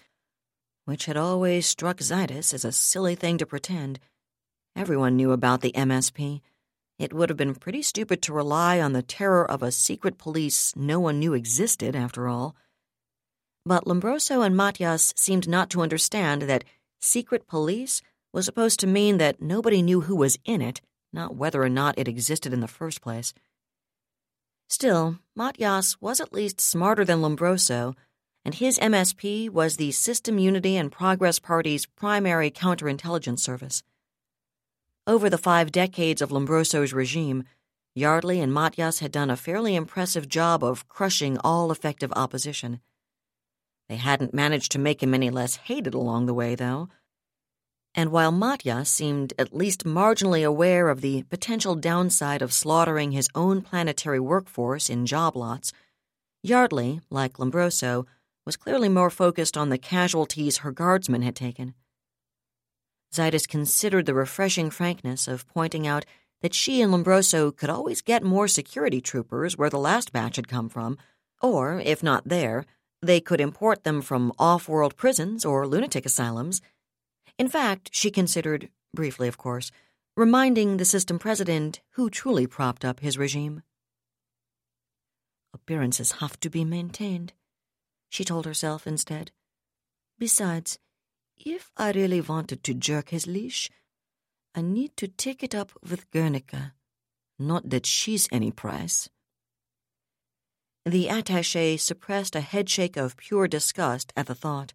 which 0.85 1.07
had 1.07 1.17
always 1.17 1.67
struck 1.67 2.01
Zeiss 2.01 2.55
as 2.55 2.65
a 2.65 2.73
silly 2.73 3.15
thing 3.15 3.39
to 3.39 3.47
pretend. 3.47 3.99
Everyone 4.77 5.17
knew 5.17 5.33
about 5.33 5.63
the 5.63 5.73
MSP. 5.73 6.41
It 6.99 7.13
would 7.13 7.29
have 7.29 7.37
been 7.37 7.55
pretty 7.55 7.83
stupid 7.83 8.23
to 8.23 8.33
rely 8.33 8.81
on 8.81 8.93
the 8.93 9.03
terror 9.03 9.51
of 9.51 9.63
a 9.63 9.73
secret 9.73 10.19
police 10.19 10.75
no 10.77 11.01
one 11.01 11.19
knew 11.19 11.35
existed, 11.35 11.97
after 11.97 12.29
all. 12.29 12.55
But 13.67 13.85
Lombroso 13.85 14.47
and 14.47 14.57
Matthias 14.57 15.13
seemed 15.17 15.49
not 15.49 15.71
to 15.71 15.83
understand 15.83 16.43
that 16.43 16.63
secret 17.01 17.49
police 17.49 18.01
was 18.33 18.45
supposed 18.45 18.79
to 18.79 18.87
mean 18.87 19.19
that 19.19 19.43
nobody 19.43 19.83
knew 19.83 20.03
who 20.03 20.15
was 20.15 20.39
in 20.45 20.63
it, 20.63 20.81
not 21.13 21.35
whether 21.35 21.61
or 21.65 21.69
not 21.69 21.99
it 21.99 22.07
existed 22.07 22.53
in 22.53 22.61
the 22.61 22.69
first 22.69 23.01
place. 23.01 23.35
Still, 24.69 25.19
Matthias 25.35 26.01
was 26.01 26.21
at 26.21 26.33
least 26.33 26.61
smarter 26.61 27.05
than 27.05 27.21
Lombroso, 27.21 27.97
and 28.45 28.55
his 28.55 28.79
MSP 28.79 29.51
was 29.51 29.77
the 29.77 29.91
System 29.91 30.39
Unity 30.39 30.77
and 30.77 30.93
Progress 30.93 31.41
Party's 31.41 31.87
primary 31.87 32.53
counterintelligence 32.53 33.41
service. 33.41 33.83
Over 35.09 35.29
the 35.29 35.39
five 35.39 35.73
decades 35.73 36.23
of 36.23 36.31
Lombroso's 36.31 36.93
regime, 36.93 37.43
Yardley 37.97 38.41
and 38.41 38.55
Matthias 38.55 39.01
had 39.01 39.11
done 39.11 39.31
a 39.31 39.37
fairly 39.37 39.75
impressive 39.75 40.29
job 40.29 40.63
of 40.63 40.89
crushing 40.89 41.37
all 41.39 41.73
effective 41.73 42.13
opposition. 42.15 42.81
They 43.89 43.97
hadn't 43.97 44.35
managed 44.35 44.73
to 44.73 44.79
make 44.79 45.03
him 45.03 45.15
any 45.15 45.31
less 45.31 45.57
hated 45.57 45.95
along 45.95 46.27
the 46.27 46.35
way, 46.35 46.55
though. 46.55 46.89
And 47.95 48.11
while 48.11 48.33
Matthias 48.33 48.91
seemed 48.91 49.33
at 49.39 49.55
least 49.55 49.85
marginally 49.85 50.47
aware 50.47 50.91
of 50.91 51.01
the 51.01 51.23
potential 51.25 51.75
downside 51.75 52.43
of 52.43 52.53
slaughtering 52.53 53.13
his 53.13 53.29
own 53.35 53.63
planetary 53.63 54.21
workforce 54.21 54.91
in 54.91 55.07
job 55.07 55.35
lots, 55.35 55.73
Yardley, 56.43 57.01
like 57.11 57.39
Lombroso, 57.39 58.07
was 58.45 58.57
clearly 58.57 58.89
more 58.89 59.11
focused 59.11 59.57
on 59.57 59.71
the 59.71 59.79
casualties 59.79 60.59
her 60.59 60.73
guardsmen 60.73 61.23
had 61.23 61.35
taken. 61.35 61.75
Zeiss 63.15 63.47
considered 63.47 64.05
the 64.05 64.15
refreshing 64.15 64.71
frankness 64.71 65.27
of 65.27 65.49
pointing 65.49 65.87
out 65.87 66.05
that 66.43 66.55
she 66.55 66.83
and 66.83 66.93
Lombroso 66.93 67.51
could 67.51 67.71
always 67.71 68.03
get 68.03 68.23
more 68.23 68.47
security 68.47 69.01
troopers 69.01 69.57
where 69.57 69.71
the 69.71 69.79
last 69.79 70.13
batch 70.13 70.37
had 70.37 70.49
come 70.49 70.69
from, 70.69 70.99
or, 71.41 71.81
if 71.81 72.03
not 72.03 72.29
there, 72.29 72.67
they 73.03 73.21
could 73.21 73.41
import 73.41 73.85
them 73.85 74.03
from 74.03 74.33
off 74.39 74.69
world 74.69 74.97
prisons 74.97 75.45
or 75.45 75.67
lunatic 75.67 76.07
asylums. 76.07 76.61
In 77.39 77.49
fact, 77.49 77.91
she 77.93 78.11
considered, 78.11 78.69
briefly 78.95 79.29
of 79.29 79.39
course, 79.39 79.71
reminding 80.17 80.77
the 80.77 80.85
system 80.85 81.19
president 81.19 81.81
who 81.93 82.09
truly 82.09 82.47
propped 82.47 82.85
up 82.85 83.01
his 83.01 83.19
regime. 83.19 83.63
Appearances 85.53 86.13
have 86.21 86.39
to 86.41 86.51
be 86.51 86.65
maintained, 86.65 87.33
she 88.09 88.25
told 88.25 88.47
herself 88.47 88.87
instead. 88.87 89.33
Besides, 90.19 90.79
if 91.37 91.71
I 91.77 91.93
really 91.93 92.21
wanted 92.21 92.65
to 92.65 92.75
jerk 92.75 93.11
his 93.11 93.27
leash, 93.27 93.71
I 94.55 94.63
need 94.63 94.97
to 94.97 95.09
take 95.09 95.43
it 95.43 95.55
up 95.55 95.73
with 95.83 96.11
Guernica. 96.11 96.73
Not 97.39 97.69
that 97.69 97.85
she's 97.85 98.29
any 98.33 98.51
price. 98.51 99.11
The 100.87 101.09
attache 101.09 101.79
suppressed 101.79 102.37
a 102.37 102.41
headshake 102.41 102.97
of 102.97 103.17
pure 103.17 103.49
disgust 103.49 104.13
at 104.17 104.27
the 104.27 104.37
thought. 104.37 104.73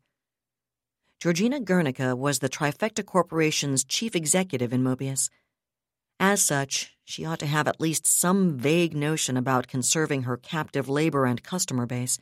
Georgina 1.21 1.61
Guernica 1.61 2.17
was 2.17 2.39
the 2.39 2.49
Trifecta 2.49 3.01
Corporation's 3.05 3.85
chief 3.85 4.13
executive 4.13 4.73
in 4.73 4.83
Mobius. 4.83 5.29
As 6.19 6.41
such, 6.41 6.97
she 7.05 7.23
ought 7.23 7.39
to 7.39 7.45
have 7.45 7.65
at 7.65 7.79
least 7.79 8.05
some 8.05 8.57
vague 8.57 8.93
notion 8.93 9.37
about 9.37 9.69
conserving 9.69 10.23
her 10.23 10.35
captive 10.35 10.89
labor 10.89 11.25
and 11.25 11.41
customer 11.41 11.85
base. 11.85 12.19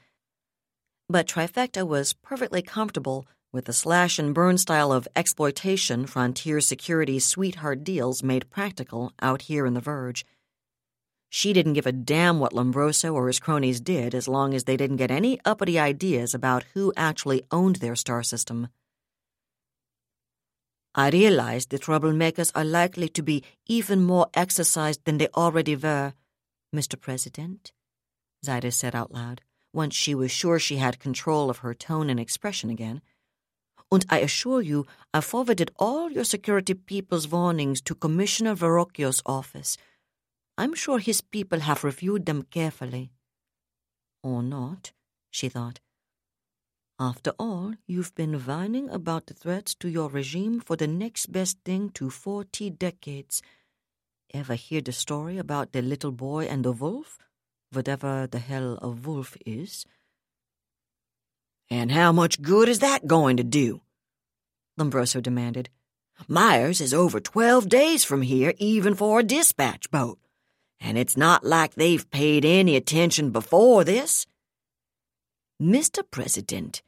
But 1.10 1.28
Trifecta 1.28 1.84
was 1.84 2.14
perfectly 2.14 2.62
comfortable 2.62 3.26
with 3.52 3.66
the 3.66 3.74
slash 3.74 4.20
and 4.20 4.36
burn 4.36 4.60
style 4.60 4.92
of 4.92 5.08
exploitation 5.16 6.06
Frontier 6.06 6.62
Security's 6.62 7.26
sweetheart 7.26 7.84
deals 7.84 8.22
made 8.22 8.52
practical 8.52 9.14
out 9.20 9.42
here 9.44 9.66
in 9.66 9.74
the 9.74 9.82
Verge. 9.82 10.28
She 11.30 11.54
didn't 11.54 11.74
give 11.74 11.86
a 11.86 11.92
damn 11.92 12.40
what 12.40 12.54
Lombroso 12.54 13.14
or 13.14 13.28
his 13.28 13.40
cronies 13.40 13.80
did 13.80 14.16
as 14.16 14.28
long 14.28 14.54
as 14.54 14.64
they 14.64 14.76
didn't 14.76 14.98
get 14.98 15.12
any 15.12 15.40
uppity 15.46 15.78
ideas 15.78 16.34
about 16.34 16.66
who 16.74 16.92
actually 16.98 17.44
owned 17.52 17.78
their 17.78 17.96
star 17.96 18.24
system. 18.24 18.70
I 20.96 21.10
realize 21.10 21.68
the 21.68 21.78
troublemakers 21.78 22.52
are 22.56 22.66
likely 22.66 23.10
to 23.10 23.22
be 23.22 23.44
even 23.68 24.04
more 24.04 24.28
exercised 24.34 25.06
than 25.06 25.20
they 25.20 25.28
already 25.36 25.76
were, 25.76 26.14
Mr. 26.76 27.00
President, 27.00 27.72
Zeiss 28.44 28.76
said 28.76 28.96
out 28.96 29.14
loud 29.14 29.42
once 29.72 29.96
she 29.96 30.16
was 30.16 30.32
sure 30.32 30.58
she 30.58 30.78
had 30.78 31.00
control 31.00 31.50
of 31.50 31.60
her 31.60 31.76
tone 31.76 32.10
and 32.10 32.20
expression 32.20 32.70
again. 32.70 33.02
And 33.92 34.06
I 34.10 34.20
assure 34.20 34.62
you, 34.62 34.86
I 35.14 35.22
forwarded 35.22 35.72
all 35.78 36.12
your 36.12 36.24
security 36.24 36.74
people's 36.74 37.28
warnings 37.28 37.82
to 37.82 37.96
Commissioner 37.96 38.56
Verrocchio's 38.56 39.22
office. 39.26 39.78
I'm 40.60 40.74
sure 40.74 41.00
his 41.00 41.22
people 41.22 41.62
have 41.62 41.86
reviewed 41.86 42.26
them 42.26 42.44
carefully. 42.44 43.12
Or 44.22 44.44
not, 44.44 44.92
she 45.32 45.48
thought. 45.48 45.80
After 47.00 47.32
all, 47.40 47.76
you've 47.88 48.14
been 48.14 48.34
whining 48.34 48.90
about 48.90 49.28
the 49.28 49.34
threats 49.34 49.74
to 49.76 49.88
your 49.88 50.10
regime 50.10 50.60
for 50.60 50.76
the 50.76 50.92
next 51.04 51.32
best 51.32 51.60
thing 51.64 51.92
to 51.92 52.10
forty 52.10 52.70
decades. 52.70 53.42
Ever 54.34 54.56
hear 54.56 54.82
the 54.82 54.92
story 54.92 55.38
about 55.38 55.72
the 55.72 55.82
little 55.82 56.12
boy 56.12 56.44
and 56.44 56.66
the 56.66 56.74
wolf? 56.74 57.18
whatever 57.72 58.28
the 58.28 58.40
hell 58.40 58.78
a 58.82 58.90
wolf 58.90 59.38
is. 59.46 59.86
And 61.70 61.92
how 61.92 62.12
much 62.12 62.42
good 62.42 62.68
is 62.68 62.80
that 62.80 63.08
going 63.08 63.38
to 63.38 63.44
do? 63.44 63.82
Lombroso 64.78 65.22
demanded. 65.22 65.70
Meyers 66.28 66.82
is 66.82 66.94
over 66.94 67.20
twelve 67.20 67.70
days 67.70 68.04
from 68.04 68.24
here, 68.24 68.54
even 68.58 68.96
for 68.96 69.20
a 69.20 69.24
dispatch 69.24 69.90
boat. 69.92 70.20
And 70.80 70.98
it's 70.98 71.18
not 71.18 71.44
like 71.44 71.76
they've 71.76 72.10
paid 72.10 72.46
any 72.46 72.76
attention 72.76 73.32
before 73.32 73.84
this. 73.84 74.26
Mr. 75.62 76.04
President, 76.10 76.82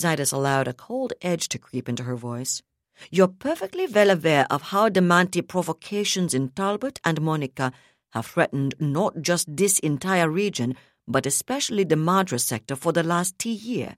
Zeiss 0.00 0.32
allowed 0.32 0.66
a 0.66 0.72
cold 0.72 1.12
edge 1.22 1.48
to 1.50 1.58
creep 1.58 1.88
into 1.88 2.02
her 2.02 2.16
voice. 2.16 2.62
You're 3.10 3.28
perfectly 3.28 3.86
well 3.86 4.10
aware 4.10 4.46
of 4.50 4.62
how 4.62 4.88
the 4.88 5.44
provocations 5.46 6.34
in 6.34 6.48
Talbott 6.50 7.00
and 7.04 7.20
Monica 7.20 7.72
have 8.10 8.26
threatened 8.26 8.74
not 8.78 9.20
just 9.20 9.56
this 9.56 9.78
entire 9.80 10.28
region, 10.28 10.76
but 11.06 11.26
especially 11.26 11.84
the 11.84 11.96
Madras 11.96 12.44
sector 12.44 12.76
for 12.76 12.92
the 12.92 13.02
last 13.02 13.44
year. 13.44 13.96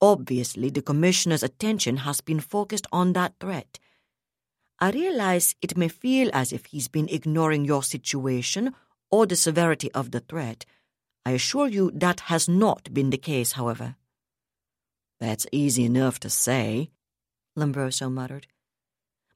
Obviously, 0.00 0.70
the 0.70 0.82
Commissioner's 0.82 1.42
attention 1.42 1.98
has 1.98 2.20
been 2.20 2.40
focused 2.40 2.86
on 2.92 3.12
that 3.12 3.34
threat. 3.40 3.78
I 4.84 4.90
realize 4.90 5.54
it 5.62 5.78
may 5.78 5.88
feel 5.88 6.28
as 6.34 6.52
if 6.52 6.66
he's 6.66 6.88
been 6.88 7.08
ignoring 7.08 7.64
your 7.64 7.82
situation 7.82 8.74
or 9.10 9.24
the 9.24 9.34
severity 9.34 9.90
of 9.92 10.10
the 10.10 10.20
threat. 10.20 10.66
I 11.24 11.30
assure 11.30 11.68
you 11.68 11.90
that 11.94 12.20
has 12.28 12.50
not 12.50 12.92
been 12.92 13.08
the 13.08 13.16
case, 13.16 13.52
however. 13.52 13.96
That's 15.18 15.46
easy 15.50 15.86
enough 15.86 16.20
to 16.20 16.28
say, 16.28 16.90
Lombroso 17.56 18.12
muttered. 18.12 18.46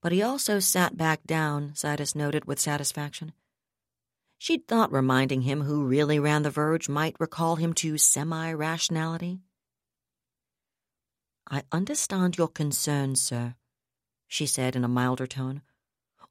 But 0.02 0.12
he 0.12 0.20
also 0.20 0.58
sat 0.58 0.98
back 0.98 1.24
down, 1.24 1.72
Zeiss 1.74 2.14
noted 2.14 2.44
with 2.44 2.60
satisfaction. 2.60 3.32
She'd 4.36 4.68
thought 4.68 4.92
reminding 4.92 5.40
him 5.42 5.62
who 5.62 5.86
really 5.86 6.18
ran 6.18 6.42
the 6.42 6.50
Verge 6.50 6.90
might 6.90 7.16
recall 7.18 7.56
him 7.56 7.72
to 7.80 7.96
semi 7.96 8.52
rationality. 8.52 9.40
I 11.50 11.62
understand 11.72 12.36
your 12.36 12.48
concern, 12.48 13.16
sir, 13.16 13.54
she 14.28 14.46
said 14.46 14.76
in 14.76 14.84
a 14.84 14.88
milder 14.88 15.26
tone, 15.26 15.62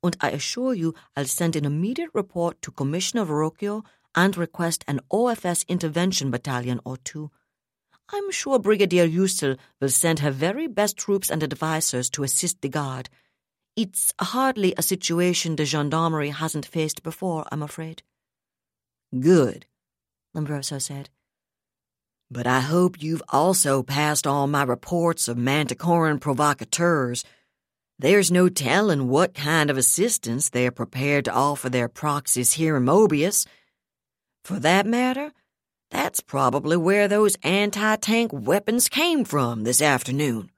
and 0.04 0.16
I 0.22 0.30
assure 0.30 0.74
you 0.74 0.94
I'll 1.16 1.26
send 1.26 1.56
an 1.56 1.66
immediate 1.66 2.12
report 2.14 2.62
to 2.62 2.72
Commissioner 2.72 3.26
Verrocchio 3.26 3.84
and 4.16 4.38
request 4.38 4.86
an 4.88 5.02
OFS 5.12 5.68
intervention 5.68 6.32
battalion 6.32 6.80
or 6.86 6.98
two. 6.98 7.32
I'm 8.10 8.32
sure 8.32 8.58
Brigadier 8.58 9.08
Yucel 9.08 9.58
will 9.82 9.90
send 9.90 10.20
her 10.20 10.32
very 10.32 10.68
best 10.68 10.96
troops 10.96 11.30
and 11.30 11.44
advisers 11.44 12.10
to 12.12 12.24
assist 12.24 12.62
the 12.62 12.70
Guard. 12.70 13.10
It's 13.76 14.14
hardly 14.20 14.74
a 14.78 14.82
situation 14.82 15.56
the 15.56 15.66
gendarmerie 15.66 16.30
hasn't 16.30 16.66
faced 16.66 17.04
before, 17.04 17.46
I'm 17.52 17.62
afraid. 17.62 18.04
Good, 19.18 19.66
Lombroso 20.34 20.82
said. 20.82 21.10
But 22.32 22.48
I 22.48 22.60
hope 22.62 23.02
you've 23.02 23.24
also 23.30 23.84
passed 23.84 24.26
all 24.26 24.48
my 24.48 24.64
reports 24.64 25.28
of 25.28 25.38
Manticoran 25.38 26.20
provocateurs. 26.20 27.24
There's 28.00 28.32
no 28.32 28.48
telling 28.48 29.08
what 29.08 29.34
kind 29.34 29.70
of 29.70 29.78
assistance 29.78 30.50
they're 30.50 30.72
prepared 30.72 31.26
to 31.26 31.34
offer 31.34 31.70
their 31.70 31.90
proxies 31.90 32.54
here 32.54 32.78
in 32.78 32.86
Mobius. 32.86 33.48
For 34.44 34.60
that 34.60 34.86
matter, 34.86 35.32
that's 35.90 36.20
probably 36.20 36.78
where 36.78 37.08
those 37.08 37.38
anti 37.44 37.96
tank 37.96 38.32
weapons 38.34 38.88
came 38.88 39.26
from 39.26 39.64
this 39.64 39.82
afternoon. 39.82 40.52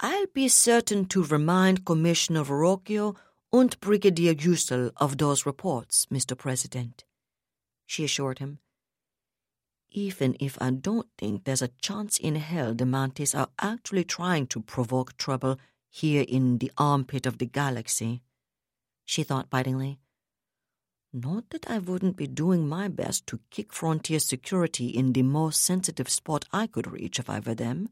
I'll 0.00 0.26
be 0.34 0.48
certain 0.48 1.06
to 1.06 1.22
remind 1.22 1.84
Commissioner 1.86 2.44
Verrocchio 2.44 3.16
and 3.52 3.78
Brigadier 3.80 4.34
Yucel 4.34 4.90
of 4.96 5.18
those 5.18 5.46
reports, 5.46 6.06
Mr. 6.12 6.36
President, 6.36 7.04
she 7.86 8.04
assured 8.04 8.40
him 8.40 8.58
even 9.96 10.36
if 10.38 10.60
I 10.60 10.70
don't 10.70 11.06
think 11.16 11.44
there's 11.44 11.62
a 11.62 11.70
chance 11.80 12.18
in 12.18 12.36
hell 12.36 12.74
the 12.74 12.84
Manties 12.84 13.34
are 13.34 13.48
actually 13.58 14.04
trying 14.04 14.46
to 14.48 14.60
provoke 14.60 15.16
trouble 15.16 15.58
here 15.96 16.24
in 16.28 16.58
the 16.58 16.70
armpit 16.76 17.24
of 17.26 17.38
the 17.38 17.46
galaxy, 17.46 18.22
she 19.04 19.22
thought 19.22 19.48
bitingly. 19.48 19.98
Not 21.12 21.48
that 21.50 21.70
I 21.70 21.78
wouldn't 21.78 22.16
be 22.16 22.26
doing 22.26 22.68
my 22.68 22.88
best 22.88 23.26
to 23.28 23.40
kick 23.50 23.72
frontier 23.72 24.18
security 24.18 24.88
in 24.88 25.14
the 25.14 25.22
most 25.22 25.62
sensitive 25.62 26.10
spot 26.10 26.44
I 26.52 26.66
could 26.66 26.92
reach 26.92 27.18
if 27.18 27.30
I 27.30 27.40
were 27.40 27.54
them. 27.54 27.88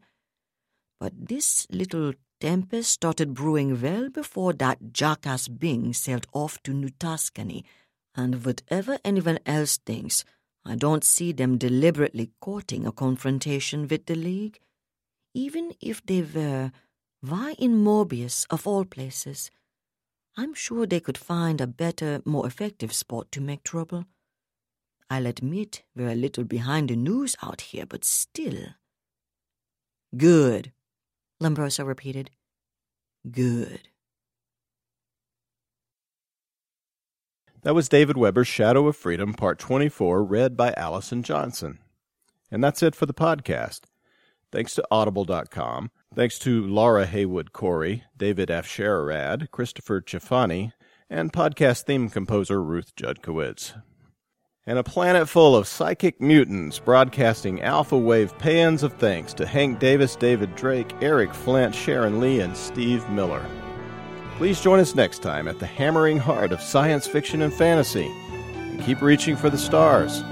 But 1.00 1.28
this 1.28 1.66
little 1.70 2.12
tempest 2.40 2.90
started 2.90 3.32
brewing 3.32 3.80
well 3.80 4.10
before 4.10 4.52
that 4.54 4.92
jackass 4.92 5.48
Byng 5.48 5.94
sailed 5.94 6.26
off 6.34 6.62
to 6.64 6.74
New 6.74 6.90
Tuscany, 6.90 7.64
and 8.14 8.44
whatever 8.44 8.98
anyone 9.02 9.38
else 9.46 9.78
thinks, 9.78 10.24
I 10.62 10.74
don't 10.76 11.04
see 11.04 11.32
them 11.32 11.56
deliberately 11.56 12.32
courting 12.40 12.86
a 12.86 12.92
confrontation 12.92 13.88
with 13.88 14.04
the 14.04 14.14
League. 14.14 14.60
Even 15.32 15.72
if 15.80 16.04
they 16.04 16.20
were, 16.22 16.70
why 17.28 17.54
in 17.58 17.84
Mobius, 17.84 18.46
of 18.50 18.66
all 18.66 18.84
places? 18.84 19.50
I'm 20.36 20.52
sure 20.52 20.86
they 20.86 21.00
could 21.00 21.16
find 21.16 21.60
a 21.60 21.66
better, 21.66 22.20
more 22.24 22.46
effective 22.46 22.92
spot 22.92 23.30
to 23.32 23.40
make 23.40 23.62
trouble. 23.62 24.04
I'll 25.08 25.26
admit 25.26 25.84
we're 25.94 26.10
a 26.10 26.14
little 26.14 26.44
behind 26.44 26.90
the 26.90 26.96
news 26.96 27.36
out 27.42 27.60
here, 27.60 27.86
but 27.86 28.04
still. 28.04 28.74
Good, 30.16 30.72
Lombroso 31.40 31.86
repeated. 31.86 32.30
Good. 33.30 33.88
That 37.62 37.74
was 37.74 37.88
David 37.88 38.18
Weber's 38.18 38.48
Shadow 38.48 38.86
of 38.88 38.96
Freedom, 38.96 39.32
Part 39.32 39.58
24, 39.58 40.22
read 40.22 40.56
by 40.56 40.74
Allison 40.76 41.22
Johnson. 41.22 41.78
And 42.50 42.62
that's 42.62 42.82
it 42.82 42.94
for 42.94 43.06
the 43.06 43.14
podcast. 43.14 43.84
Thanks 44.52 44.74
to 44.74 44.84
Audible.com. 44.90 45.90
Thanks 46.14 46.38
to 46.40 46.64
Laura 46.64 47.06
Haywood 47.06 47.52
Cory, 47.52 48.04
David 48.16 48.48
Afsharirad, 48.48 49.50
Christopher 49.50 50.00
Chafani, 50.00 50.72
and 51.10 51.32
podcast 51.32 51.86
theme 51.86 52.08
composer 52.08 52.62
Ruth 52.62 52.94
Judkowitz. 52.94 53.74
And 54.64 54.78
a 54.78 54.84
planet 54.84 55.28
full 55.28 55.56
of 55.56 55.66
psychic 55.66 56.20
mutants 56.20 56.78
broadcasting 56.78 57.60
alpha 57.62 57.98
wave 57.98 58.32
paeans 58.38 58.84
of 58.84 58.92
thanks 58.92 59.34
to 59.34 59.44
Hank 59.44 59.80
Davis, 59.80 60.14
David 60.14 60.54
Drake, 60.54 60.94
Eric 61.00 61.34
Flint, 61.34 61.74
Sharon 61.74 62.20
Lee, 62.20 62.38
and 62.38 62.56
Steve 62.56 63.10
Miller. 63.10 63.44
Please 64.36 64.60
join 64.60 64.78
us 64.78 64.94
next 64.94 65.20
time 65.20 65.48
at 65.48 65.58
the 65.58 65.66
hammering 65.66 66.18
heart 66.18 66.52
of 66.52 66.60
science 66.60 67.08
fiction 67.08 67.42
and 67.42 67.52
fantasy. 67.52 68.06
And 68.54 68.80
keep 68.84 69.02
reaching 69.02 69.34
for 69.34 69.50
the 69.50 69.58
stars. 69.58 70.22